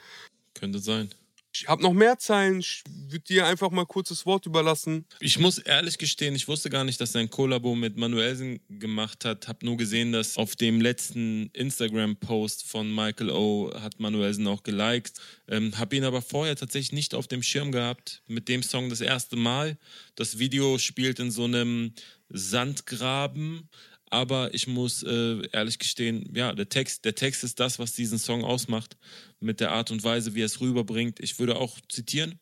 Könnte 0.55 0.79
sein. 0.79 1.09
Ich 1.51 1.67
habe 1.67 1.81
noch 1.81 1.93
mehr 1.93 2.19
Zeilen. 2.19 2.59
Ich 2.59 2.83
würde 2.87 3.23
dir 3.23 3.47
einfach 3.47 3.71
mal 3.71 3.85
kurz 3.85 4.09
das 4.09 4.25
Wort 4.25 4.45
überlassen. 4.45 5.05
Ich 5.19 5.39
muss 5.39 5.57
ehrlich 5.57 5.97
gestehen, 5.97 6.35
ich 6.35 6.47
wusste 6.47 6.69
gar 6.69 6.83
nicht, 6.83 7.01
dass 7.01 7.15
er 7.15 7.21
ein 7.21 7.29
Kollabo 7.29 7.75
mit 7.75 7.97
Manuelsen 7.97 8.59
gemacht 8.69 9.25
hat. 9.25 9.47
Hab 9.47 9.63
nur 9.63 9.75
gesehen, 9.75 10.11
dass 10.11 10.37
auf 10.37 10.55
dem 10.55 10.79
letzten 10.79 11.49
Instagram-Post 11.53 12.65
von 12.65 12.93
Michael 12.93 13.31
O. 13.31 13.71
hat 13.73 13.99
Manuelsen 13.99 14.47
auch 14.47 14.63
geliked. 14.63 15.19
Ähm, 15.47 15.77
hab 15.77 15.93
ihn 15.93 16.03
aber 16.03 16.21
vorher 16.21 16.55
tatsächlich 16.55 16.93
nicht 16.93 17.15
auf 17.15 17.27
dem 17.27 17.41
Schirm 17.41 17.71
gehabt. 17.71 18.21
Mit 18.27 18.47
dem 18.47 18.61
Song 18.61 18.89
das 18.89 19.01
erste 19.01 19.35
Mal. 19.35 19.77
Das 20.15 20.37
Video 20.37 20.77
spielt 20.77 21.19
in 21.19 21.31
so 21.31 21.45
einem 21.45 21.93
Sandgraben 22.29 23.69
aber 24.09 24.53
ich 24.53 24.67
muss 24.67 25.03
äh, 25.03 25.41
ehrlich 25.51 25.79
gestehen, 25.79 26.31
ja, 26.35 26.53
der 26.53 26.69
Text, 26.69 27.05
der 27.05 27.15
Text 27.15 27.43
ist 27.43 27.59
das, 27.59 27.79
was 27.79 27.93
diesen 27.93 28.19
Song 28.19 28.43
ausmacht, 28.43 28.97
mit 29.39 29.59
der 29.59 29.71
Art 29.71 29.91
und 29.91 30.03
Weise, 30.03 30.35
wie 30.35 30.41
er 30.41 30.47
es 30.47 30.61
rüberbringt. 30.61 31.19
Ich 31.19 31.39
würde 31.39 31.57
auch 31.57 31.79
zitieren. 31.89 32.39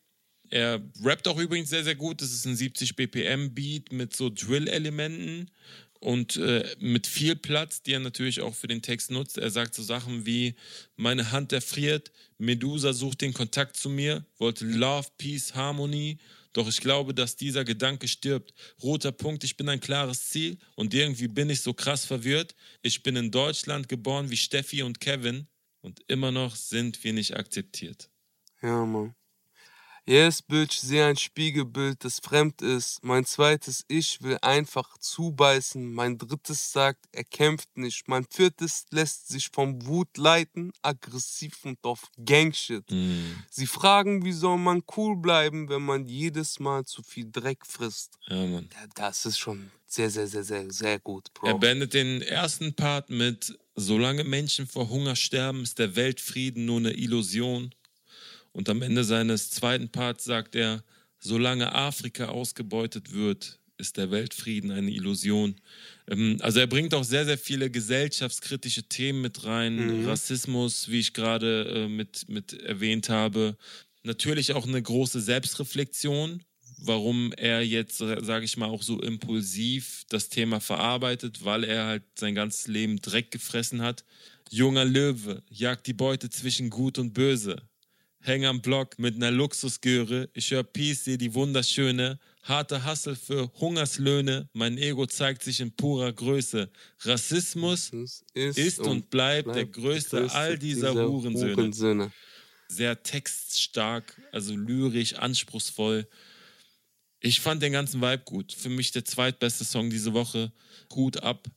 Er 0.50 0.82
rappt 1.04 1.28
auch 1.28 1.38
übrigens 1.38 1.68
sehr, 1.68 1.84
sehr 1.84 1.94
gut. 1.94 2.22
Das 2.22 2.32
ist 2.32 2.46
ein 2.46 2.56
70 2.56 2.96
BPM 2.96 3.54
Beat 3.54 3.92
mit 3.92 4.16
so 4.16 4.30
Drill-Elementen 4.30 5.50
und 6.00 6.36
äh, 6.36 6.64
mit 6.78 7.06
viel 7.06 7.36
Platz, 7.36 7.82
die 7.82 7.92
er 7.92 8.00
natürlich 8.00 8.40
auch 8.40 8.54
für 8.54 8.68
den 8.68 8.82
Text 8.82 9.10
nutzt. 9.10 9.36
Er 9.36 9.50
sagt 9.50 9.74
so 9.74 9.82
Sachen 9.82 10.24
wie: 10.24 10.54
Meine 10.96 11.32
Hand 11.32 11.52
erfriert, 11.52 12.12
Medusa 12.38 12.92
sucht 12.92 13.20
den 13.20 13.34
Kontakt 13.34 13.76
zu 13.76 13.90
mir, 13.90 14.24
wollte 14.38 14.64
Love, 14.64 15.08
Peace, 15.18 15.54
Harmony 15.54 16.18
doch 16.58 16.68
ich 16.68 16.80
glaube, 16.80 17.14
dass 17.14 17.36
dieser 17.36 17.64
Gedanke 17.64 18.08
stirbt. 18.08 18.52
Roter 18.82 19.12
Punkt, 19.12 19.44
ich 19.44 19.56
bin 19.56 19.68
ein 19.68 19.78
klares 19.78 20.28
Ziel 20.28 20.58
und 20.74 20.92
irgendwie 20.92 21.28
bin 21.28 21.48
ich 21.50 21.60
so 21.60 21.72
krass 21.72 22.04
verwirrt. 22.04 22.56
Ich 22.82 23.04
bin 23.04 23.14
in 23.14 23.30
Deutschland 23.30 23.88
geboren 23.88 24.28
wie 24.28 24.36
Steffi 24.36 24.82
und 24.82 24.98
Kevin 24.98 25.46
und 25.82 26.00
immer 26.08 26.32
noch 26.32 26.56
sind 26.56 27.04
wir 27.04 27.12
nicht 27.12 27.36
akzeptiert. 27.36 28.10
Ja, 28.60 28.84
Mann. 28.84 29.14
Yes, 30.08 30.40
Bitch, 30.40 30.78
sehe 30.78 31.04
ein 31.04 31.18
Spiegelbild, 31.18 32.02
das 32.02 32.18
fremd 32.20 32.62
ist. 32.62 33.04
Mein 33.04 33.26
zweites 33.26 33.84
Ich 33.88 34.22
will 34.22 34.38
einfach 34.40 34.96
zubeißen. 34.96 35.92
Mein 35.92 36.16
drittes 36.16 36.72
sagt, 36.72 37.04
er 37.12 37.24
kämpft 37.24 37.76
nicht. 37.76 38.08
Mein 38.08 38.24
viertes 38.24 38.86
lässt 38.90 39.28
sich 39.28 39.50
vom 39.52 39.84
Wut 39.84 40.16
leiten, 40.16 40.72
aggressiv 40.80 41.62
und 41.66 41.78
auf 41.82 42.10
Gangshit. 42.24 42.90
Mm. 42.90 43.34
Sie 43.50 43.66
fragen, 43.66 44.24
wie 44.24 44.32
soll 44.32 44.56
man 44.56 44.82
cool 44.96 45.14
bleiben, 45.14 45.68
wenn 45.68 45.82
man 45.82 46.06
jedes 46.06 46.58
Mal 46.58 46.86
zu 46.86 47.02
viel 47.02 47.30
Dreck 47.30 47.66
frisst. 47.66 48.16
Ja, 48.28 48.46
Mann. 48.46 48.70
Ja, 48.72 48.86
das 48.94 49.26
ist 49.26 49.36
schon 49.36 49.70
sehr, 49.86 50.08
sehr, 50.08 50.26
sehr, 50.26 50.42
sehr, 50.42 50.70
sehr 50.70 50.98
gut, 51.00 51.34
Bro. 51.34 51.48
Er 51.48 51.58
beendet 51.58 51.92
den 51.92 52.22
ersten 52.22 52.74
Part 52.74 53.10
mit 53.10 53.58
Solange 53.80 54.24
Menschen 54.24 54.66
vor 54.66 54.88
Hunger 54.88 55.14
sterben, 55.14 55.62
ist 55.62 55.78
der 55.78 55.94
Weltfrieden 55.94 56.64
nur 56.64 56.78
eine 56.78 56.94
Illusion. 56.94 57.72
Und 58.52 58.68
am 58.68 58.82
Ende 58.82 59.04
seines 59.04 59.50
zweiten 59.50 59.88
Parts 59.88 60.24
sagt 60.24 60.54
er, 60.54 60.82
solange 61.18 61.74
Afrika 61.74 62.26
ausgebeutet 62.26 63.12
wird, 63.12 63.58
ist 63.78 63.96
der 63.96 64.10
Weltfrieden 64.10 64.70
eine 64.70 64.90
Illusion. 64.90 65.54
Ähm, 66.08 66.38
also 66.40 66.60
er 66.60 66.66
bringt 66.66 66.94
auch 66.94 67.04
sehr, 67.04 67.24
sehr 67.24 67.38
viele 67.38 67.70
gesellschaftskritische 67.70 68.82
Themen 68.84 69.22
mit 69.22 69.44
rein. 69.44 70.00
Mhm. 70.00 70.06
Rassismus, 70.06 70.88
wie 70.88 71.00
ich 71.00 71.14
gerade 71.14 71.64
äh, 71.64 71.88
mit, 71.88 72.28
mit 72.28 72.52
erwähnt 72.54 73.08
habe. 73.08 73.56
Natürlich 74.02 74.52
auch 74.52 74.66
eine 74.66 74.82
große 74.82 75.20
Selbstreflexion, 75.20 76.42
warum 76.78 77.32
er 77.32 77.64
jetzt, 77.64 77.98
sage 77.98 78.44
ich 78.44 78.56
mal, 78.56 78.66
auch 78.66 78.82
so 78.82 79.00
impulsiv 79.00 80.04
das 80.08 80.28
Thema 80.28 80.60
verarbeitet, 80.60 81.44
weil 81.44 81.64
er 81.64 81.86
halt 81.86 82.04
sein 82.16 82.34
ganzes 82.34 82.68
Leben 82.68 83.00
Dreck 83.00 83.30
gefressen 83.30 83.82
hat. 83.82 84.04
Junger 84.50 84.84
Löwe 84.84 85.42
jagt 85.50 85.86
die 85.86 85.92
Beute 85.92 86.30
zwischen 86.30 86.70
Gut 86.70 86.98
und 86.98 87.12
Böse 87.12 87.62
häng 88.20 88.44
am 88.44 88.60
Block 88.60 88.98
mit 88.98 89.18
ner 89.18 89.30
Luxusgöre. 89.30 90.28
Ich 90.32 90.50
hör 90.50 90.62
Peace, 90.62 91.04
seh 91.04 91.16
die 91.16 91.32
wunderschöne. 91.34 92.18
Harte 92.42 92.84
Hassel 92.84 93.16
für 93.16 93.50
Hungerslöhne. 93.60 94.48
Mein 94.52 94.78
Ego 94.78 95.06
zeigt 95.06 95.42
sich 95.42 95.60
in 95.60 95.74
purer 95.74 96.12
Größe. 96.12 96.70
Rassismus 97.00 97.90
ist, 97.90 98.24
ist 98.34 98.80
und, 98.80 99.10
bleibt, 99.10 99.44
bleibt 99.44 99.56
der 99.56 99.66
größte, 99.66 100.20
größte 100.20 100.38
all 100.38 100.58
dieser, 100.58 100.90
dieser 100.92 101.08
Hurensöhne. 101.08 101.56
Hurensöhne. 101.56 102.12
Sehr 102.68 103.02
textstark, 103.02 104.20
also 104.32 104.54
lyrisch, 104.54 105.14
anspruchsvoll. 105.14 106.06
Ich 107.20 107.40
fand 107.40 107.62
den 107.62 107.72
ganzen 107.72 108.00
Vibe 108.00 108.22
gut. 108.24 108.52
Für 108.52 108.68
mich 108.68 108.92
der 108.92 109.04
zweitbeste 109.04 109.64
Song 109.64 109.90
diese 109.90 110.12
Woche. 110.12 110.52
Hut 110.94 111.22
ab 111.22 111.48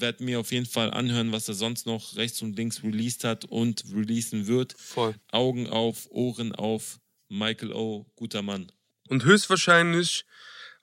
werde 0.00 0.24
mir 0.24 0.40
auf 0.40 0.52
jeden 0.52 0.66
Fall 0.66 0.90
anhören, 0.90 1.32
was 1.32 1.48
er 1.48 1.54
sonst 1.54 1.86
noch 1.86 2.16
rechts 2.16 2.42
und 2.42 2.56
links 2.56 2.82
released 2.82 3.24
hat 3.24 3.44
und 3.44 3.84
releasen 3.92 4.46
wird. 4.46 4.74
Voll. 4.78 5.14
Augen 5.30 5.68
auf, 5.68 6.06
Ohren 6.10 6.52
auf. 6.54 7.00
Michael 7.28 7.72
O., 7.72 8.06
guter 8.16 8.42
Mann. 8.42 8.70
Und 9.08 9.24
höchstwahrscheinlich 9.24 10.24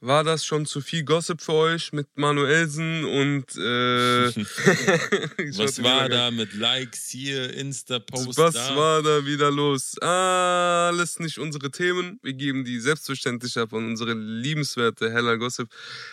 war 0.01 0.24
das 0.24 0.43
schon 0.43 0.66
zu 0.66 0.82
viel 0.82 1.03
Gossip 1.03 1.41
für 1.41 1.53
euch 1.53 1.93
mit 1.93 2.07
Manuelsen 2.18 3.05
und 3.05 3.55
äh, 3.55 4.32
was 5.57 5.82
war 5.84 6.09
da 6.09 6.32
mit 6.32 6.53
Likes 6.53 7.09
hier, 7.09 7.53
Insta-Posts? 7.53 8.38
Was 8.38 8.55
da? 8.55 8.76
war 8.76 9.03
da 9.03 9.26
wieder 9.26 9.51
los? 9.51 9.97
Alles 9.99 11.20
nicht 11.20 11.38
unsere 11.38 11.70
Themen. 11.70 12.20
Wir 12.24 12.34
geben 12.34 12.66
die 12.66 12.80
selbstverständlich 12.80 13.57
ab 13.57 13.74
an 13.74 13.89
unsere 13.89 14.14
liebenswerte 14.14 15.12
Hella 15.12 15.36
Gossip. 15.36 15.70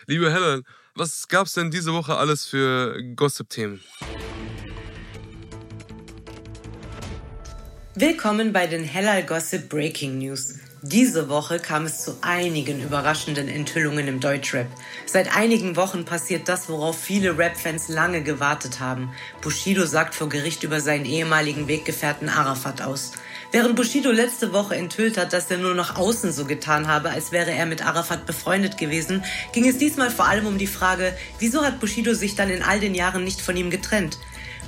Liebe 0.06 0.30
Hella, 0.30 0.60
was 0.98 1.28
gab's 1.28 1.52
denn 1.52 1.70
diese 1.70 1.92
Woche 1.92 2.16
alles 2.16 2.44
für 2.44 3.00
Gossip-Themen? 3.14 3.80
Willkommen 7.94 8.52
bei 8.52 8.66
den 8.66 8.84
Hellal 8.84 9.24
Gossip 9.24 9.68
Breaking 9.68 10.18
News. 10.18 10.54
Diese 10.82 11.28
Woche 11.28 11.58
kam 11.58 11.86
es 11.86 12.04
zu 12.04 12.18
einigen 12.20 12.82
überraschenden 12.82 13.48
Enthüllungen 13.48 14.06
im 14.06 14.20
Deutschrap. 14.20 14.68
Seit 15.06 15.36
einigen 15.36 15.74
Wochen 15.74 16.04
passiert 16.04 16.48
das, 16.48 16.68
worauf 16.68 17.00
viele 17.00 17.36
Rap-Fans 17.36 17.88
lange 17.88 18.22
gewartet 18.22 18.78
haben. 18.78 19.12
Bushido 19.40 19.86
sagt 19.86 20.14
vor 20.14 20.28
Gericht 20.28 20.62
über 20.62 20.80
seinen 20.80 21.04
ehemaligen 21.04 21.66
Weggefährten 21.66 22.28
Arafat 22.28 22.82
aus. 22.82 23.12
Während 23.50 23.76
Bushido 23.76 24.10
letzte 24.10 24.52
Woche 24.52 24.76
enthüllt 24.76 25.16
hat, 25.16 25.32
dass 25.32 25.50
er 25.50 25.56
nur 25.56 25.74
nach 25.74 25.96
außen 25.96 26.32
so 26.32 26.44
getan 26.44 26.86
habe, 26.86 27.08
als 27.08 27.32
wäre 27.32 27.50
er 27.50 27.64
mit 27.64 27.84
Arafat 27.84 28.26
befreundet 28.26 28.76
gewesen, 28.76 29.24
ging 29.54 29.66
es 29.66 29.78
diesmal 29.78 30.10
vor 30.10 30.26
allem 30.26 30.46
um 30.46 30.58
die 30.58 30.66
Frage, 30.66 31.16
wieso 31.38 31.64
hat 31.64 31.80
Bushido 31.80 32.12
sich 32.12 32.34
dann 32.34 32.50
in 32.50 32.62
all 32.62 32.78
den 32.78 32.94
Jahren 32.94 33.24
nicht 33.24 33.40
von 33.40 33.56
ihm 33.56 33.70
getrennt? 33.70 34.18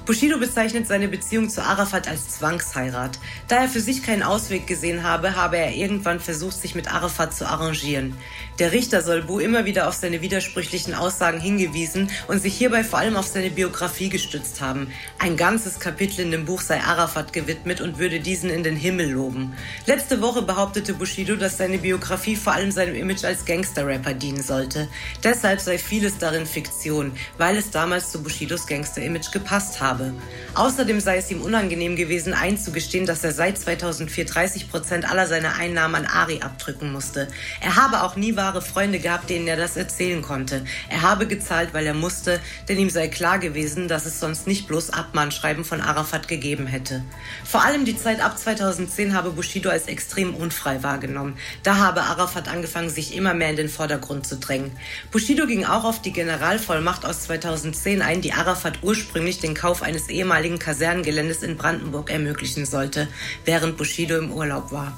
Bushido 0.07 0.39
bezeichnet 0.39 0.89
seine 0.89 1.09
Beziehung 1.09 1.51
zu 1.51 1.63
Arafat 1.63 2.09
als 2.09 2.31
Zwangsheirat. 2.31 3.19
Da 3.49 3.57
er 3.57 3.69
für 3.69 3.81
sich 3.81 4.03
keinen 4.03 4.23
Ausweg 4.23 4.67
gesehen 4.67 5.03
habe, 5.03 5.37
habe 5.37 5.59
er 5.59 5.75
irgendwann 5.75 6.19
versucht, 6.19 6.57
sich 6.57 6.75
mit 6.75 6.93
Arafat 6.93 7.35
zu 7.35 7.47
arrangieren. 7.47 8.17
Der 8.61 8.73
Richter 8.73 9.01
soll 9.01 9.23
Bu 9.23 9.39
immer 9.39 9.65
wieder 9.65 9.89
auf 9.89 9.95
seine 9.95 10.21
widersprüchlichen 10.21 10.93
Aussagen 10.93 11.41
hingewiesen 11.41 12.11
und 12.29 12.43
sich 12.43 12.53
hierbei 12.59 12.85
vor 12.85 12.99
allem 12.99 13.17
auf 13.17 13.27
seine 13.27 13.49
Biografie 13.49 14.11
gestützt 14.11 14.61
haben. 14.61 14.93
Ein 15.19 15.39
ganzes 15.39 15.81
Kapitel 15.81 16.21
in 16.21 16.31
dem 16.31 16.45
Buch 16.45 16.61
sei 16.61 16.79
Arafat 16.83 17.33
gewidmet 17.33 17.81
und 17.81 17.99
würde 17.99 18.21
diesen 18.21 18.51
in 18.51 18.63
den 18.63 18.77
Himmel 18.77 19.13
loben. 19.13 19.55
Letzte 19.87 20.21
Woche 20.21 20.43
behauptete 20.43 20.93
Bushido, 20.93 21.37
dass 21.37 21.57
seine 21.57 21.79
Biografie 21.79 22.37
vor 22.37 22.53
allem 22.53 22.71
seinem 22.71 22.97
Image 22.97 23.25
als 23.25 23.47
Gangster-Rapper 23.47 24.13
dienen 24.13 24.43
sollte. 24.43 24.89
Deshalb 25.25 25.61
sei 25.61 25.79
vieles 25.79 26.19
darin 26.19 26.45
Fiktion, 26.45 27.13
weil 27.39 27.57
es 27.57 27.71
damals 27.71 28.13
zu 28.13 28.23
Bushidos 28.23 28.67
Gangster-Image 28.67 29.33
gepasst 29.33 29.81
habe. 29.81 30.13
Außerdem 30.55 31.01
sei 31.01 31.17
es 31.17 31.31
ihm 31.31 31.41
unangenehm 31.41 31.97
gewesen, 31.97 32.35
einzugestehen, 32.35 33.07
dass 33.07 33.25
er 33.25 33.33
seit 33.33 33.59
2004 33.59 34.27
30 34.27 34.71
Prozent 34.71 35.11
aller 35.11 35.27
seiner 35.27 35.55
Einnahmen 35.55 35.95
an 35.95 36.05
Ari 36.05 36.43
abdrücken 36.43 36.93
musste. 36.93 37.27
Er 37.63 37.77
habe 37.77 38.03
auch 38.03 38.17
nie 38.17 38.37
wahre 38.51 38.63
Freunde 38.63 38.99
gehabt, 38.99 39.31
denen 39.31 39.47
er 39.47 39.57
das 39.57 39.77
erzählen 39.77 40.23
konnte. 40.23 40.65
Er 40.89 41.03
habe 41.03 41.29
gezahlt, 41.29 41.73
weil 41.73 41.87
er 41.87 41.95
musste, 41.95 42.41
denn 42.69 42.81
ihm 42.81 42.91
sei 42.91 43.07
klar 43.07 43.39
gewesen, 43.39 43.87
dass 43.87 44.07
es 44.07 44.19
sonst 44.19 44.49
nicht 44.49 44.67
bloß 44.67 44.91
Abmahnschreiben 44.91 45.65
von 45.65 45.81
Arafat 45.81 46.27
gegeben 46.27 46.67
hätte. 46.67 47.05
Vor 47.45 47.63
allem 47.63 47.85
die 47.85 47.97
Zeit 47.97 48.21
ab 48.21 48.37
2010 48.37 49.15
habe 49.15 49.31
Bushido 49.31 49.71
als 49.71 49.87
extrem 49.87 50.35
unfrei 50.35 50.83
wahrgenommen. 50.83 51.37
Da 51.63 51.77
habe 51.77 52.03
Arafat 52.03 52.49
angefangen, 52.49 52.91
sich 52.91 53.15
immer 53.15 53.35
mehr 53.35 53.51
in 53.51 53.57
den 53.57 53.69
Vordergrund 53.69 54.27
zu 54.27 54.37
drängen. 54.37 54.73
Bushido 55.13 55.47
ging 55.47 55.65
auch 55.65 55.85
auf 55.85 56.03
die 56.03 56.13
Generalvollmacht 56.13 57.05
aus 57.05 57.23
2010 57.23 58.03
ein, 58.03 58.21
die 58.21 58.33
Arafat 58.33 58.81
ursprünglich 58.83 59.39
den 59.39 59.55
Kauf 59.55 59.83
eines 59.83 60.09
ehemaligen 60.09 60.59
Kasernengeländes 60.59 61.45
in 61.45 61.57
Brandenburg 61.57 62.11
ermöglichen 62.11 62.67
sollte, 62.67 63.07
während 63.45 63.77
Bushido 63.77 64.19
im 64.19 64.33
Urlaub 64.33 64.73
war. 64.73 64.97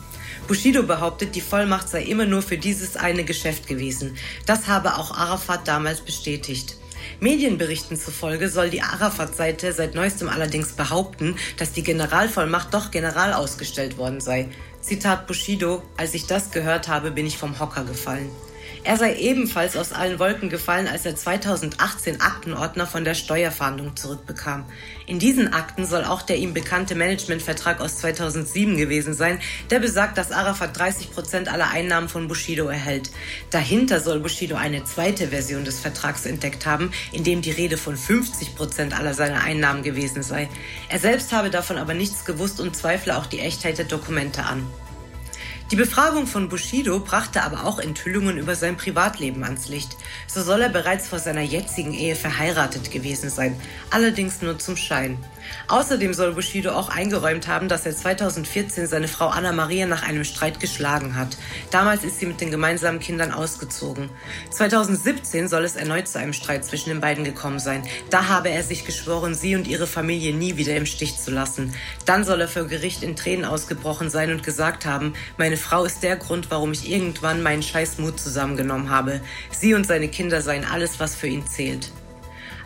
Bushido 0.53 0.83
behauptet, 0.83 1.35
die 1.35 1.41
Vollmacht 1.41 1.89
sei 1.89 2.03
immer 2.03 2.27
nur 2.27 2.43
für 2.43 2.59
dieses 2.59 2.99
eine 2.99 3.25
Geschäft 3.25 3.67
gewesen. 3.69 4.19
Das 4.45 4.69
habe 4.69 4.99
auch 4.99 5.11
Arafat 5.17 5.67
damals 5.67 6.03
bestätigt. 6.03 6.77
Medienberichten 7.21 7.97
zufolge 7.97 8.51
soll 8.51 8.69
die 8.69 8.83
Arafat-Seite 8.83 9.73
seit 9.73 9.95
neuestem 9.95 10.29
allerdings 10.29 10.73
behaupten, 10.73 11.37
dass 11.57 11.73
die 11.73 11.83
Generalvollmacht 11.83 12.75
doch 12.75 12.91
general 12.91 13.33
ausgestellt 13.33 13.97
worden 13.97 14.21
sei. 14.21 14.51
Zitat 14.83 15.27
Bushido, 15.27 15.83
als 15.97 16.13
ich 16.13 16.27
das 16.27 16.51
gehört 16.51 16.87
habe, 16.87 17.13
bin 17.13 17.25
ich 17.25 17.39
vom 17.39 17.59
Hocker 17.59 17.85
gefallen. 17.85 18.29
Er 18.85 18.97
sei 18.97 19.15
ebenfalls 19.15 19.77
aus 19.77 19.93
allen 19.93 20.19
Wolken 20.19 20.49
gefallen, 20.49 20.89
als 20.89 21.07
er 21.07 21.15
2018 21.15 22.21
Aktenordner 22.21 22.85
von 22.85 23.05
der 23.05 23.15
Steuerfahndung 23.15 23.95
zurückbekam. 23.95 24.65
In 25.07 25.21
diesen 25.21 25.53
Akten 25.53 25.87
soll 25.87 26.03
auch 26.05 26.23
der 26.23 26.39
ihm 26.39 26.53
bekannte 26.53 26.97
Managementvertrag 26.97 27.81
aus 27.81 27.99
2007 27.99 28.77
gewesen 28.77 29.15
sein, 29.15 29.39
der 29.71 29.79
besagt, 29.79 30.19
dass 30.19 30.33
Arafat 30.33 30.77
30 30.77 31.13
Prozent 31.13 31.53
aller 31.53 31.71
Einnahmen 31.71 32.09
von 32.09 32.27
Bushido 32.27 32.67
erhält. 32.67 33.13
Dahinter 33.51 34.01
soll 34.01 34.19
Bushido 34.19 34.57
eine 34.57 34.83
zweite 34.83 35.29
Version 35.29 35.65
des 35.65 35.79
Vertrags 35.79 36.27
entdeckt 36.27 36.67
haben, 36.67 36.91
in 37.13 37.23
dem 37.23 37.41
die 37.41 37.53
Rede 37.53 37.77
von 37.77 37.97
50 37.97 38.57
Prozent 38.57 38.99
aller 38.99 39.15
seiner 39.15 39.45
Einnahmen 39.45 39.85
gewesen 39.85 40.25
sei. 40.25 40.49
Er 40.89 40.99
selbst 40.99 41.33
habe 41.33 41.51
davon 41.51 41.79
aber 41.79 41.95
nichts 41.95 42.25
gewusst 42.25 42.61
und 42.61 42.75
zweifle 42.75 43.17
auch 43.17 43.27
die 43.27 43.41
Echtheit 43.41 43.79
der 43.79 43.85
Dokumente 43.85 44.43
an. 44.43 44.67
Die 45.73 45.77
Befragung 45.77 46.27
von 46.27 46.51
Bushido 46.51 47.01
brachte 47.01 47.43
aber 47.43 47.65
auch 47.65 47.79
Enthüllungen 47.79 48.37
über 48.37 48.55
sein 48.55 48.77
Privatleben 48.77 49.43
ans 49.43 49.69
Licht. 49.69 49.97
So 50.27 50.43
soll 50.43 50.61
er 50.61 50.69
bereits 50.69 51.09
vor 51.09 51.19
seiner 51.19 51.41
jetzigen 51.41 51.95
Ehe 51.95 52.15
verheiratet 52.15 52.91
gewesen 52.91 53.31
sein, 53.31 53.59
allerdings 53.89 54.43
nur 54.43 54.59
zum 54.59 54.77
Schein. 54.77 55.17
Außerdem 55.69 56.15
soll 56.15 56.33
Bushido 56.33 56.73
auch 56.73 56.89
eingeräumt 56.89 57.49
haben, 57.49 57.69
dass 57.69 57.87
er 57.87 57.97
2014 57.97 58.87
seine 58.87 59.09
Frau 59.09 59.29
Anna 59.29 59.53
Maria 59.53 59.87
nach 59.87 60.03
einem 60.03 60.25
Streit 60.25 60.61
geschlagen 60.61 61.17
hat. 61.17 61.37
Damals 61.71 62.05
ist 62.05 62.19
sie 62.19 62.27
mit 62.27 62.41
den 62.41 62.51
gemeinsamen 62.51 63.01
Kindern 63.01 63.33
ausgezogen. 63.33 64.11
2017 64.51 65.49
soll 65.49 65.65
es 65.65 65.77
erneut 65.77 66.09
zu 66.09 66.19
einem 66.19 66.33
Streit 66.33 66.65
zwischen 66.65 66.91
den 66.91 67.01
beiden 67.01 67.25
gekommen 67.25 67.59
sein. 67.59 67.83
Da 68.11 68.29
habe 68.29 68.51
er 68.51 68.63
sich 68.63 68.85
geschworen, 68.85 69.35
sie 69.35 69.57
und 69.57 69.67
ihre 69.67 69.87
Familie 69.87 70.35
nie 70.35 70.57
wieder 70.57 70.77
im 70.77 70.87
Stich 70.87 71.19
zu 71.19 71.31
lassen. 71.31 71.75
Dann 72.05 72.25
soll 72.25 72.41
er 72.41 72.49
vor 72.49 72.65
Gericht 72.65 73.03
in 73.03 73.17
Tränen 73.17 73.45
ausgebrochen 73.45 74.11
sein 74.11 74.31
und 74.31 74.43
gesagt 74.43 74.87
haben, 74.87 75.15
meine 75.37 75.57
Frau 75.57 75.85
ist 75.85 76.03
der 76.03 76.17
Grund, 76.17 76.51
warum 76.51 76.73
ich 76.73 76.91
irgendwann 76.91 77.43
meinen 77.43 77.63
Scheißmut 77.63 78.21
zusammengenommen 78.21 78.91
habe. 78.91 79.21
Sie 79.51 79.75
und 79.75 79.87
seine 79.87 80.09
Kinder 80.09 80.43
seien 80.43 80.65
alles, 80.65 81.01
was 81.01 81.15
für 81.15 81.29
ihn 81.29 81.47
zählt. 81.47 81.91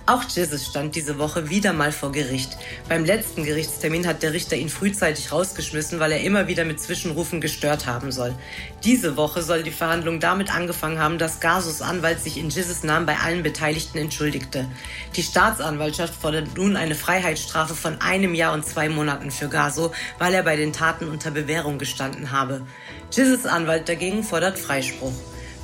Auch 0.08 0.22
Jesus 0.22 0.66
stand 0.66 0.94
diese 0.94 1.18
Woche 1.18 1.50
wieder 1.50 1.72
mal 1.72 1.90
vor 1.90 2.12
Gericht. 2.12 2.56
Beim 2.88 3.04
letzten 3.04 3.42
Gerichtstermin 3.42 4.06
hat 4.06 4.22
der 4.22 4.32
Richter 4.32 4.54
ihn 4.54 4.68
frühzeitig 4.68 5.32
rausgeschmissen, 5.32 5.98
weil 5.98 6.12
er 6.12 6.20
immer 6.20 6.46
wieder 6.46 6.64
mit 6.64 6.78
Zwischenrufen 6.80 7.40
gestört 7.40 7.86
haben 7.86 8.12
soll. 8.12 8.32
Diese 8.84 9.16
Woche 9.16 9.42
soll 9.42 9.64
die 9.64 9.72
Verhandlung 9.72 10.20
damit 10.20 10.54
angefangen 10.54 11.00
haben, 11.00 11.18
dass 11.18 11.40
Gasos 11.40 11.82
Anwalt 11.82 12.20
sich 12.20 12.38
in 12.38 12.50
Jesus 12.50 12.84
Namen 12.84 13.04
bei 13.04 13.16
allen 13.16 13.42
Beteiligten 13.42 13.98
entschuldigte. 13.98 14.68
Die 15.16 15.24
Staatsanwaltschaft 15.24 16.14
fordert 16.14 16.56
nun 16.56 16.76
eine 16.76 16.94
Freiheitsstrafe 16.94 17.74
von 17.74 18.00
einem 18.00 18.34
Jahr 18.34 18.54
und 18.54 18.64
zwei 18.64 18.88
Monaten 18.88 19.32
für 19.32 19.48
Gaso, 19.48 19.90
weil 20.20 20.34
er 20.34 20.44
bei 20.44 20.54
den 20.54 20.72
Taten 20.72 21.08
unter 21.08 21.32
Bewährung 21.32 21.78
gestanden 21.78 22.30
habe. 22.30 22.64
Jesus 23.10 23.44
Anwalt 23.44 23.88
dagegen 23.88 24.22
fordert 24.22 24.56
Freispruch. 24.56 25.14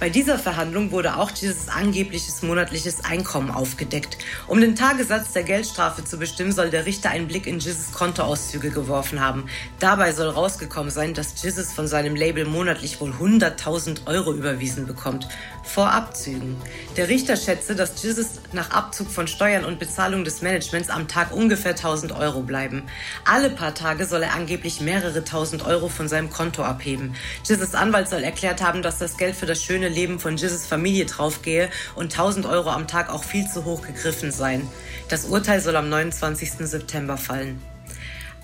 Bei 0.03 0.11
dieser 0.11 0.36
Verhandlung 0.36 0.90
wurde 0.90 1.16
auch 1.16 1.30
dieses 1.30 1.68
angebliches 1.68 2.42
monatliches 2.42 3.05
Einkommen 3.05 3.53
aufgedeckt. 3.53 4.18
Um 4.48 4.61
den 4.61 4.74
Tagessatz 4.74 5.32
der 5.32 5.44
Geldstrafe 5.44 6.03
zu 6.03 6.18
bestimmen, 6.18 6.50
soll 6.50 6.70
der 6.70 6.86
Richter 6.86 7.11
einen 7.11 7.28
Blick 7.28 7.46
in 7.46 7.61
Jizzes 7.61 7.92
Kontoauszüge 7.92 8.70
geworfen 8.70 9.20
haben. 9.20 9.46
Dabei 9.78 10.11
soll 10.11 10.30
rausgekommen 10.30 10.90
sein, 10.90 11.14
dass 11.14 11.40
Jizzes 11.40 11.72
von 11.72 11.86
seinem 11.86 12.16
Label 12.16 12.46
monatlich 12.46 13.00
wohl 13.00 13.12
100.000 13.12 14.09
Euro 14.09 14.32
überwiesen 14.32 14.88
bekommt. 14.88 15.28
Vor 15.62 15.92
Abzügen. 15.92 16.57
Der 16.96 17.09
Richter 17.09 17.36
schätze, 17.36 17.76
dass 17.76 18.03
Jizzes 18.03 18.40
nach 18.50 18.72
Abzug 18.72 19.09
von 19.09 19.28
Steuern 19.28 19.64
und 19.64 19.78
Bezahlung 19.78 20.24
des 20.24 20.42
Managements 20.42 20.90
am 20.90 21.07
Tag 21.07 21.32
ungefähr 21.32 21.76
1000 21.76 22.11
Euro 22.11 22.40
bleiben. 22.40 22.82
Alle 23.24 23.50
paar 23.50 23.76
Tage 23.76 24.05
soll 24.07 24.24
er 24.24 24.34
angeblich 24.34 24.80
mehrere 24.80 25.22
tausend 25.22 25.64
Euro 25.64 25.88
von 25.88 26.09
seinem 26.09 26.28
Konto 26.28 26.64
abheben. 26.64 27.14
Jizzes 27.44 27.76
Anwalt 27.76 28.09
soll 28.09 28.24
erklärt 28.24 28.61
haben, 28.61 28.82
dass 28.82 28.98
das 28.98 29.16
Geld 29.16 29.36
für 29.36 29.46
das 29.46 29.62
schöne 29.62 29.91
Leben 29.93 30.18
von 30.18 30.36
Jizzes 30.36 30.66
Familie 30.66 31.05
draufgehe 31.05 31.70
und 31.95 32.12
1000 32.12 32.47
Euro 32.47 32.70
am 32.70 32.88
Tag 32.88 33.11
auch 33.11 33.22
viel 33.22 33.47
zu 33.47 33.64
hoch 33.64 33.82
gegriffen 33.82 34.32
seien. 34.32 34.66
Das 35.09 35.26
Urteil 35.26 35.61
soll 35.61 35.76
am 35.76 35.88
29. 35.88 36.53
September 36.66 37.16
fallen. 37.16 37.61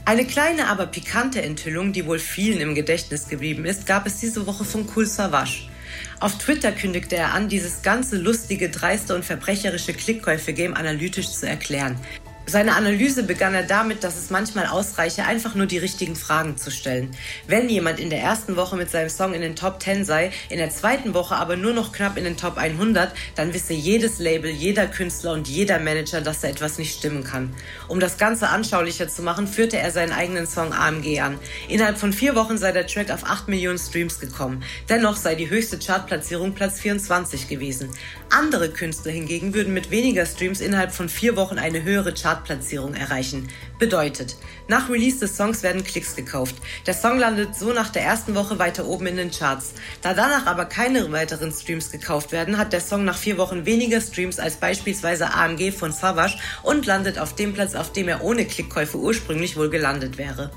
Eine 0.05 0.24
kleine, 0.24 0.68
aber 0.68 0.86
pikante 0.86 1.42
Enthüllung, 1.42 1.92
die 1.92 2.07
wohl 2.07 2.18
vielen 2.18 2.61
im 2.61 2.74
Gedächtnis 2.74 3.28
geblieben 3.28 3.64
ist, 3.64 3.86
gab 3.86 4.07
es 4.07 4.20
diese 4.20 4.46
Woche 4.46 4.64
von 4.64 4.88
Cool 4.94 5.05
Savage. 5.05 5.68
Auf 6.20 6.38
Twitter 6.38 6.72
kündigte 6.72 7.16
er 7.16 7.34
an, 7.34 7.49
dieses 7.49 7.82
ganze 7.82 8.16
lustige, 8.16 8.70
dreiste 8.70 9.14
und 9.14 9.24
verbrecherische 9.24 9.92
Klickkäufe-Game 9.92 10.74
analytisch 10.74 11.30
zu 11.30 11.46
erklären. 11.46 11.96
Seine 12.49 12.76
Analyse 12.76 13.24
begann 13.24 13.53
er 13.53 13.62
damit, 13.62 14.05
dass 14.05 14.16
es 14.16 14.30
manchmal 14.30 14.64
ausreiche, 14.64 15.26
einfach 15.26 15.55
nur 15.55 15.66
die 15.66 15.76
richtigen 15.76 16.16
Fragen 16.16 16.57
zu 16.57 16.70
stellen. 16.70 17.11
Wenn 17.46 17.68
jemand 17.68 18.01
in 18.01 18.09
der 18.09 18.22
ersten 18.22 18.57
Woche 18.57 18.74
mit 18.74 18.90
seinem 18.90 19.11
Song 19.11 19.34
in 19.34 19.42
den 19.42 19.55
Top 19.55 19.82
10 19.82 20.07
sei, 20.07 20.32
in 20.49 20.57
der 20.57 20.70
zweiten 20.70 21.12
Woche 21.12 21.36
aber 21.36 21.57
nur 21.57 21.74
noch 21.74 21.92
knapp 21.92 22.16
in 22.16 22.24
den 22.24 22.38
Top 22.38 22.57
100, 22.57 23.12
dann 23.34 23.53
wisse 23.53 23.74
jedes 23.74 24.18
Label, 24.18 24.51
jeder 24.51 24.86
Künstler 24.86 25.34
und 25.34 25.46
jeder 25.46 25.78
Manager, 25.78 26.22
dass 26.22 26.40
da 26.40 26.49
etwas 26.49 26.78
nicht 26.78 26.96
stimmen 26.96 27.22
kann. 27.22 27.55
Um 27.86 28.01
das 28.01 28.16
Ganze 28.16 28.49
anschaulicher 28.49 29.09
zu 29.09 29.20
machen, 29.20 29.46
führte 29.46 29.76
er 29.76 29.90
seinen 29.90 30.12
eigenen 30.12 30.46
Song 30.46 30.72
AMG 30.72 31.20
an. 31.20 31.38
Innerhalb 31.68 31.99
von 31.99 32.14
vier 32.14 32.34
Wochen 32.34 32.57
sei 32.57 32.72
der 32.72 32.86
Track 32.86 33.11
auf 33.11 33.24
8 33.24 33.49
Millionen 33.49 33.78
Streams 33.78 34.20
gekommen. 34.20 34.62
Dennoch 34.88 35.16
sei 35.16 35.34
die 35.34 35.51
höchste 35.51 35.78
Chartplatzierung 35.78 36.55
Platz 36.55 36.80
24 36.80 37.46
gewesen. 37.46 37.90
Andere 38.30 38.70
Künstler 38.70 39.12
hingegen 39.12 39.53
würden 39.53 39.74
mit 39.74 39.90
weniger 39.90 40.24
Streams 40.24 40.62
innerhalb 40.62 40.92
von 40.92 41.11
vier 41.11 41.36
Wochen 41.36 41.59
eine 41.59 41.82
höhere 41.82 42.14
Chartplatzierung 42.39 42.95
erreichen. 42.95 43.49
Bedeutet, 43.78 44.36
nach 44.68 44.89
Release 44.89 45.18
des 45.18 45.36
Songs 45.36 45.62
werden 45.62 45.82
Klicks 45.82 46.14
gekauft. 46.14 46.57
Der 46.86 46.95
Song 46.95 47.18
landet 47.18 47.57
so 47.57 47.72
nach 47.72 47.91
der 47.91 48.03
ersten 48.03 48.34
Woche 48.34 48.59
weiter 48.59 48.86
oben 48.86 49.07
in 49.07 49.16
den 49.16 49.30
Charts. 49.30 49.74
Da 50.03 50.14
danach 50.14 50.47
aber 50.47 50.64
keine 50.64 51.11
weiteren 51.11 51.53
Streams 51.53 51.91
gekauft 51.91 52.32
werden, 52.32 52.59
hat 52.59 52.72
der 52.72 52.80
Song 52.80 53.05
nach 53.05 53.16
vier 53.16 53.39
Wochen 53.39 53.66
weniger 53.66 54.01
Streams 54.01 54.39
als 54.39 54.57
beispielsweise 54.57 55.34
AMG 55.34 55.72
von 55.72 55.93
Savage 55.93 56.39
und 56.62 56.86
landet 56.86 57.18
auf 57.18 57.34
dem 57.34 57.55
Platz, 57.55 57.74
auf 57.74 57.93
dem 57.93 58.09
er 58.09 58.22
ohne 58.22 58.45
Klickkäufe 58.45 58.99
ursprünglich 58.99 59.57
wohl 59.57 59.70
gelandet 59.70 60.18
wäre. 60.18 60.51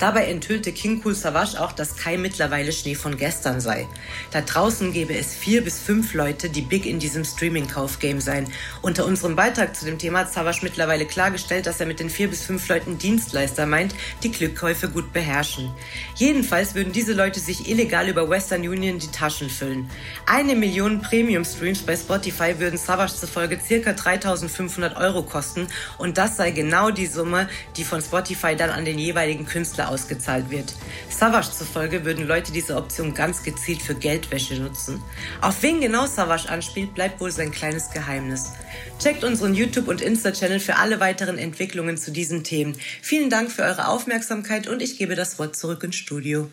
Dabei 0.00 0.28
enthüllte 0.28 0.72
King 0.72 1.02
Cool 1.04 1.14
Savage 1.14 1.60
auch, 1.60 1.72
dass 1.72 1.94
Kai 1.94 2.16
mittlerweile 2.16 2.72
Schnee 2.72 2.94
von 2.94 3.18
gestern 3.18 3.60
sei. 3.60 3.86
Da 4.30 4.40
draußen 4.40 4.94
gäbe 4.94 5.14
es 5.14 5.34
vier 5.34 5.62
bis 5.62 5.78
fünf 5.78 6.14
Leute, 6.14 6.48
die 6.48 6.62
big 6.62 6.86
in 6.86 6.98
diesem 6.98 7.22
Streaming-Kauf-Game 7.22 8.18
seien. 8.18 8.50
Unter 8.80 9.04
unserem 9.04 9.36
Beitrag 9.36 9.76
zu 9.76 9.84
dem 9.84 9.98
Thema 9.98 10.20
hat 10.20 10.32
Savage 10.32 10.60
mittlerweile 10.62 11.04
klargestellt, 11.04 11.66
dass 11.66 11.80
er 11.80 11.86
mit 11.86 12.00
den 12.00 12.08
vier 12.08 12.28
bis 12.28 12.42
fünf 12.42 12.66
Leuten 12.70 12.96
Dienstleister 12.96 13.66
meint, 13.66 13.94
die 14.22 14.32
Glückkäufe 14.32 14.88
gut 14.88 15.12
beherrschen. 15.12 15.70
Jedenfalls 16.14 16.74
würden 16.74 16.94
diese 16.94 17.12
Leute 17.12 17.38
sich 17.38 17.68
illegal 17.68 18.08
über 18.08 18.30
Western 18.30 18.66
Union 18.66 18.98
die 18.98 19.10
Taschen 19.10 19.50
füllen. 19.50 19.90
Eine 20.24 20.56
Million 20.56 21.02
Premium-Streams 21.02 21.82
bei 21.82 21.94
Spotify 21.94 22.58
würden 22.58 22.78
Savage 22.78 23.16
zufolge 23.16 23.60
circa 23.62 23.92
3500 23.92 24.96
Euro 24.96 25.24
kosten 25.24 25.66
und 25.98 26.16
das 26.16 26.38
sei 26.38 26.52
genau 26.52 26.90
die 26.90 27.06
Summe, 27.06 27.50
die 27.76 27.84
von 27.84 28.00
Spotify 28.00 28.56
dann 28.56 28.70
an 28.70 28.86
den 28.86 28.98
jeweiligen 28.98 29.44
Künstler 29.44 29.89
ausgezahlt 29.90 30.50
wird. 30.50 30.74
Savage 31.10 31.50
zufolge 31.50 32.04
würden 32.04 32.26
Leute 32.26 32.52
diese 32.52 32.76
Option 32.76 33.12
ganz 33.12 33.42
gezielt 33.42 33.82
für 33.82 33.94
Geldwäsche 33.94 34.54
nutzen. 34.54 35.02
Auf 35.40 35.62
wen 35.62 35.80
genau 35.80 36.06
Savage 36.06 36.48
anspielt, 36.48 36.94
bleibt 36.94 37.20
wohl 37.20 37.30
sein 37.30 37.50
kleines 37.50 37.90
Geheimnis. 37.90 38.52
Checkt 38.98 39.24
unseren 39.24 39.54
YouTube- 39.54 39.88
und 39.88 40.00
Insta-Channel 40.00 40.60
für 40.60 40.76
alle 40.76 41.00
weiteren 41.00 41.36
Entwicklungen 41.36 41.98
zu 41.98 42.10
diesen 42.12 42.44
Themen. 42.44 42.76
Vielen 43.02 43.28
Dank 43.28 43.50
für 43.50 43.62
eure 43.62 43.88
Aufmerksamkeit 43.88 44.68
und 44.68 44.80
ich 44.80 44.96
gebe 44.96 45.16
das 45.16 45.38
Wort 45.38 45.56
zurück 45.56 45.82
ins 45.82 45.96
Studio. 45.96 46.50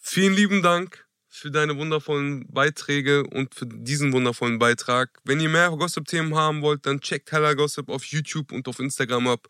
Vielen 0.00 0.34
lieben 0.34 0.62
Dank 0.62 1.06
für 1.28 1.50
deine 1.50 1.76
wundervollen 1.76 2.46
Beiträge 2.50 3.24
und 3.24 3.54
für 3.54 3.66
diesen 3.66 4.14
wundervollen 4.14 4.58
Beitrag. 4.58 5.10
Wenn 5.24 5.38
ihr 5.38 5.50
mehr 5.50 5.68
Gossip-Themen 5.68 6.34
haben 6.34 6.62
wollt, 6.62 6.86
dann 6.86 7.00
checkt 7.00 7.30
Hella 7.30 7.52
Gossip 7.52 7.90
auf 7.90 8.04
YouTube 8.04 8.52
und 8.52 8.66
auf 8.68 8.78
Instagram 8.78 9.28
ab. 9.28 9.46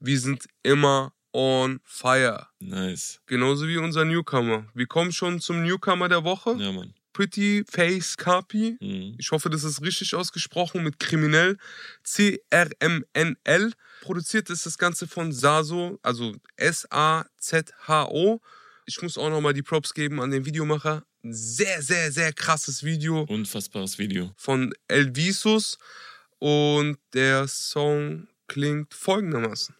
Wir 0.00 0.20
sind 0.20 0.44
immer 0.62 1.13
on 1.34 1.80
fire. 1.84 2.46
Nice. 2.60 3.20
Genauso 3.26 3.66
wie 3.68 3.76
unser 3.76 4.04
Newcomer. 4.04 4.66
Wir 4.72 4.86
kommen 4.86 5.12
schon 5.12 5.40
zum 5.40 5.62
Newcomer 5.62 6.08
der 6.08 6.24
Woche. 6.24 6.56
Ja, 6.58 6.72
Mann. 6.72 6.94
Pretty 7.12 7.64
Face 7.68 8.16
Kapi. 8.16 8.76
Mhm. 8.80 9.14
Ich 9.18 9.30
hoffe, 9.30 9.50
das 9.50 9.62
ist 9.64 9.82
richtig 9.82 10.14
ausgesprochen 10.14 10.82
mit 10.82 10.98
Kriminell. 10.98 11.58
C-R-M-N-L. 12.02 13.72
Produziert 14.00 14.50
ist 14.50 14.66
das 14.66 14.78
Ganze 14.78 15.06
von 15.06 15.32
Saso, 15.32 15.98
also 16.02 16.34
S-A-Z-H-O. 16.56 18.40
Ich 18.86 19.00
muss 19.00 19.16
auch 19.16 19.30
nochmal 19.30 19.54
die 19.54 19.62
Props 19.62 19.94
geben 19.94 20.20
an 20.20 20.30
den 20.30 20.44
Videomacher. 20.44 21.04
Sehr, 21.22 21.80
sehr, 21.82 22.12
sehr 22.12 22.32
krasses 22.32 22.82
Video 22.82 23.22
Unfassbares 23.22 23.98
Video. 23.98 24.32
von 24.36 24.74
Elvisus. 24.88 25.78
Und 26.38 26.98
der 27.14 27.48
Song 27.48 28.28
klingt 28.46 28.92
folgendermaßen. 28.92 29.74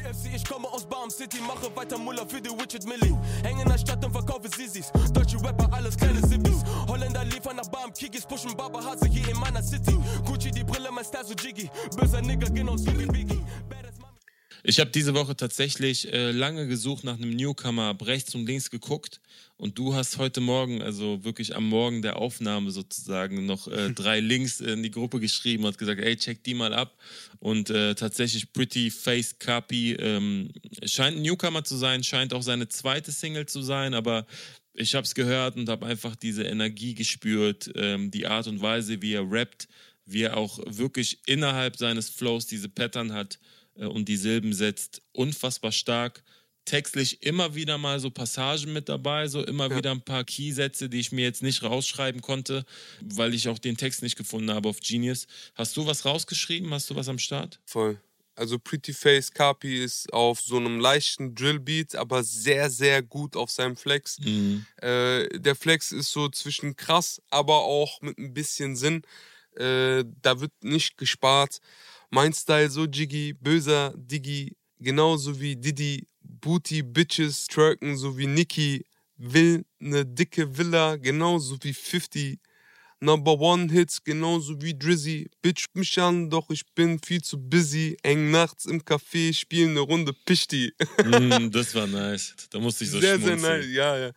PFC, 0.00 0.34
ich 0.34 0.44
komme 0.44 0.68
aus 0.68 0.84
Barm 0.84 1.10
City, 1.10 1.38
mache 1.40 1.74
weiter 1.74 1.98
Muller 1.98 2.26
für 2.26 2.40
die 2.40 2.50
Widget 2.50 2.84
Millie. 2.86 3.16
Hänge 3.42 3.62
in 3.62 3.68
der 3.68 3.78
Stadt 3.78 4.04
und 4.04 4.12
verkaufe 4.12 4.48
Sissis. 4.48 4.90
Deutsche 5.12 5.36
Rapper, 5.42 5.68
alles 5.72 5.96
kleine 5.96 6.20
Sippis. 6.26 6.64
Holländer 6.88 7.24
liefern 7.24 7.56
nach 7.56 7.68
Barm, 7.68 7.92
Kikis, 7.92 8.24
pushen 8.24 8.56
Baba 8.56 8.82
Hase 8.82 9.06
hier 9.06 9.28
in 9.28 9.38
meiner 9.38 9.62
City. 9.62 9.98
Gucci, 10.24 10.50
die 10.50 10.64
Brille, 10.64 10.90
mein 10.90 11.04
Style 11.04 11.24
so 11.24 11.34
jiggy. 11.34 11.70
Böser 11.96 12.22
Nigger, 12.22 12.48
genau 12.50 12.76
so 12.76 12.86
wie 12.98 13.06
Biggie. 13.06 13.42
Badass 13.68 13.99
Ich 14.62 14.78
habe 14.78 14.90
diese 14.90 15.14
Woche 15.14 15.36
tatsächlich 15.36 16.12
äh, 16.12 16.32
lange 16.32 16.66
gesucht 16.66 17.04
nach 17.04 17.16
einem 17.16 17.30
Newcomer, 17.30 17.84
hab 17.84 18.06
rechts 18.06 18.34
und 18.34 18.46
links 18.46 18.70
geguckt 18.70 19.20
und 19.56 19.78
du 19.78 19.94
hast 19.94 20.18
heute 20.18 20.40
Morgen, 20.40 20.82
also 20.82 21.24
wirklich 21.24 21.56
am 21.56 21.66
Morgen 21.66 22.02
der 22.02 22.16
Aufnahme 22.16 22.70
sozusagen, 22.70 23.46
noch 23.46 23.68
äh, 23.68 23.90
drei 23.94 24.20
Links 24.20 24.60
in 24.60 24.82
die 24.82 24.90
Gruppe 24.90 25.18
geschrieben 25.18 25.64
und 25.64 25.78
gesagt, 25.78 26.00
ey, 26.00 26.16
check 26.16 26.44
die 26.44 26.54
mal 26.54 26.74
ab. 26.74 26.98
Und 27.38 27.70
äh, 27.70 27.94
tatsächlich 27.94 28.52
Pretty 28.52 28.90
Face 28.90 29.38
Copy 29.38 29.92
ähm, 29.92 30.50
scheint 30.84 31.16
ein 31.16 31.22
Newcomer 31.22 31.64
zu 31.64 31.76
sein, 31.76 32.04
scheint 32.04 32.34
auch 32.34 32.42
seine 32.42 32.68
zweite 32.68 33.12
Single 33.12 33.46
zu 33.46 33.62
sein, 33.62 33.94
aber 33.94 34.26
ich 34.74 34.94
habe 34.94 35.04
es 35.04 35.14
gehört 35.14 35.56
und 35.56 35.68
habe 35.68 35.86
einfach 35.86 36.16
diese 36.16 36.44
Energie 36.44 36.94
gespürt, 36.94 37.70
ähm, 37.74 38.10
die 38.10 38.26
Art 38.26 38.46
und 38.46 38.60
Weise, 38.60 39.00
wie 39.00 39.14
er 39.14 39.30
rappt, 39.30 39.68
wie 40.04 40.22
er 40.22 40.36
auch 40.36 40.58
wirklich 40.66 41.20
innerhalb 41.26 41.76
seines 41.76 42.10
Flows 42.10 42.46
diese 42.46 42.68
Pattern 42.68 43.12
hat 43.12 43.38
und 43.86 44.08
die 44.08 44.16
Silben 44.16 44.52
setzt, 44.52 45.02
unfassbar 45.12 45.72
stark. 45.72 46.22
Textlich 46.66 47.22
immer 47.22 47.54
wieder 47.54 47.78
mal 47.78 47.98
so 48.00 48.10
Passagen 48.10 48.72
mit 48.72 48.88
dabei, 48.88 49.26
so 49.28 49.42
immer 49.42 49.70
Ja. 49.70 49.76
wieder 49.78 49.90
ein 49.92 50.02
paar 50.02 50.24
Keysätze, 50.24 50.88
die 50.88 51.00
ich 51.00 51.10
mir 51.10 51.22
jetzt 51.24 51.42
nicht 51.42 51.62
rausschreiben 51.62 52.20
konnte, 52.20 52.64
weil 53.00 53.34
ich 53.34 53.48
auch 53.48 53.58
den 53.58 53.76
Text 53.76 54.02
nicht 54.02 54.16
gefunden 54.16 54.50
habe 54.52 54.68
auf 54.68 54.78
Genius. 54.80 55.26
Hast 55.54 55.76
du 55.76 55.86
was 55.86 56.04
rausgeschrieben? 56.04 56.72
Hast 56.72 56.90
du 56.90 56.94
was 56.96 57.08
am 57.08 57.18
Start? 57.18 57.60
Voll. 57.64 57.98
Also 58.36 58.58
Pretty 58.58 58.92
Face 58.92 59.32
Kapi 59.32 59.82
ist 59.82 60.12
auf 60.12 60.40
so 60.40 60.56
einem 60.58 60.78
leichten 60.80 61.34
Drillbeat, 61.34 61.94
aber 61.96 62.22
sehr, 62.22 62.70
sehr 62.70 63.02
gut 63.02 63.36
auf 63.36 63.50
seinem 63.50 63.76
Flex. 63.76 64.18
Äh, 64.80 65.28
der 65.40 65.56
Flex 65.56 65.92
ist 65.92 66.10
so 66.12 66.28
zwischen 66.28 66.76
krass, 66.76 67.20
aber 67.30 67.58
auch 67.64 68.00
mit 68.02 68.18
ein 68.18 68.32
bisschen 68.32 68.76
Sinn. 68.76 69.02
Äh, 69.56 70.04
da 70.22 70.40
wird 70.40 70.52
nicht 70.62 70.96
gespart. 70.96 71.60
Mein 72.10 72.32
Style 72.32 72.70
so 72.70 72.86
jiggy, 72.86 73.32
böser 73.32 73.94
Diggy, 73.96 74.56
genauso 74.78 75.40
wie 75.40 75.56
Diddy, 75.56 76.06
Booty, 76.22 76.82
Bitches, 76.82 77.46
Twerken, 77.46 77.96
so 77.96 78.18
wie 78.18 78.26
Nicki, 78.26 78.84
will 79.16 79.64
ne 79.78 80.04
dicke 80.04 80.56
Villa, 80.56 80.96
genauso 80.96 81.56
wie 81.62 81.74
50. 81.74 82.38
Number 83.02 83.40
One 83.40 83.72
Hits, 83.72 84.04
genauso 84.04 84.60
wie 84.60 84.76
Drizzy. 84.76 85.30
Bitch 85.40 85.66
mich 85.72 85.98
an, 85.98 86.28
doch 86.28 86.50
ich 86.50 86.66
bin 86.74 86.98
viel 86.98 87.22
zu 87.22 87.38
busy. 87.38 87.96
Eng 88.02 88.30
nachts 88.30 88.66
im 88.66 88.82
Café, 88.82 89.32
spielen 89.32 89.70
eine 89.70 89.80
Runde 89.80 90.12
Pichti. 90.12 90.74
Mm, 91.02 91.50
das 91.50 91.74
war 91.74 91.86
nice. 91.86 92.34
Da 92.50 92.58
musste 92.58 92.84
ich 92.84 92.90
so 92.90 93.00
sehr, 93.00 93.18
sehr 93.18 93.38
schmunzeln. 93.38 93.60
nice. 93.60 93.70
Ja, 93.72 93.96
ja. 93.96 94.10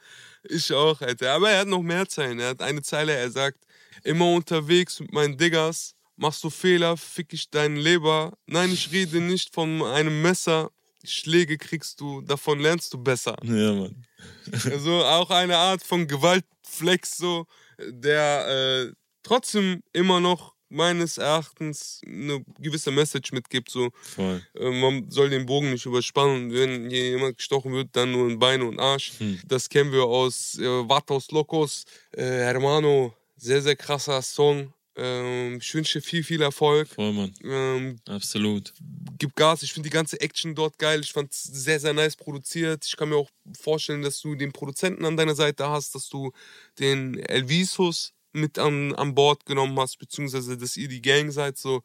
Ich 0.44 0.74
auch, 0.74 1.00
Alter. 1.00 1.32
Aber 1.32 1.50
er 1.50 1.62
hat 1.62 1.68
noch 1.70 1.82
mehr 1.82 2.08
Zeilen. 2.10 2.40
Er 2.40 2.50
hat 2.50 2.62
eine 2.62 2.82
Zeile, 2.82 3.14
er 3.14 3.32
sagt, 3.32 3.60
immer 4.04 4.30
unterwegs 4.34 5.00
mit 5.00 5.14
meinen 5.14 5.38
Diggers. 5.38 5.96
Machst 6.16 6.44
du 6.44 6.50
Fehler, 6.50 6.96
fick 6.98 7.34
ich 7.34 7.50
deinen 7.50 7.76
Leber. 7.76 8.34
Nein, 8.46 8.72
ich 8.72 8.92
rede 8.92 9.20
nicht 9.20 9.54
von 9.54 9.82
einem 9.84 10.22
Messer. 10.22 10.72
Schläge 11.04 11.58
kriegst 11.58 12.00
du, 12.00 12.22
davon 12.22 12.60
lernst 12.60 12.94
du 12.94 12.98
besser. 12.98 13.36
Ja, 13.44 13.74
Mann. 13.74 14.06
Also 14.72 15.04
auch 15.04 15.30
eine 15.32 15.58
Art 15.58 15.84
von 15.84 16.08
Gewaltflex, 16.08 17.18
so, 17.18 17.46
der 17.78 18.48
äh, 18.48 18.94
trotzdem 19.24 19.82
immer 19.92 20.20
noch 20.20 20.54
meines 20.74 21.18
Erachtens 21.18 22.02
eine 22.06 22.44
gewisse 22.60 22.92
Message 22.92 23.32
mitgibt. 23.32 23.70
So, 23.70 23.90
äh, 24.18 24.70
man 24.70 25.10
soll 25.10 25.30
den 25.30 25.46
Bogen 25.46 25.72
nicht 25.72 25.86
überspannen. 25.86 26.52
Wenn 26.52 26.90
hier 26.90 27.10
jemand 27.12 27.38
gestochen 27.38 27.74
wird, 27.74 27.90
dann 27.94 28.12
nur 28.12 28.30
in 28.30 28.40
Beine 28.40 28.66
und 28.66 28.80
Arsch. 28.80 29.14
Hm. 29.20 29.40
Das 29.46 29.70
kennen 29.70 29.92
wir 29.92 30.04
aus 30.04 30.58
äh, 30.58 30.64
Vatos 30.64 31.32
Locos. 31.32 31.86
Äh, 32.12 32.24
Hermano, 32.24 33.14
sehr, 33.38 33.62
sehr 33.62 33.76
krasser 33.76 34.22
Song. 34.22 34.74
Ähm, 34.96 35.58
ich 35.62 35.74
wünsche 35.74 36.00
dir 36.00 36.06
viel, 36.06 36.24
viel 36.24 36.42
Erfolg. 36.42 36.88
Voll, 36.88 37.14
Mann. 37.14 37.34
Ähm, 37.44 38.00
Absolut. 38.08 38.74
gib 39.18 39.36
Gas. 39.36 39.64
Ich 39.64 39.74
finde 39.74 39.90
die 39.90 39.94
ganze 39.94 40.20
Action 40.22 40.54
dort 40.56 40.78
geil. 40.78 41.02
Ich 41.02 41.12
fand 41.14 41.32
es 41.32 41.44
sehr, 41.44 41.80
sehr 41.80 41.94
nice 41.94 42.16
produziert. 42.16 42.86
Ich 42.86 42.96
kann 42.96 43.10
mir 43.10 43.16
auch 43.18 43.30
vorstellen, 43.60 44.02
dass 44.04 44.22
du 44.22 44.36
den 44.36 44.52
Produzenten 44.52 45.06
an 45.06 45.18
deiner 45.18 45.36
Seite 45.36 45.68
hast, 45.70 45.96
dass 45.96 46.10
du 46.10 46.32
den 46.80 47.18
Elvisus 47.20 48.14
mit 48.34 48.58
an, 48.60 48.94
an 48.96 49.14
Bord 49.16 49.46
genommen 49.46 49.80
hast, 49.80 49.98
beziehungsweise 50.00 50.58
dass 50.58 50.78
ihr 50.78 50.88
die 50.88 51.02
Gang 51.02 51.32
seid. 51.32 51.58
So, 51.58 51.82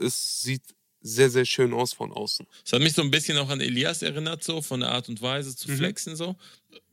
es 0.00 0.40
sieht 0.42 0.62
sehr, 1.00 1.30
sehr 1.30 1.44
schön 1.44 1.72
aus 1.72 1.92
von 1.92 2.12
außen. 2.12 2.44
Es 2.66 2.72
hat 2.72 2.80
mich 2.82 2.92
so 2.92 3.02
ein 3.02 3.10
bisschen 3.12 3.38
auch 3.38 3.48
an 3.50 3.60
Elias 3.60 4.02
erinnert, 4.02 4.42
so 4.42 4.62
von 4.62 4.80
der 4.80 4.90
Art 4.90 5.08
und 5.08 5.22
Weise 5.22 5.50
Mhm. 5.50 5.56
zu 5.56 5.68
flexen. 5.68 6.16
So. 6.16 6.34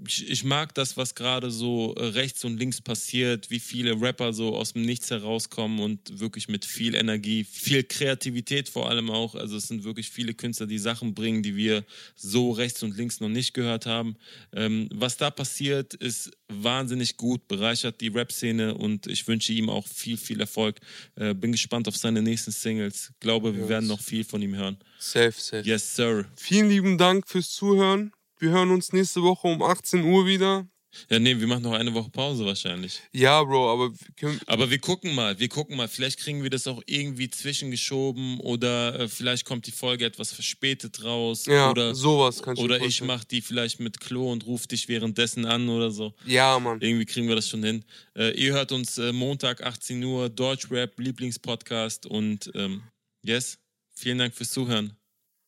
Ich, 0.07 0.29
ich 0.29 0.43
mag 0.43 0.73
das, 0.73 0.95
was 0.95 1.15
gerade 1.15 1.51
so 1.51 1.93
äh, 1.95 2.05
rechts 2.05 2.45
und 2.45 2.57
links 2.57 2.79
passiert, 2.81 3.49
wie 3.49 3.59
viele 3.59 3.99
Rapper 3.99 4.33
so 4.33 4.55
aus 4.55 4.73
dem 4.73 4.83
Nichts 4.83 5.09
herauskommen 5.11 5.79
und 5.79 6.19
wirklich 6.19 6.47
mit 6.47 6.63
viel 6.65 6.95
Energie, 6.95 7.43
viel 7.43 7.83
Kreativität 7.83 8.69
vor 8.69 8.89
allem 8.89 9.09
auch. 9.09 9.35
Also 9.35 9.57
es 9.57 9.67
sind 9.67 9.83
wirklich 9.83 10.09
viele 10.09 10.33
Künstler, 10.33 10.67
die 10.67 10.79
Sachen 10.79 11.13
bringen, 11.13 11.43
die 11.43 11.55
wir 11.55 11.83
so 12.15 12.51
rechts 12.51 12.83
und 12.83 12.95
links 12.95 13.19
noch 13.19 13.29
nicht 13.29 13.53
gehört 13.53 13.85
haben. 13.85 14.15
Ähm, 14.53 14.87
was 14.93 15.17
da 15.17 15.29
passiert, 15.29 15.93
ist 15.93 16.31
wahnsinnig 16.47 17.17
gut, 17.17 17.47
bereichert 17.47 17.99
die 18.01 18.09
Rap-Szene 18.09 18.75
und 18.75 19.07
ich 19.07 19.27
wünsche 19.27 19.51
ihm 19.53 19.69
auch 19.69 19.87
viel, 19.87 20.17
viel 20.17 20.39
Erfolg. 20.39 20.79
Äh, 21.15 21.33
bin 21.33 21.51
gespannt 21.51 21.87
auf 21.87 21.97
seine 21.97 22.21
nächsten 22.21 22.51
Singles. 22.51 23.11
Glaube, 23.19 23.55
wir 23.55 23.67
werden 23.67 23.87
noch 23.87 23.99
viel 23.99 24.23
von 24.23 24.41
ihm 24.41 24.55
hören. 24.55 24.77
Safe, 24.99 25.33
safe. 25.37 25.67
Yes, 25.67 25.95
Sir. 25.95 26.25
Vielen 26.35 26.69
lieben 26.69 26.97
Dank 26.97 27.27
fürs 27.27 27.51
Zuhören. 27.51 28.11
Wir 28.37 28.49
hören 28.51 28.71
uns 28.71 28.91
nächste 28.93 29.21
Woche 29.23 29.47
um 29.47 29.61
18 29.61 30.03
Uhr 30.03 30.25
wieder. 30.25 30.67
Ja, 31.09 31.19
nee, 31.19 31.37
wir 31.37 31.47
machen 31.47 31.63
noch 31.63 31.73
eine 31.73 31.93
Woche 31.93 32.09
Pause 32.09 32.45
wahrscheinlich. 32.45 33.01
Ja, 33.11 33.43
Bro, 33.43 33.69
aber 33.69 33.91
wir 33.91 34.07
können, 34.15 34.39
Aber 34.47 34.69
wir 34.69 34.79
gucken 34.79 35.13
mal, 35.13 35.37
wir 35.37 35.49
gucken 35.49 35.75
mal. 35.75 35.89
Vielleicht 35.89 36.19
kriegen 36.19 36.41
wir 36.41 36.49
das 36.49 36.67
auch 36.67 36.81
irgendwie 36.85 37.29
zwischengeschoben 37.29 38.39
oder 38.39 38.97
äh, 39.01 39.07
vielleicht 39.09 39.43
kommt 39.43 39.67
die 39.67 39.71
Folge 39.73 40.05
etwas 40.05 40.31
verspätet 40.31 41.03
raus. 41.03 41.47
ja, 41.47 41.69
oder 41.69 41.93
sowas 41.93 42.41
kann 42.41 42.53
ich 42.55 42.59
mir 42.61 42.65
oder 42.65 42.75
ich 42.77 42.81
vorstellen. 42.83 43.07
mach 43.07 43.23
die 43.25 43.41
vielleicht 43.41 43.81
mit 43.81 43.99
Klo 43.99 44.31
und 44.31 44.45
ruf 44.45 44.67
dich 44.67 44.87
währenddessen 44.87 45.45
an 45.45 45.67
oder 45.67 45.91
so. 45.91 46.13
Ja, 46.25 46.57
Mann. 46.59 46.79
Irgendwie 46.79 47.05
kriegen 47.05 47.27
wir 47.27 47.35
das 47.35 47.49
schon 47.49 47.63
hin. 47.63 47.83
Äh, 48.15 48.31
ihr 48.41 48.53
hört 48.53 48.71
uns 48.71 48.97
äh, 48.97 49.11
Montag 49.11 49.63
18 49.65 50.01
Uhr, 50.01 50.29
Deutschrap, 50.29 50.97
Lieblingspodcast 50.97 52.05
und 52.05 52.51
ähm, 52.55 52.83
yes, 53.21 53.57
vielen 53.93 54.17
Dank 54.19 54.33
fürs 54.33 54.51
Zuhören. 54.51 54.95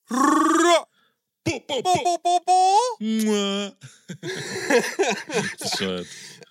Bo, 0.09 0.86
Po, 1.47 1.61
po, 1.61 1.81
po, 1.81 2.19
po, 2.19 2.39
po. 2.43 2.59
Mwah. 2.99 3.71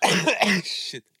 Shit. 0.65 1.16